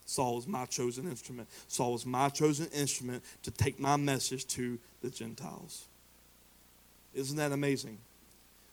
Saul 0.06 0.38
is 0.38 0.48
my 0.48 0.66
chosen 0.66 1.10
instrument. 1.10 1.48
Saul 1.70 1.96
is 1.96 2.06
my 2.06 2.28
chosen 2.28 2.68
instrument 2.74 3.24
to 3.44 3.52
take 3.52 3.80
my 3.80 3.96
message 3.96 4.46
to 4.48 4.78
the 5.02 5.10
Gentiles. 5.10 5.86
Isn't 7.14 7.38
that 7.38 7.54
amazing? 7.54 8.00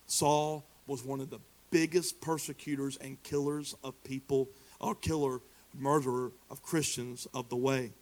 Saul 0.08 0.64
was 0.88 1.04
one 1.04 1.20
of 1.20 1.30
the 1.30 1.38
biggest 1.70 2.20
persecutors 2.20 2.96
and 2.96 3.22
killers 3.22 3.76
of 3.84 3.94
people, 4.02 4.48
or 4.80 4.96
killer, 4.96 5.40
murderer 5.72 6.32
of 6.50 6.64
Christians 6.64 7.28
of 7.32 7.48
the 7.48 7.54
way. 7.54 7.92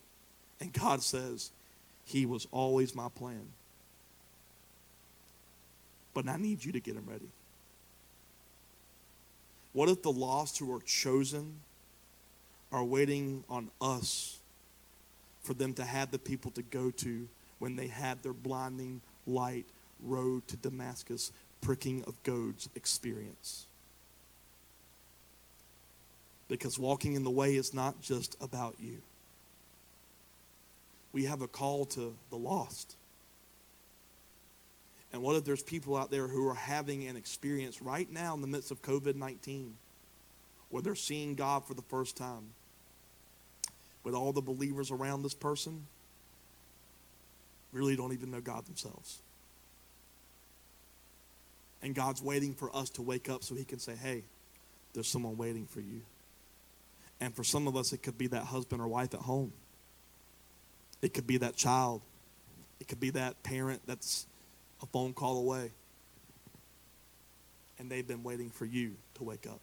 And 0.60 0.72
God 0.72 1.02
says, 1.02 1.50
He 2.04 2.26
was 2.26 2.46
always 2.50 2.94
my 2.94 3.08
plan. 3.08 3.46
But 6.12 6.28
I 6.28 6.36
need 6.36 6.64
you 6.64 6.72
to 6.72 6.80
get 6.80 6.94
him 6.94 7.06
ready. 7.08 7.28
What 9.72 9.88
if 9.88 10.02
the 10.02 10.12
lost 10.12 10.58
who 10.58 10.72
are 10.72 10.80
chosen 10.80 11.56
are 12.70 12.84
waiting 12.84 13.44
on 13.48 13.70
us 13.80 14.38
for 15.42 15.54
them 15.54 15.74
to 15.74 15.84
have 15.84 16.10
the 16.10 16.18
people 16.18 16.50
to 16.52 16.62
go 16.62 16.90
to 16.90 17.28
when 17.58 17.76
they 17.76 17.86
have 17.86 18.22
their 18.22 18.32
blinding 18.32 19.00
light 19.26 19.66
road 20.02 20.46
to 20.48 20.56
Damascus 20.56 21.32
pricking 21.60 22.04
of 22.04 22.20
goads 22.24 22.68
experience. 22.74 23.66
Because 26.48 26.78
walking 26.78 27.14
in 27.14 27.24
the 27.24 27.30
way 27.30 27.56
is 27.56 27.72
not 27.72 28.00
just 28.02 28.36
about 28.40 28.74
you. 28.78 28.98
We 31.14 31.24
have 31.24 31.40
a 31.40 31.48
call 31.48 31.86
to 31.86 32.14
the 32.28 32.36
lost. 32.36 32.96
And 35.14 35.22
what 35.22 35.36
if 35.36 35.46
there's 35.46 35.62
people 35.62 35.96
out 35.96 36.10
there 36.10 36.28
who 36.28 36.46
are 36.48 36.54
having 36.54 37.06
an 37.06 37.16
experience 37.16 37.80
right 37.80 38.10
now 38.10 38.34
in 38.34 38.42
the 38.42 38.46
midst 38.46 38.70
of 38.70 38.82
COVID 38.82 39.14
19 39.14 39.76
where 40.68 40.82
they're 40.82 40.94
seeing 40.94 41.34
God 41.34 41.64
for 41.64 41.72
the 41.72 41.82
first 41.82 42.18
time? 42.18 42.50
with 44.04 44.14
all 44.14 44.32
the 44.32 44.42
believers 44.42 44.90
around 44.90 45.22
this 45.22 45.34
person 45.34 45.86
really 47.72 47.96
don't 47.96 48.12
even 48.12 48.30
know 48.30 48.40
God 48.40 48.66
themselves. 48.66 49.18
And 51.82 51.94
God's 51.94 52.22
waiting 52.22 52.54
for 52.54 52.74
us 52.74 52.90
to 52.90 53.02
wake 53.02 53.28
up 53.28 53.42
so 53.42 53.54
He 53.54 53.64
can 53.64 53.78
say, 53.78 53.94
hey, 53.96 54.22
there's 54.92 55.08
someone 55.08 55.36
waiting 55.36 55.66
for 55.66 55.80
you. 55.80 56.02
And 57.20 57.34
for 57.34 57.42
some 57.42 57.66
of 57.66 57.76
us, 57.76 57.92
it 57.92 58.02
could 58.02 58.16
be 58.16 58.28
that 58.28 58.44
husband 58.44 58.80
or 58.80 58.86
wife 58.86 59.14
at 59.14 59.20
home, 59.20 59.52
it 61.04 61.14
could 61.14 61.26
be 61.26 61.36
that 61.38 61.56
child, 61.56 62.02
it 62.80 62.88
could 62.88 63.00
be 63.00 63.10
that 63.10 63.42
parent 63.42 63.82
that's 63.86 64.26
a 64.82 64.86
phone 64.86 65.12
call 65.12 65.38
away. 65.38 65.70
And 67.78 67.90
they've 67.90 68.06
been 68.06 68.22
waiting 68.22 68.50
for 68.50 68.64
you 68.64 68.96
to 69.14 69.24
wake 69.24 69.46
up, 69.46 69.60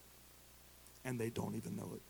and 1.06 1.20
they 1.20 1.30
don't 1.30 1.56
even 1.56 1.76
know 1.76 1.92
it. 1.96 2.02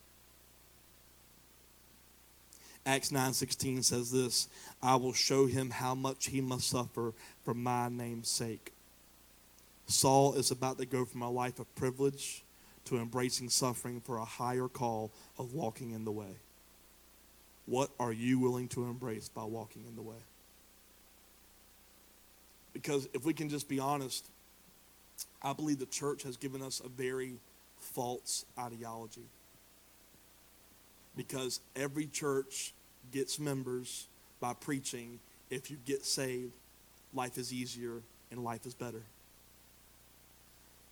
Acts 2.86 3.12
9:16 3.12 3.84
says 3.84 4.12
this, 4.12 4.48
I 4.82 4.96
will 4.96 5.14
show 5.14 5.46
him 5.46 5.70
how 5.70 5.94
much 5.94 6.28
he 6.28 6.42
must 6.42 6.68
suffer 6.68 7.14
for 7.44 7.54
my 7.54 7.90
name's 7.90 8.30
sake. 8.30 8.74
Saul 9.86 10.34
is 10.34 10.50
about 10.50 10.80
to 10.80 10.86
go 10.86 11.06
from 11.06 11.22
a 11.22 11.30
life 11.30 11.60
of 11.60 11.74
privilege 11.76 12.44
to 12.86 12.98
embracing 12.98 13.50
suffering 13.50 14.02
for 14.02 14.18
a 14.18 14.26
higher 14.26 14.68
call 14.68 15.12
of 15.38 15.54
walking 15.54 15.92
in 15.92 16.06
the 16.06 16.12
way. 16.12 16.38
What 17.66 17.90
are 18.00 18.12
you 18.12 18.40
willing 18.40 18.68
to 18.70 18.86
embrace 18.86 19.30
by 19.30 19.44
walking 19.44 19.86
in 19.88 19.96
the 19.96 20.02
way? 20.02 20.18
Because 22.74 23.08
if 23.14 23.26
we 23.26 23.34
can 23.34 23.50
just 23.50 23.70
be 23.70 23.80
honest, 23.80 24.26
I 25.42 25.54
believe 25.54 25.80
the 25.80 25.86
church 25.86 26.24
has 26.24 26.38
given 26.38 26.62
us 26.62 26.82
a 26.84 26.90
very 26.90 27.34
false 27.78 28.46
ideology 28.58 29.26
because 31.16 31.60
every 31.76 32.06
church 32.06 32.74
gets 33.12 33.40
members 33.40 34.08
by 34.40 34.54
preaching 34.54 35.20
if 35.50 35.70
you 35.70 35.78
get 35.86 36.06
saved, 36.06 36.54
life 37.14 37.38
is 37.38 37.52
easier 37.52 38.02
and 38.32 38.44
life 38.44 38.66
is 38.66 38.74
better. 38.74 39.04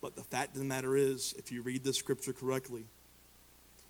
But 0.01 0.15
the 0.15 0.24
fact 0.24 0.53
of 0.53 0.59
the 0.59 0.65
matter 0.65 0.95
is, 0.95 1.34
if 1.38 1.51
you 1.51 1.61
read 1.61 1.84
the 1.84 1.93
scripture 1.93 2.34
correctly, 2.34 2.84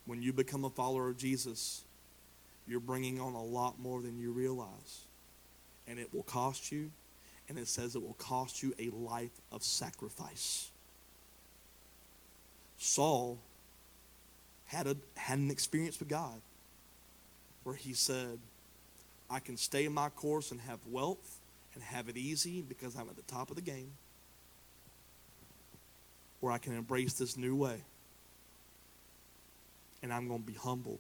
when 0.06 0.22
you 0.22 0.32
become 0.32 0.66
a 0.66 0.70
follower 0.70 1.10
of 1.10 1.18
Jesus, 1.18 1.84
you're 2.70 2.80
bringing 2.80 3.20
on 3.20 3.34
a 3.34 3.44
lot 3.44 3.80
more 3.80 4.02
than 4.02 4.20
you 4.20 4.32
realize. 4.32 5.02
And 5.88 6.00
it 6.00 6.14
will 6.14 6.24
cost 6.24 6.72
you, 6.72 6.92
and 7.48 7.58
it 7.58 7.68
says 7.68 7.96
it 7.96 8.02
will 8.02 8.16
cost 8.20 8.62
you 8.62 8.74
a 8.78 8.90
life 8.90 9.42
of 9.52 9.64
sacrifice. 9.64 10.70
Saul 12.78 13.40
had, 14.68 14.86
a, 14.86 14.96
had 15.18 15.40
an 15.40 15.50
experience 15.50 16.00
with 16.00 16.10
God 16.10 16.42
where 17.64 17.76
he 17.76 17.94
said, 17.94 18.38
I 19.30 19.40
can 19.40 19.58
stay 19.58 19.86
in 19.86 19.94
my 19.94 20.10
course 20.10 20.52
and 20.52 20.62
have 20.62 20.80
wealth 20.90 21.40
and 21.74 21.84
have 21.84 22.08
it 22.08 22.18
easy 22.18 22.62
because 22.62 22.96
I'm 22.96 23.10
at 23.10 23.16
the 23.16 23.24
top 23.24 23.50
of 23.50 23.56
the 23.56 23.62
game, 23.62 23.92
or 26.42 26.52
I 26.52 26.60
can 26.60 26.76
embrace 26.76 27.14
this 27.14 27.36
new 27.36 27.56
way 27.56 27.82
and 30.02 30.14
I'm 30.14 30.28
going 30.28 30.42
to 30.42 30.46
be 30.46 30.54
humbled 30.54 31.00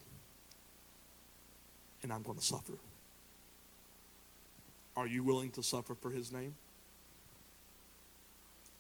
and 2.04 2.12
I'm 2.14 2.24
going 2.24 2.38
to 2.38 2.46
suffer. 2.46 2.74
Are 4.96 5.08
you 5.08 5.24
willing 5.24 5.52
to 5.52 5.64
suffer 5.64 5.96
for 5.96 6.12
his 6.12 6.32
name? 6.32 6.56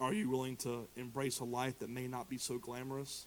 Are 0.01 0.13
you 0.13 0.30
willing 0.30 0.55
to 0.57 0.88
embrace 0.95 1.39
a 1.39 1.45
life 1.45 1.80
that 1.80 1.89
may 1.89 2.07
not 2.07 2.30
be 2.30 2.38
so 2.38 2.57
glamorous? 2.57 3.26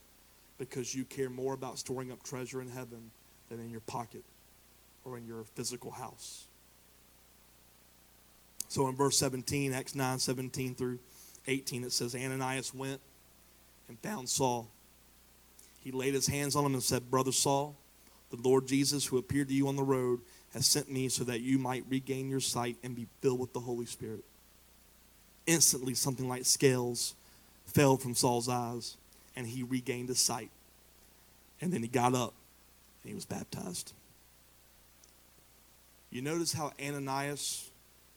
because 0.62 0.94
you 0.94 1.04
care 1.04 1.28
more 1.28 1.54
about 1.54 1.76
storing 1.76 2.12
up 2.12 2.22
treasure 2.22 2.60
in 2.62 2.68
heaven 2.68 3.10
than 3.48 3.58
in 3.58 3.68
your 3.68 3.80
pocket 3.80 4.22
or 5.04 5.18
in 5.18 5.26
your 5.26 5.42
physical 5.56 5.90
house. 5.90 6.46
So 8.68 8.86
in 8.88 8.94
verse 8.94 9.18
17, 9.18 9.72
Acts 9.72 9.96
9 9.96 10.20
17 10.20 10.76
through 10.76 11.00
18, 11.48 11.82
it 11.82 11.92
says, 11.92 12.14
Ananias 12.14 12.72
went 12.72 13.00
and 13.88 13.98
found 13.98 14.28
Saul. 14.28 14.70
He 15.80 15.90
laid 15.90 16.14
his 16.14 16.28
hands 16.28 16.54
on 16.54 16.64
him 16.64 16.74
and 16.74 16.82
said, 16.82 17.10
Brother 17.10 17.32
Saul, 17.32 17.76
the 18.32 18.48
Lord 18.48 18.66
Jesus, 18.66 19.04
who 19.06 19.18
appeared 19.18 19.48
to 19.48 19.54
you 19.54 19.68
on 19.68 19.76
the 19.76 19.82
road, 19.82 20.20
has 20.54 20.66
sent 20.66 20.90
me 20.90 21.08
so 21.10 21.22
that 21.24 21.40
you 21.40 21.58
might 21.58 21.84
regain 21.88 22.30
your 22.30 22.40
sight 22.40 22.76
and 22.82 22.96
be 22.96 23.06
filled 23.20 23.38
with 23.38 23.52
the 23.52 23.60
Holy 23.60 23.84
Spirit. 23.84 24.24
Instantly, 25.46 25.92
something 25.92 26.28
like 26.28 26.46
scales 26.46 27.14
fell 27.66 27.98
from 27.98 28.14
Saul's 28.14 28.48
eyes, 28.48 28.96
and 29.36 29.46
he 29.46 29.62
regained 29.62 30.08
his 30.08 30.18
sight. 30.18 30.50
And 31.60 31.72
then 31.72 31.82
he 31.82 31.88
got 31.88 32.14
up 32.14 32.32
and 33.02 33.10
he 33.10 33.14
was 33.14 33.26
baptized. 33.26 33.92
You 36.10 36.22
notice 36.22 36.54
how 36.54 36.72
Ananias 36.82 37.70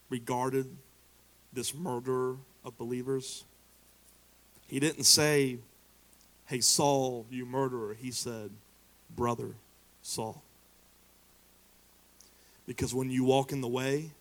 regarded 0.08 0.66
this 1.52 1.74
murderer 1.74 2.36
of 2.64 2.76
believers? 2.78 3.44
He 4.66 4.80
didn't 4.80 5.04
say, 5.04 5.58
Hey, 6.46 6.60
Saul, 6.60 7.26
you 7.30 7.44
murderer. 7.44 7.94
He 7.94 8.10
said, 8.10 8.50
Brother 9.14 9.54
Saul. 10.06 10.40
Because 12.64 12.94
when 12.94 13.10
you 13.10 13.24
walk 13.24 13.52
in 13.52 13.60
the 13.60 13.68
way, 13.68 14.12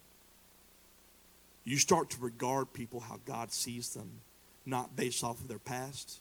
you 1.64 1.78
start 1.78 2.10
to 2.12 2.22
regard 2.22 2.74
people 2.74 3.00
how 3.00 3.20
God 3.26 3.52
sees 3.52 3.94
them, 3.94 4.22
not 4.66 4.96
based 4.96 5.24
off 5.24 5.40
of 5.40 5.48
their 5.48 5.60
past 5.60 6.20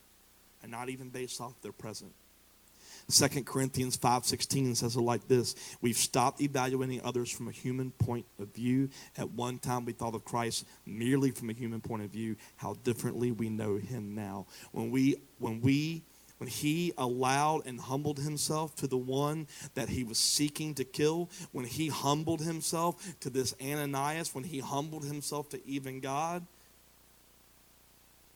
and 0.63 0.71
not 0.71 0.91
even 0.91 1.09
based 1.09 1.41
off 1.41 1.53
of 1.57 1.63
their 1.63 1.73
present. 1.73 2.13
2 3.09 3.45
Corinthians 3.45 3.97
5:16 3.97 4.77
says 4.77 4.97
it 4.97 5.01
like 5.01 5.29
this, 5.29 5.55
we've 5.81 5.97
stopped 5.97 6.41
evaluating 6.41 7.03
others 7.03 7.31
from 7.31 7.49
a 7.49 7.53
human 7.53 7.91
point 7.91 8.27
of 8.39 8.49
view. 8.55 8.89
At 9.17 9.31
one 9.31 9.59
time 9.59 9.85
we 9.85 9.93
thought 9.93 10.15
of 10.15 10.25
Christ 10.25 10.67
merely 10.87 11.31
from 11.31 11.51
a 11.51 11.55
human 11.55 11.81
point 11.81 12.03
of 12.03 12.11
view, 12.11 12.37
how 12.57 12.75
differently 12.85 13.31
we 13.31 13.49
know 13.49 13.77
him 13.77 14.15
now. 14.15 14.47
When 14.73 14.91
we 14.91 15.17
when 15.39 15.61
we 15.61 16.03
when 16.39 16.49
he 16.49 16.93
allowed 16.99 17.67
and 17.67 17.81
humbled 17.81 18.19
himself 18.19 18.75
to 18.77 18.87
the 18.87 18.97
one 18.97 19.47
that 19.75 19.89
he 19.89 20.05
was 20.05 20.19
seeking 20.19 20.75
to 20.75 20.85
kill, 20.85 21.31
when 21.53 21.65
he 21.65 21.89
humbled 21.89 22.41
himself 22.41 23.15
to 23.21 23.31
this 23.31 23.55
Ananias, 23.63 24.35
when 24.35 24.45
he 24.45 24.59
humbled 24.59 25.05
himself 25.05 25.49
to 25.51 25.67
even 25.67 26.01
God, 26.01 26.45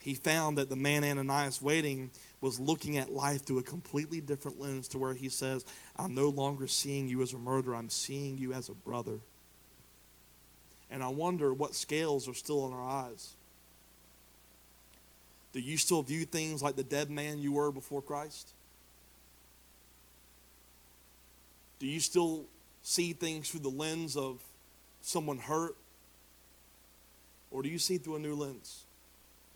he 0.01 0.15
found 0.15 0.59
that 0.59 0.71
the 0.71 0.77
man 0.77 1.05
Ananias 1.05 1.61
waiting 1.61 2.11
was 2.41 2.61
looking 2.61 2.97
at 2.99 3.13
life 3.13 3.45
through 3.45 3.59
a 3.59 3.65
completely 3.65 4.21
different 4.21 4.61
lens 4.61 4.89
to 4.89 4.99
where 4.99 5.15
he 5.15 5.29
says, 5.29 5.65
I'm 5.97 6.15
no 6.15 6.29
longer 6.29 6.69
seeing 6.69 7.09
you 7.09 7.21
as 7.23 7.33
a 7.33 7.39
murderer, 7.39 7.75
I'm 7.75 7.91
seeing 7.91 8.39
you 8.39 8.53
as 8.53 8.69
a 8.69 8.75
brother. 8.75 9.19
And 10.91 11.03
I 11.03 11.09
wonder 11.09 11.53
what 11.53 11.75
scales 11.75 12.29
are 12.29 12.35
still 12.35 12.67
in 12.67 12.73
our 12.73 12.89
eyes. 12.89 13.35
Do 15.53 15.61
you 15.61 15.77
still 15.77 16.03
view 16.03 16.25
things 16.25 16.63
like 16.63 16.77
the 16.77 16.85
dead 16.85 17.11
man 17.11 17.39
you 17.39 17.53
were 17.53 17.73
before 17.73 18.03
Christ? 18.03 18.51
Do 21.79 21.87
you 21.87 22.01
still 22.01 22.45
see 22.83 23.13
things 23.13 23.51
through 23.51 23.61
the 23.61 23.69
lens 23.69 24.17
of 24.17 24.43
someone 25.01 25.39
hurt? 25.39 25.77
Or 27.51 27.63
do 27.63 27.69
you 27.69 27.79
see 27.79 27.99
through 27.99 28.17
a 28.17 28.19
new 28.19 28.35
lens? 28.35 28.85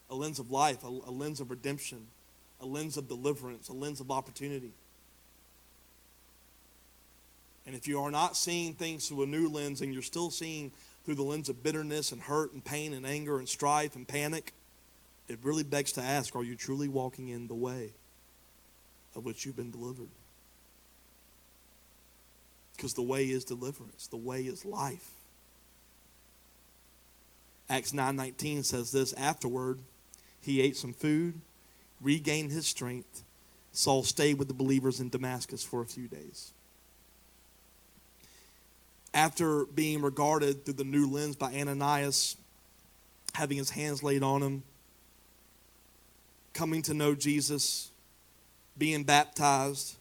A 0.09 0.15
lens 0.15 0.39
of 0.39 0.51
life, 0.51 0.83
a, 0.85 0.89
a 0.89 1.11
lens 1.11 1.41
of 1.41 1.51
redemption, 1.51 2.07
a 2.61 2.67
lens 2.67 2.97
of 2.97 3.09
deliverance, 3.09 3.69
a 3.69 3.73
lens 3.73 4.01
of 4.01 4.11
opportunity. 4.11 4.73
And 7.67 7.77
if 7.77 7.87
you 7.87 8.01
are 8.01 8.11
not 8.11 8.37
seeing 8.37 8.75
things 8.75 9.09
through 9.09 9.23
a 9.23 9.27
new 9.27 9.49
lens 9.49 9.83
and 9.83 9.93
you're 9.93 10.03
still 10.03 10.31
seeing 10.31 10.73
through 11.05 11.15
the 11.17 11.23
lens 11.23 11.49
of 11.49 11.63
bitterness 11.63 12.13
and 12.13 12.23
hurt 12.23 12.53
and 12.53 12.65
pain 12.65 12.93
and 12.93 13.07
anger 13.07 13.39
and 13.39 13.49
strife 13.49 13.95
and 13.95 14.07
panic, 14.07 14.53
it 15.33 15.41
really 15.43 15.63
begs 15.63 15.93
to 15.93 16.03
ask 16.03 16.35
are 16.37 16.43
you 16.43 16.57
truly 16.57 16.89
walking 16.89 17.29
in 17.29 17.47
the 17.49 17.55
way 17.55 17.93
of 19.15 19.25
which 19.25 19.45
you've 19.45 19.57
been 19.57 19.71
delivered? 19.71 20.09
Because 22.77 22.95
the 22.95 23.03
way 23.03 23.25
is 23.27 23.45
deliverance, 23.45 24.07
the 24.07 24.17
way 24.17 24.43
is 24.43 24.65
life. 24.65 25.11
Acts 27.69 27.93
9:19 27.93 28.65
says 28.65 28.91
this 28.91 29.13
afterward 29.15 29.79
he 30.41 30.61
ate 30.61 30.77
some 30.77 30.93
food 30.93 31.41
regained 32.03 32.51
his 32.51 32.67
strength, 32.67 33.23
Saul 33.73 34.03
stayed 34.03 34.39
with 34.39 34.49
the 34.49 34.55
believers 34.55 35.01
in 35.01 35.09
Damascus 35.09 35.63
for 35.63 35.81
a 35.81 35.87
few 35.87 36.09
days. 36.09 36.53
After 39.15 39.65
being 39.67 40.03
regarded 40.03 40.65
through 40.65 40.75
the 40.75 40.85
new 40.85 41.09
lens 41.09 41.37
by 41.37 41.55
Ananias, 41.55 42.37
having 43.35 43.57
his 43.57 43.71
hands 43.71 44.03
laid 44.03 44.23
on 44.23 44.43
him, 44.43 44.63
coming 46.53 46.83
to 46.83 46.95
know 46.95 47.15
Jesus, 47.15 47.91
being 48.77 49.05
baptized, 49.05 49.97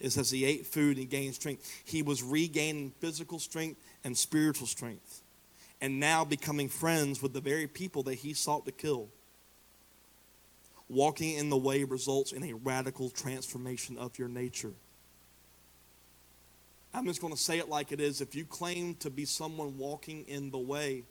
it 0.00 0.10
says 0.10 0.30
he 0.30 0.44
ate 0.44 0.66
food 0.66 0.96
and 0.96 1.10
gained 1.10 1.34
strength. 1.34 1.68
He 1.84 2.02
was 2.02 2.22
regaining 2.22 2.92
physical 3.00 3.38
strength 3.38 3.80
and 4.04 4.16
spiritual 4.16 4.66
strength, 4.66 5.22
and 5.80 5.98
now 5.98 6.24
becoming 6.24 6.68
friends 6.68 7.20
with 7.22 7.32
the 7.32 7.40
very 7.40 7.66
people 7.66 8.02
that 8.04 8.14
he 8.14 8.34
sought 8.34 8.64
to 8.66 8.72
kill. 8.72 9.08
Walking 10.88 11.36
in 11.36 11.50
the 11.50 11.56
way 11.56 11.84
results 11.84 12.32
in 12.32 12.44
a 12.44 12.54
radical 12.54 13.10
transformation 13.10 13.98
of 13.98 14.18
your 14.18 14.28
nature. 14.28 14.72
I'm 16.94 17.04
just 17.04 17.20
going 17.20 17.34
to 17.34 17.38
say 17.38 17.58
it 17.58 17.68
like 17.68 17.92
it 17.92 18.00
is. 18.00 18.20
If 18.20 18.34
you 18.34 18.44
claim 18.44 18.94
to 18.96 19.10
be 19.10 19.26
someone 19.26 19.76
walking 19.76 20.24
in 20.26 20.50
the 20.50 20.58
way, 20.58 21.04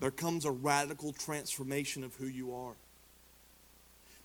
there 0.00 0.10
comes 0.10 0.44
a 0.44 0.50
radical 0.50 1.12
transformation 1.12 2.04
of 2.04 2.14
who 2.16 2.26
you 2.26 2.54
are. 2.54 2.74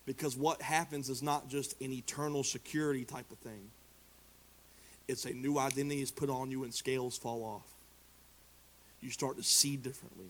Because 0.06 0.38
what 0.38 0.62
happens 0.62 1.10
is 1.10 1.24
not 1.24 1.47
just 1.47 1.80
an 1.82 1.91
eternal 1.91 2.43
security 2.43 3.06
type 3.06 3.32
of 3.32 3.38
thing, 3.39 3.72
it's 5.08 5.26
a 5.26 5.34
new 5.34 5.58
identity 5.58 6.01
is 6.01 6.12
put 6.12 6.30
on 6.30 6.51
you 6.51 6.64
and 6.64 6.74
scales 6.74 7.18
fall 7.18 7.43
off. 7.43 7.68
You 9.01 9.12
start 9.12 9.38
to 9.38 9.43
see 9.43 9.78
differently 9.78 10.30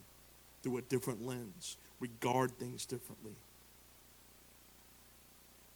through 0.64 0.78
a 0.78 0.82
different 0.82 1.26
lens, 1.26 1.78
regard 2.00 2.58
things 2.58 2.86
differently 2.86 3.36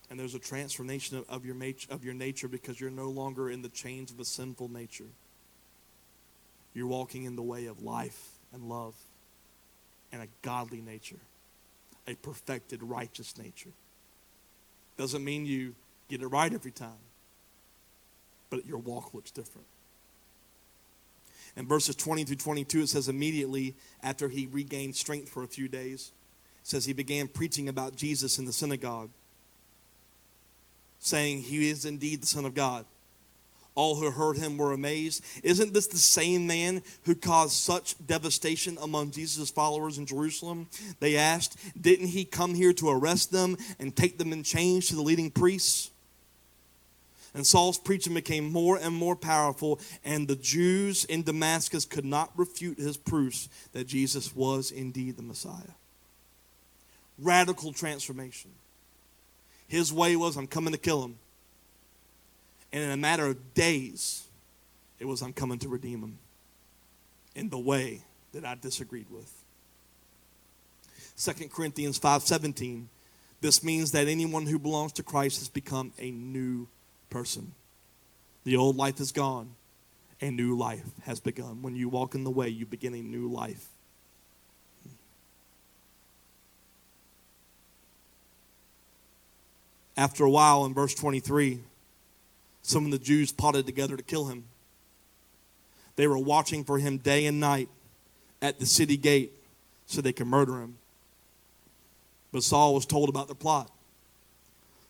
and 0.10 0.20
there's 0.20 0.36
a 0.36 0.40
transformation 0.40 1.18
of, 1.18 1.30
of, 1.30 1.46
your, 1.46 1.56
of 1.90 2.04
your 2.04 2.14
nature 2.14 2.48
because 2.48 2.80
you're 2.80 2.90
no 2.90 3.10
longer 3.10 3.50
in 3.50 3.62
the 3.62 3.70
chains 3.70 4.12
of 4.12 4.20
a 4.20 4.26
sinful 4.26 4.70
nature. 4.70 5.10
You're 6.74 6.88
walking 6.88 7.24
in 7.24 7.36
the 7.36 7.44
way 7.44 7.68
of 7.68 7.84
life 7.84 8.30
and 8.54 8.64
love 8.70 8.96
and 10.12 10.24
a 10.24 10.28
godly 10.42 10.82
nature, 10.82 11.20
a 12.08 12.16
perfected, 12.16 12.82
righteous 12.82 13.38
nature. 13.38 13.70
Doesn't 15.00 15.24
mean 15.24 15.46
you 15.46 15.76
get 16.10 16.22
it 16.22 16.28
right 16.28 16.54
every 16.54 16.72
time, 16.72 17.00
but 18.50 18.66
your 18.66 18.80
walk 18.80 19.14
looks 19.14 19.32
different. 19.32 19.66
In 21.56 21.66
verses 21.66 21.96
20 21.96 22.26
through 22.26 22.36
22, 22.36 22.82
it 22.82 22.90
says, 22.90 23.08
immediately 23.08 23.76
after 24.04 24.28
he 24.28 24.50
regained 24.52 24.98
strength 24.98 25.30
for 25.30 25.42
a 25.42 25.48
few 25.48 25.70
days, 25.70 26.12
says 26.64 26.84
he 26.84 26.92
began 26.92 27.30
preaching 27.30 27.70
about 27.70 27.96
Jesus 27.96 28.40
in 28.40 28.46
the 28.46 28.52
synagogue 28.52 29.10
saying 31.00 31.44
he 31.44 31.70
is 31.70 31.86
indeed 31.86 32.22
the 32.22 32.28
Son 32.28 32.44
of 32.44 32.54
God. 32.54 32.84
All 33.76 33.96
who 33.96 34.12
heard 34.12 34.38
him 34.38 34.58
were 34.58 34.74
amazed. 34.74 35.24
Isn't 35.44 35.74
this 35.74 35.88
the 35.88 35.98
same 35.98 36.48
man 36.48 36.82
who 37.04 37.16
caused 37.16 37.54
such 37.54 37.96
devastation 38.06 38.78
among 38.82 39.12
Jesus' 39.12 39.52
followers 39.52 39.98
in 39.98 40.06
Jerusalem? 40.06 40.68
They 41.00 41.16
asked, 41.16 41.58
Didn't 41.80 42.08
he 42.08 42.26
come 42.26 42.56
here 42.56 42.74
to 42.74 42.90
arrest 42.90 43.32
them 43.32 43.58
and 43.80 43.96
take 43.96 44.18
them 44.18 44.34
in 44.34 44.44
chains 44.44 44.88
to 44.88 44.96
the 44.96 45.02
leading 45.02 45.32
priests? 45.32 45.92
And 47.34 47.46
Saul's 47.46 47.78
preaching 47.78 48.16
became 48.16 48.52
more 48.52 48.78
and 48.78 48.94
more 48.94 49.16
powerful, 49.16 49.80
and 50.04 50.28
the 50.28 50.36
Jews 50.36 51.06
in 51.06 51.24
Damascus 51.24 51.86
could 51.86 52.06
not 52.06 52.32
refute 52.36 52.80
his 52.80 52.98
proofs 52.98 53.50
that 53.72 53.88
Jesus 53.88 54.36
was 54.36 54.72
indeed 54.72 55.16
the 55.16 55.24
Messiah. 55.24 55.76
Radical 57.20 57.72
transformation. 57.72 58.52
His 59.68 59.94
way 59.94 60.16
was, 60.16 60.38
I'm 60.38 60.48
coming 60.48 60.74
to 60.74 60.80
kill 60.80 61.04
him. 61.04 61.18
And 62.72 62.84
in 62.84 62.92
a 62.92 62.98
matter 62.98 63.26
of 63.26 63.54
days, 63.54 64.28
it 65.00 65.06
was, 65.06 65.22
I'm 65.22 65.34
coming 65.34 65.60
to 65.60 65.70
redeem 65.70 66.02
him 66.02 66.18
in 67.36 67.50
the 67.50 67.58
way 67.58 68.02
that 68.34 68.46
I 68.46 68.56
disagreed 68.56 69.08
with. 69.10 69.32
2 71.18 71.50
Corinthians 71.50 72.00
5:17 72.00 72.88
this 73.42 73.64
means 73.64 73.92
that 73.92 74.08
anyone 74.08 74.46
who 74.46 74.60
belongs 74.60 74.92
to 74.94 75.04
Christ 75.04 75.40
has 75.40 75.48
become 75.48 75.94
a 75.98 76.12
new 76.12 76.68
person. 77.10 77.54
The 78.44 78.58
old 78.58 78.76
life 78.76 79.00
is 79.00 79.12
gone, 79.12 79.56
a 80.22 80.30
new 80.30 80.58
life 80.58 80.86
has 81.06 81.20
begun. 81.20 81.62
When 81.62 81.76
you 81.76 81.88
walk 81.88 82.16
in 82.16 82.24
the 82.24 82.30
way, 82.30 82.50
you 82.50 82.66
begin 82.66 82.94
a 82.94 83.02
new 83.02 83.30
life. 83.30 83.68
After 89.96 90.24
a 90.24 90.30
while, 90.30 90.66
in 90.66 90.74
verse 90.74 90.94
23, 90.96 91.60
some 92.70 92.86
of 92.86 92.92
the 92.92 93.00
Jews 93.00 93.32
plotted 93.32 93.66
together 93.66 93.98
to 93.98 94.04
kill 94.04 94.28
him. 94.28 94.44
They 95.96 96.06
were 96.06 96.20
watching 96.20 96.64
for 96.64 96.78
him 96.78 96.98
day 96.98 97.26
and 97.26 97.40
night 97.40 97.68
at 98.44 98.60
the 98.60 98.66
city 98.68 98.96
gate 98.96 99.34
so 99.88 100.02
they 100.02 100.14
could 100.14 100.28
murder 100.28 100.62
him. 100.62 100.78
But 102.32 102.44
Saul 102.44 102.76
was 102.76 102.86
told 102.86 103.10
about 103.10 103.28
the 103.28 103.34
plot. 103.34 103.72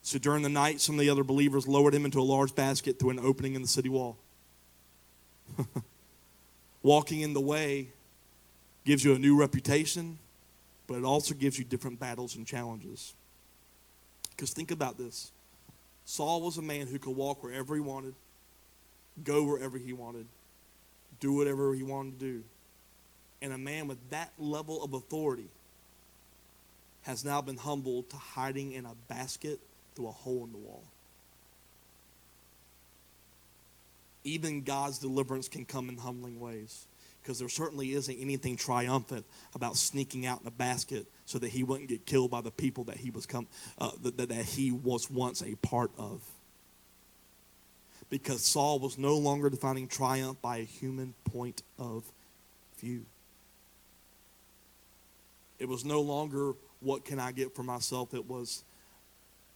So 0.01 0.19
during 0.19 0.43
the 0.43 0.49
night, 0.49 0.82
some 0.82 0.95
of 0.95 1.01
the 1.01 1.09
other 1.09 1.23
believers 1.23 1.69
lowered 1.69 1.95
him 1.95 2.03
into 2.03 2.19
a 2.19 2.23
large 2.23 2.53
basket 2.53 2.99
through 2.99 3.11
an 3.11 3.19
opening 3.19 3.55
in 3.55 3.61
the 3.61 3.67
city 3.67 3.89
wall. 3.89 4.17
Walking 6.84 7.21
in 7.21 7.34
the 7.34 7.41
way 7.41 7.89
gives 8.86 9.05
you 9.05 9.15
a 9.15 9.19
new 9.19 9.39
reputation, 9.39 10.19
but 10.86 10.95
it 10.95 11.05
also 11.05 11.34
gives 11.34 11.57
you 11.57 11.63
different 11.63 11.97
battles 11.97 12.36
and 12.36 12.45
challenges. 12.45 13.13
Because 14.32 14.51
think 14.51 14.69
about 14.69 14.97
this 14.97 15.32
Saul 16.10 16.41
was 16.41 16.57
a 16.57 16.64
man 16.64 16.88
who 16.88 16.97
could 16.97 17.16
walk 17.16 17.43
wherever 17.43 17.76
he 17.76 17.82
wanted, 17.82 18.16
go 19.24 19.43
wherever 19.43 19.78
he 19.78 19.93
wanted, 19.93 20.26
do 21.20 21.34
whatever 21.34 21.76
he 21.76 21.84
wanted 21.84 22.20
to 22.20 22.26
do. 22.26 22.43
And 23.43 23.53
a 23.53 23.60
man 23.60 23.88
with 23.88 23.99
that 24.10 24.32
level 24.39 24.84
of 24.84 24.95
authority 24.95 25.49
has 27.03 27.24
now 27.24 27.41
been 27.41 27.57
humbled 27.57 28.10
to 28.10 28.16
hiding 28.16 28.72
in 28.72 28.88
a 28.88 28.95
basket 29.07 29.60
through 29.93 30.07
a 30.07 30.12
hole 30.12 30.45
in 30.45 30.51
the 30.51 30.57
wall. 30.57 30.82
Even 34.24 34.64
God's 34.64 34.97
deliverance 34.97 35.47
can 35.47 35.64
come 35.64 35.89
in 35.89 35.97
humbling 35.97 36.39
ways 36.39 36.88
because 37.30 37.38
there 37.38 37.47
certainly 37.47 37.93
isn't 37.93 38.17
anything 38.19 38.57
triumphant 38.57 39.23
about 39.53 39.77
sneaking 39.77 40.25
out 40.25 40.41
in 40.41 40.47
a 40.47 40.51
basket 40.51 41.05
so 41.25 41.38
that 41.38 41.49
he 41.49 41.61
wouldn't 41.61 41.88
get 41.88 42.03
killed 42.07 42.32
by 42.32 42.41
the 42.41 42.49
people 42.49 42.86
that 42.86 42.97
he 42.97 43.11
was 43.11 43.27
come 43.27 43.45
uh, 43.77 43.91
that, 44.01 44.17
that 44.17 44.34
he 44.34 44.71
was 44.71 45.11
once 45.11 45.43
a 45.43 45.53
part 45.57 45.91
of 45.95 46.23
because 48.09 48.43
Saul 48.43 48.80
was 48.80 48.97
no 48.97 49.15
longer 49.15 49.47
defining 49.47 49.88
triumph 49.88 50.41
by 50.41 50.57
a 50.57 50.63
human 50.63 51.13
point 51.23 51.61
of 51.77 52.03
view. 52.80 53.05
It 55.59 55.69
was 55.69 55.86
no 55.86 56.01
longer 56.01 56.53
what 56.80 57.05
can 57.05 57.19
I 57.19 57.32
get 57.32 57.53
for 57.53 57.61
myself, 57.61 58.15
it 58.15 58.27
was 58.27 58.63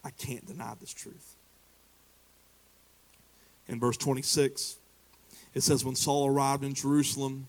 I 0.03 0.11
can't 0.11 0.45
deny 0.45 0.75
this 0.79 0.93
truth. 0.93 1.33
In 3.67 3.79
verse 3.79 3.97
26, 3.97 4.77
it 5.55 5.63
says, 5.63 5.83
When 5.83 5.95
Saul 5.95 6.27
arrived 6.27 6.63
in 6.63 6.75
Jerusalem, 6.75 7.47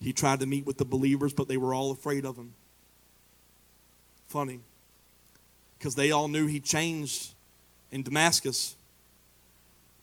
he 0.00 0.12
tried 0.12 0.40
to 0.40 0.46
meet 0.46 0.66
with 0.66 0.78
the 0.78 0.84
believers, 0.84 1.32
but 1.32 1.48
they 1.48 1.56
were 1.56 1.74
all 1.74 1.90
afraid 1.90 2.24
of 2.24 2.36
him. 2.36 2.52
Funny, 4.28 4.60
because 5.78 5.94
they 5.94 6.10
all 6.10 6.28
knew 6.28 6.46
he 6.46 6.60
changed 6.60 7.32
in 7.90 8.02
Damascus. 8.02 8.76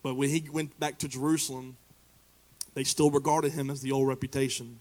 But 0.01 0.15
when 0.15 0.29
he 0.29 0.47
went 0.51 0.79
back 0.79 0.97
to 0.99 1.07
Jerusalem, 1.07 1.77
they 2.73 2.83
still 2.83 3.11
regarded 3.11 3.53
him 3.53 3.69
as 3.69 3.81
the 3.81 3.91
old 3.91 4.07
reputation. 4.07 4.79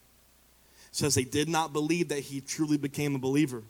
It 0.91 0.97
says 0.97 1.15
they 1.15 1.25
did 1.25 1.49
not 1.49 1.73
believe 1.73 2.09
that 2.09 2.21
he 2.21 2.41
truly 2.41 2.77
became 2.77 3.15
a 3.15 3.19
believer. 3.19 3.63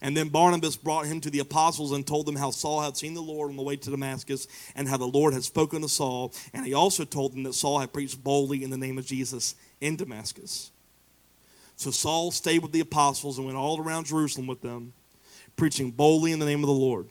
And 0.00 0.16
then 0.16 0.28
Barnabas 0.28 0.76
brought 0.76 1.06
him 1.06 1.20
to 1.20 1.30
the 1.30 1.38
apostles 1.38 1.92
and 1.92 2.06
told 2.06 2.26
them 2.26 2.36
how 2.36 2.50
Saul 2.50 2.82
had 2.82 2.96
seen 2.96 3.14
the 3.14 3.22
Lord 3.22 3.50
on 3.50 3.56
the 3.56 3.62
way 3.62 3.76
to 3.76 3.90
Damascus 3.90 4.48
and 4.74 4.88
how 4.88 4.96
the 4.96 5.06
Lord 5.06 5.34
had 5.34 5.44
spoken 5.44 5.82
to 5.82 5.88
Saul. 5.88 6.32
And 6.52 6.66
he 6.66 6.74
also 6.74 7.04
told 7.04 7.32
them 7.32 7.44
that 7.44 7.54
Saul 7.54 7.78
had 7.78 7.92
preached 7.92 8.22
boldly 8.22 8.64
in 8.64 8.70
the 8.70 8.76
name 8.76 8.98
of 8.98 9.06
Jesus 9.06 9.54
in 9.84 9.96
Damascus. 9.96 10.70
So 11.76 11.90
Saul 11.90 12.30
stayed 12.30 12.62
with 12.62 12.72
the 12.72 12.80
apostles 12.80 13.36
and 13.36 13.46
went 13.46 13.58
all 13.58 13.78
around 13.78 14.06
Jerusalem 14.06 14.46
with 14.46 14.62
them, 14.62 14.94
preaching 15.56 15.90
boldly 15.90 16.32
in 16.32 16.38
the 16.38 16.46
name 16.46 16.60
of 16.60 16.68
the 16.68 16.72
Lord. 16.72 17.06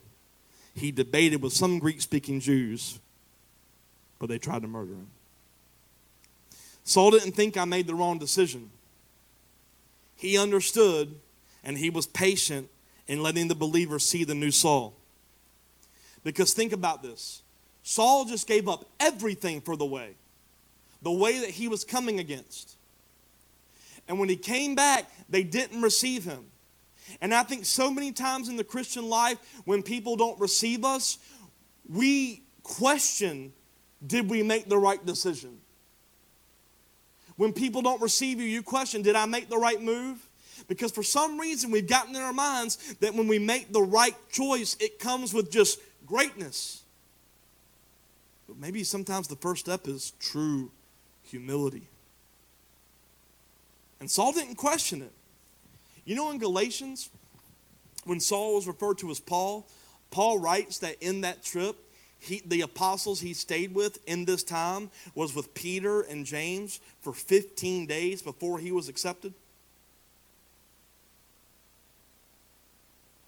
He 0.73 0.91
debated 0.91 1.43
with 1.43 1.53
some 1.53 1.77
Greek 1.77 2.01
speaking 2.01 2.39
Jews, 2.39 2.99
but 4.17 4.27
they 4.27 4.39
tried 4.39 4.63
to 4.63 4.67
murder 4.67 4.93
him. 4.93 5.07
Saul 6.83 7.11
didn't 7.11 7.33
think 7.33 7.57
I 7.57 7.65
made 7.65 7.85
the 7.85 7.93
wrong 7.93 8.17
decision. 8.17 8.71
He 10.15 10.35
understood 10.35 11.13
and 11.63 11.77
he 11.77 11.91
was 11.91 12.07
patient 12.07 12.69
in 13.07 13.21
letting 13.21 13.49
the 13.49 13.55
believer 13.55 13.99
see 13.99 14.23
the 14.23 14.33
new 14.33 14.51
Saul. 14.51 14.95
Because 16.23 16.53
think 16.53 16.73
about 16.73 17.03
this 17.03 17.43
Saul 17.83 18.25
just 18.25 18.47
gave 18.47 18.67
up 18.67 18.85
everything 18.99 19.61
for 19.61 19.75
the 19.75 19.85
way, 19.85 20.15
the 21.03 21.11
way 21.11 21.39
that 21.39 21.49
he 21.49 21.67
was 21.67 21.83
coming 21.83 22.19
against. 22.19 22.77
And 24.07 24.19
when 24.19 24.29
he 24.29 24.35
came 24.35 24.73
back, 24.73 25.09
they 25.29 25.43
didn't 25.43 25.81
receive 25.81 26.23
him. 26.23 26.45
And 27.21 27.33
I 27.33 27.43
think 27.43 27.65
so 27.65 27.91
many 27.91 28.11
times 28.11 28.49
in 28.49 28.55
the 28.55 28.63
Christian 28.63 29.09
life, 29.09 29.37
when 29.65 29.83
people 29.83 30.15
don't 30.15 30.39
receive 30.39 30.83
us, 30.83 31.17
we 31.87 32.43
question 32.63 33.53
did 34.05 34.29
we 34.29 34.43
make 34.43 34.67
the 34.67 34.77
right 34.77 35.05
decision? 35.05 35.59
When 37.35 37.53
people 37.53 37.81
don't 37.81 38.01
receive 38.01 38.39
you, 38.39 38.45
you 38.45 38.61
question 38.61 39.01
did 39.01 39.15
I 39.15 39.25
make 39.25 39.49
the 39.49 39.57
right 39.57 39.81
move? 39.81 40.27
Because 40.67 40.91
for 40.91 41.03
some 41.03 41.39
reason, 41.39 41.71
we've 41.71 41.87
gotten 41.87 42.15
in 42.15 42.21
our 42.21 42.33
minds 42.33 42.95
that 42.95 43.13
when 43.13 43.27
we 43.27 43.39
make 43.39 43.73
the 43.73 43.81
right 43.81 44.15
choice, 44.29 44.77
it 44.79 44.99
comes 44.99 45.33
with 45.33 45.51
just 45.51 45.79
greatness. 46.05 46.83
But 48.47 48.57
maybe 48.57 48.83
sometimes 48.83 49.27
the 49.27 49.35
first 49.35 49.61
step 49.61 49.87
is 49.87 50.11
true 50.19 50.71
humility. 51.33 51.87
And 53.99 54.09
Saul 54.09 54.33
didn't 54.33 54.55
question 54.55 55.01
it. 55.01 55.11
You 56.05 56.15
know, 56.15 56.29
in 56.29 56.37
Galatians, 56.37 57.09
when 58.05 58.19
Saul 58.19 58.53
was 58.53 58.67
referred 58.67 58.99
to 58.99 59.09
as 59.09 59.19
Paul, 59.19 59.65
Paul 60.11 60.37
writes 60.37 60.77
that 60.79 61.01
in 61.01 61.21
that 61.21 61.43
trip, 61.43 61.75
he, 62.19 62.43
the 62.45 62.61
apostles 62.61 63.19
he 63.19 63.33
stayed 63.33 63.73
with 63.73 63.97
in 64.07 64.25
this 64.25 64.43
time 64.43 64.91
was 65.15 65.35
with 65.35 65.55
Peter 65.55 66.01
and 66.01 66.23
James 66.23 66.79
for 67.01 67.13
15 67.13 67.87
days 67.87 68.21
before 68.21 68.59
he 68.59 68.71
was 68.71 68.87
accepted. 68.87 69.33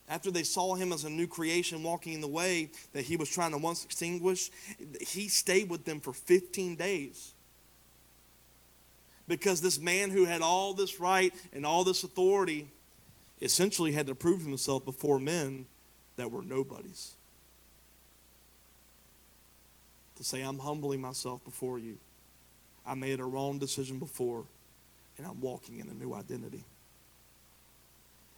after 0.08 0.30
they 0.30 0.43
saw 0.43 0.76
him 0.76 0.93
as 0.93 1.03
a 1.03 1.10
new 1.10 1.28
creation 1.28 1.82
walking 1.84 2.14
in 2.14 2.22
the 2.22 2.28
way 2.28 2.70
that 2.93 3.03
he 3.03 3.18
was 3.18 3.30
trying 3.30 3.51
to 3.51 3.58
once 3.58 3.84
extinguish, 3.84 4.51
he 5.01 5.28
stayed 5.28 5.70
with 5.70 5.86
them 5.86 5.99
for 5.99 6.14
15 6.14 6.76
days. 6.76 7.34
Because 9.28 9.61
this 9.61 9.80
man 9.80 10.11
who 10.11 10.26
had 10.26 10.41
all 10.41 10.73
this 10.73 10.99
right 10.99 11.34
and 11.51 11.65
all 11.65 11.84
this 11.84 12.03
authority 12.03 12.67
essentially 13.41 13.91
had 13.91 14.07
to 14.07 14.15
prove 14.15 14.41
himself 14.41 14.86
before 14.86 15.19
men 15.19 15.65
that 16.15 16.32
were 16.32 16.41
nobodies. 16.41 17.13
To 20.17 20.23
say, 20.23 20.41
I'm 20.41 20.59
humbling 20.59 21.01
myself 21.01 21.43
before 21.43 21.78
you. 21.80 21.97
I 22.86 22.93
made 22.93 23.19
a 23.19 23.26
wrong 23.26 23.57
decision 23.57 23.99
before, 23.99 24.45
and 25.17 25.26
I'm 25.26 25.41
walking 25.41 25.80
in 25.80 25.89
a 25.89 25.93
new 25.93 26.13
identity. 26.13 26.63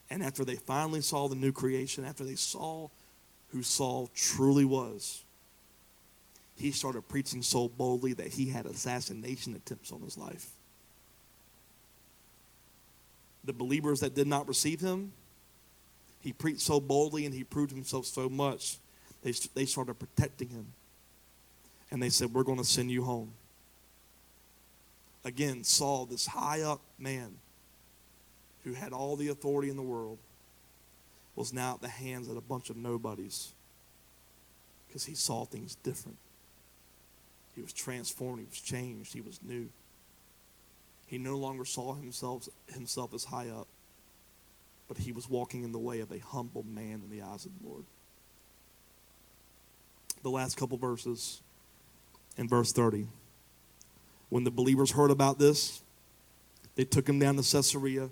And 0.09 0.23
after 0.23 0.45
they 0.45 0.55
finally 0.55 1.01
saw 1.01 1.27
the 1.27 1.35
new 1.35 1.51
creation, 1.51 2.05
after 2.05 2.23
they 2.23 2.35
saw 2.35 2.87
who 3.49 3.61
Saul 3.61 4.09
truly 4.15 4.65
was, 4.65 5.23
he 6.55 6.71
started 6.71 7.07
preaching 7.07 7.43
so 7.43 7.67
boldly 7.67 8.13
that 8.13 8.27
he 8.27 8.49
had 8.49 8.65
assassination 8.65 9.53
attempts 9.53 9.91
on 9.91 10.01
his 10.01 10.17
life. 10.17 10.47
The 13.47 13.53
believers 13.53 14.01
that 14.01 14.13
did 14.13 14.27
not 14.27 14.45
receive 14.47 14.81
him, 14.81 15.13
he 16.19 16.33
preached 16.33 16.61
so 16.61 16.81
boldly 16.81 17.25
and 17.25 17.33
he 17.33 17.45
proved 17.45 17.71
himself 17.71 18.05
so 18.05 18.27
much, 18.27 18.77
they, 19.23 19.31
they 19.55 19.65
started 19.65 19.95
protecting 19.95 20.49
him. 20.49 20.67
And 21.89 22.03
they 22.03 22.09
said, 22.09 22.33
We're 22.33 22.43
going 22.43 22.57
to 22.57 22.65
send 22.65 22.91
you 22.91 23.03
home. 23.03 23.31
Again, 25.23 25.63
Saul, 25.63 26.05
this 26.05 26.27
high 26.27 26.61
up 26.61 26.81
man, 26.99 27.37
who 28.65 28.73
had 28.73 28.91
all 28.91 29.15
the 29.15 29.29
authority 29.29 29.69
in 29.69 29.77
the 29.77 29.81
world, 29.81 30.17
was 31.37 31.53
now 31.53 31.75
at 31.75 31.81
the 31.81 31.87
hands 31.87 32.27
of 32.27 32.35
a 32.35 32.41
bunch 32.41 32.69
of 32.69 32.75
nobodies 32.75 33.53
because 34.87 35.05
he 35.05 35.15
saw 35.15 35.45
things 35.45 35.75
different. 35.75 36.17
He 37.55 37.61
was 37.61 37.71
transformed, 37.71 38.39
he 38.39 38.45
was 38.49 38.59
changed, 38.59 39.13
he 39.13 39.21
was 39.21 39.39
new. 39.41 39.69
He 41.07 41.17
no 41.17 41.37
longer 41.37 41.65
saw 41.65 41.95
himself, 41.95 42.47
himself 42.67 43.13
as 43.13 43.25
high 43.25 43.49
up, 43.49 43.67
but 44.87 44.97
he 44.97 45.11
was 45.11 45.29
walking 45.29 45.63
in 45.63 45.71
the 45.71 45.79
way 45.79 45.99
of 46.01 46.11
a 46.11 46.19
humble 46.19 46.63
man 46.63 47.01
in 47.03 47.09
the 47.09 47.21
eyes 47.21 47.45
of 47.45 47.51
the 47.59 47.67
Lord. 47.67 47.83
The 50.21 50.29
last 50.29 50.57
couple 50.57 50.77
verses 50.77 51.41
in 52.37 52.47
verse 52.47 52.71
30. 52.71 53.07
When 54.29 54.43
the 54.43 54.51
believers 54.51 54.91
heard 54.91 55.11
about 55.11 55.39
this, 55.39 55.81
they 56.75 56.85
took 56.85 57.07
him 57.07 57.19
down 57.19 57.37
to 57.37 57.43
Caesarea 57.49 58.09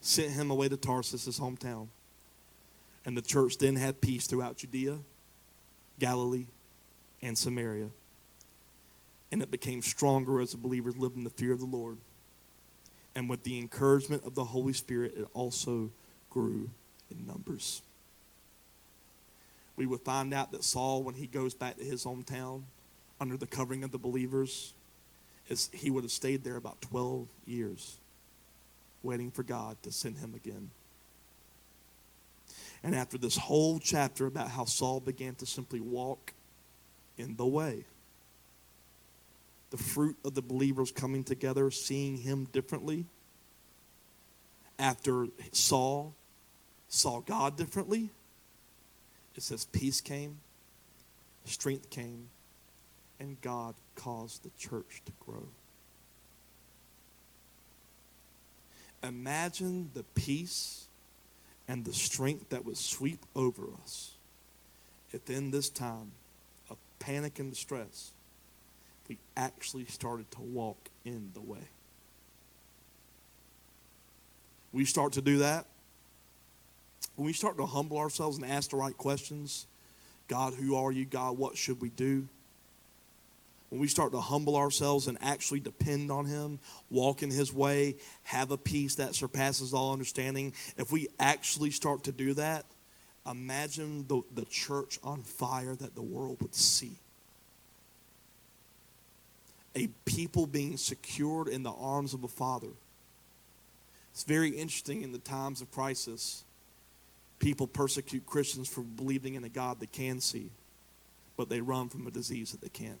sent 0.00 0.32
him 0.32 0.50
away 0.50 0.68
to 0.68 0.76
Tarsus, 0.76 1.24
his 1.24 1.38
hometown. 1.38 1.88
And 3.04 3.16
the 3.16 3.22
church 3.22 3.58
then 3.58 3.76
had 3.76 4.00
peace 4.00 4.26
throughout 4.26 4.58
Judea, 4.58 4.98
Galilee, 5.98 6.46
and 7.22 7.36
Samaria. 7.36 7.88
And 9.30 9.42
it 9.42 9.50
became 9.50 9.82
stronger 9.82 10.40
as 10.40 10.52
the 10.52 10.56
believers 10.56 10.96
lived 10.96 11.16
in 11.16 11.24
the 11.24 11.30
fear 11.30 11.52
of 11.52 11.60
the 11.60 11.66
Lord. 11.66 11.98
And 13.14 13.28
with 13.28 13.42
the 13.42 13.58
encouragement 13.58 14.24
of 14.24 14.34
the 14.34 14.44
Holy 14.44 14.72
Spirit, 14.72 15.14
it 15.16 15.26
also 15.34 15.90
grew 16.30 16.70
in 17.10 17.26
numbers. 17.26 17.82
We 19.76 19.86
would 19.86 20.00
find 20.00 20.32
out 20.32 20.52
that 20.52 20.64
Saul, 20.64 21.02
when 21.02 21.14
he 21.14 21.26
goes 21.26 21.54
back 21.54 21.76
to 21.78 21.84
his 21.84 22.04
hometown 22.04 22.62
under 23.20 23.36
the 23.36 23.46
covering 23.46 23.84
of 23.84 23.92
the 23.92 23.98
believers, 23.98 24.72
is 25.48 25.70
he 25.72 25.90
would 25.90 26.04
have 26.04 26.12
stayed 26.12 26.44
there 26.44 26.56
about 26.56 26.80
12 26.82 27.26
years 27.46 27.98
waiting 29.02 29.30
for 29.30 29.42
God 29.42 29.76
to 29.82 29.92
send 29.92 30.18
him 30.18 30.34
again. 30.34 30.70
And 32.82 32.94
after 32.94 33.18
this 33.18 33.36
whole 33.36 33.78
chapter 33.78 34.26
about 34.26 34.50
how 34.50 34.64
Saul 34.64 35.00
began 35.00 35.34
to 35.36 35.46
simply 35.46 35.80
walk 35.80 36.32
in 37.16 37.36
the 37.36 37.46
way, 37.46 37.84
the 39.70 39.76
fruit 39.76 40.16
of 40.24 40.34
the 40.34 40.42
believers 40.42 40.90
coming 40.90 41.24
together, 41.24 41.70
seeing 41.70 42.18
him 42.18 42.44
differently. 42.52 43.06
After 44.78 45.26
Saul 45.52 46.14
saw 46.88 47.20
God 47.20 47.56
differently, 47.56 48.10
it 49.34 49.42
says 49.42 49.64
peace 49.66 50.00
came, 50.00 50.38
strength 51.44 51.90
came, 51.90 52.28
and 53.20 53.40
God 53.42 53.74
caused 53.94 54.42
the 54.44 54.50
church 54.58 55.02
to 55.06 55.12
grow. 55.24 55.48
Imagine 59.02 59.90
the 59.94 60.02
peace 60.14 60.86
and 61.68 61.84
the 61.84 61.92
strength 61.92 62.48
that 62.48 62.64
would 62.64 62.76
sweep 62.76 63.24
over 63.36 63.64
us 63.82 64.12
if 65.12 65.28
in 65.30 65.50
this 65.50 65.68
time 65.68 66.12
of 66.70 66.76
panic 66.98 67.38
and 67.38 67.50
distress, 67.50 68.12
we 69.08 69.18
actually 69.36 69.86
started 69.86 70.30
to 70.32 70.40
walk 70.40 70.76
in 71.04 71.30
the 71.34 71.40
way. 71.40 71.68
We 74.72 74.84
start 74.84 75.14
to 75.14 75.22
do 75.22 75.38
that. 75.38 75.66
When 77.16 77.26
we 77.26 77.32
start 77.32 77.56
to 77.56 77.66
humble 77.66 77.98
ourselves 77.98 78.36
and 78.36 78.46
ask 78.46 78.70
the 78.70 78.76
right 78.76 78.96
questions 78.96 79.66
God, 80.28 80.52
who 80.52 80.76
are 80.76 80.92
you? 80.92 81.06
God, 81.06 81.38
what 81.38 81.56
should 81.56 81.80
we 81.80 81.88
do? 81.88 82.28
When 83.70 83.80
we 83.80 83.88
start 83.88 84.12
to 84.12 84.20
humble 84.20 84.56
ourselves 84.56 85.08
and 85.08 85.18
actually 85.20 85.60
depend 85.60 86.10
on 86.10 86.26
Him, 86.26 86.58
walk 86.90 87.22
in 87.22 87.30
His 87.30 87.52
way, 87.52 87.96
have 88.24 88.50
a 88.50 88.58
peace 88.58 88.94
that 88.96 89.14
surpasses 89.14 89.74
all 89.74 89.92
understanding, 89.92 90.52
if 90.76 90.92
we 90.92 91.08
actually 91.18 91.70
start 91.70 92.04
to 92.04 92.12
do 92.12 92.34
that, 92.34 92.64
imagine 93.26 94.06
the, 94.06 94.22
the 94.34 94.44
church 94.46 94.98
on 95.02 95.22
fire 95.22 95.74
that 95.74 95.94
the 95.94 96.02
world 96.02 96.38
would 96.40 96.54
see. 96.54 96.98
A 99.78 99.88
people 100.04 100.48
being 100.48 100.76
secured 100.76 101.46
in 101.46 101.62
the 101.62 101.70
arms 101.70 102.12
of 102.12 102.24
a 102.24 102.28
father. 102.28 102.72
It's 104.12 104.24
very 104.24 104.50
interesting 104.50 105.02
in 105.02 105.12
the 105.12 105.18
times 105.18 105.60
of 105.60 105.70
crisis. 105.70 106.42
People 107.38 107.68
persecute 107.68 108.26
Christians 108.26 108.68
for 108.68 108.80
believing 108.80 109.34
in 109.34 109.44
a 109.44 109.48
God 109.48 109.78
they 109.78 109.86
can 109.86 110.20
see, 110.20 110.50
but 111.36 111.48
they 111.48 111.60
run 111.60 111.88
from 111.88 112.08
a 112.08 112.10
disease 112.10 112.50
that 112.50 112.60
they 112.60 112.68
can't. 112.68 112.98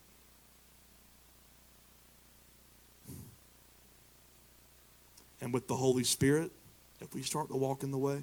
And 5.40 5.52
with 5.52 5.66
the 5.66 5.74
Holy 5.74 6.04
Spirit, 6.04 6.52
if 7.00 7.12
we 7.12 7.22
start 7.22 7.48
to 7.48 7.56
walk 7.56 7.82
in 7.82 7.90
the 7.90 7.98
way, 7.98 8.22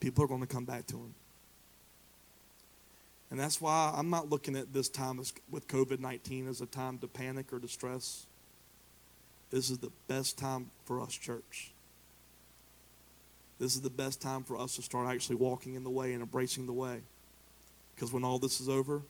people 0.00 0.24
are 0.24 0.28
going 0.28 0.40
to 0.40 0.46
come 0.48 0.64
back 0.64 0.88
to 0.88 0.96
Him. 0.96 1.14
And 3.30 3.38
that's 3.38 3.60
why 3.60 3.92
I'm 3.96 4.10
not 4.10 4.28
looking 4.28 4.56
at 4.56 4.72
this 4.72 4.88
time 4.88 5.20
as, 5.20 5.32
with 5.50 5.68
COVID 5.68 6.00
19 6.00 6.48
as 6.48 6.60
a 6.60 6.66
time 6.66 6.98
to 6.98 7.06
panic 7.06 7.52
or 7.52 7.58
distress. 7.58 8.26
This 9.50 9.70
is 9.70 9.78
the 9.78 9.92
best 10.08 10.38
time 10.38 10.70
for 10.84 11.00
us, 11.00 11.12
church. 11.12 11.72
This 13.58 13.74
is 13.74 13.82
the 13.82 13.90
best 13.90 14.22
time 14.22 14.42
for 14.42 14.58
us 14.58 14.76
to 14.76 14.82
start 14.82 15.08
actually 15.08 15.36
walking 15.36 15.74
in 15.74 15.84
the 15.84 15.90
way 15.90 16.12
and 16.12 16.22
embracing 16.22 16.66
the 16.66 16.72
way. 16.72 17.00
Because 17.94 18.12
when 18.12 18.24
all 18.24 18.38
this 18.38 18.60
is 18.60 18.68
over, 18.68 19.02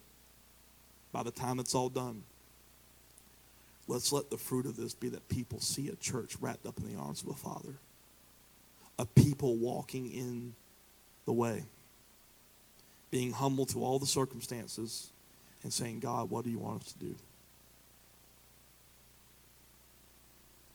by 1.12 1.22
the 1.22 1.30
time 1.30 1.60
it's 1.60 1.74
all 1.74 1.88
done, 1.88 2.24
let's 3.86 4.12
let 4.12 4.28
the 4.30 4.36
fruit 4.36 4.66
of 4.66 4.76
this 4.76 4.92
be 4.92 5.08
that 5.10 5.28
people 5.28 5.60
see 5.60 5.88
a 5.88 5.96
church 5.96 6.36
wrapped 6.40 6.66
up 6.66 6.78
in 6.78 6.92
the 6.92 7.00
arms 7.00 7.22
of 7.22 7.28
a 7.28 7.34
father, 7.34 7.74
a 8.98 9.06
people 9.06 9.56
walking 9.56 10.10
in 10.10 10.54
the 11.26 11.32
way, 11.32 11.62
being 13.10 13.32
humble 13.32 13.66
to 13.66 13.82
all 13.82 13.98
the 13.98 14.06
circumstances, 14.06 15.10
and 15.62 15.72
saying, 15.72 16.00
God, 16.00 16.30
what 16.30 16.44
do 16.44 16.50
you 16.50 16.58
want 16.58 16.82
us 16.82 16.92
to 16.92 16.98
do? 16.98 17.14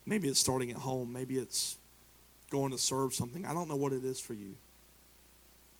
Maybe 0.06 0.28
it's 0.28 0.40
starting 0.40 0.70
at 0.70 0.78
home. 0.78 1.12
Maybe 1.12 1.38
it's 1.38 1.78
going 2.52 2.72
to 2.72 2.78
serve 2.78 3.14
something. 3.14 3.46
I 3.46 3.54
don't 3.54 3.68
know 3.68 3.76
what 3.76 3.94
it 3.94 4.06
is 4.06 4.20
for 4.20 4.34
you. 4.34 4.56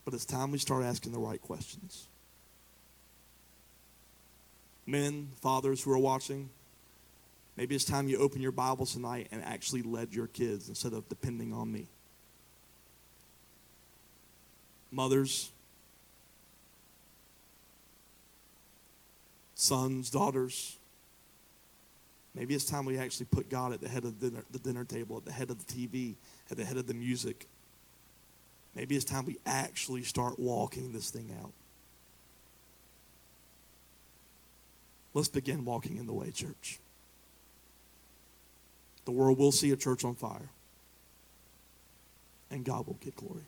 But 0.04 0.14
it's 0.14 0.24
time 0.24 0.50
we 0.50 0.58
start 0.58 0.84
asking 0.84 1.12
the 1.12 1.18
right 1.18 1.40
questions. 1.40 2.06
Men, 4.86 5.30
fathers 5.40 5.82
who 5.82 5.92
are 5.92 5.98
watching, 5.98 6.48
maybe 7.56 7.74
it's 7.74 7.84
time 7.84 8.08
you 8.08 8.18
open 8.18 8.40
your 8.40 8.52
Bibles 8.52 8.92
tonight 8.92 9.28
and 9.32 9.42
actually 9.44 9.82
led 9.82 10.14
your 10.14 10.28
kids 10.28 10.68
instead 10.68 10.92
of 10.92 11.08
depending 11.08 11.52
on 11.52 11.72
me. 11.72 11.86
Mothers, 14.92 15.50
sons, 19.56 20.10
daughters, 20.10 20.76
Maybe 22.36 22.54
it's 22.54 22.66
time 22.66 22.84
we 22.84 22.98
actually 22.98 23.26
put 23.26 23.48
God 23.48 23.72
at 23.72 23.80
the 23.80 23.88
head 23.88 24.04
of 24.04 24.20
the 24.20 24.28
dinner, 24.28 24.44
the 24.50 24.58
dinner 24.58 24.84
table, 24.84 25.16
at 25.16 25.24
the 25.24 25.32
head 25.32 25.50
of 25.50 25.66
the 25.66 25.72
TV, 25.72 26.16
at 26.50 26.58
the 26.58 26.66
head 26.66 26.76
of 26.76 26.86
the 26.86 26.92
music. 26.92 27.46
Maybe 28.74 28.94
it's 28.94 29.06
time 29.06 29.24
we 29.24 29.38
actually 29.46 30.02
start 30.02 30.38
walking 30.38 30.92
this 30.92 31.08
thing 31.08 31.34
out. 31.42 31.52
Let's 35.14 35.28
begin 35.28 35.64
walking 35.64 35.96
in 35.96 36.04
the 36.04 36.12
way, 36.12 36.30
church. 36.30 36.78
The 39.06 39.12
world 39.12 39.38
will 39.38 39.52
see 39.52 39.70
a 39.70 39.76
church 39.76 40.04
on 40.04 40.14
fire, 40.14 40.50
and 42.50 42.66
God 42.66 42.86
will 42.86 42.98
get 43.00 43.16
glory. 43.16 43.44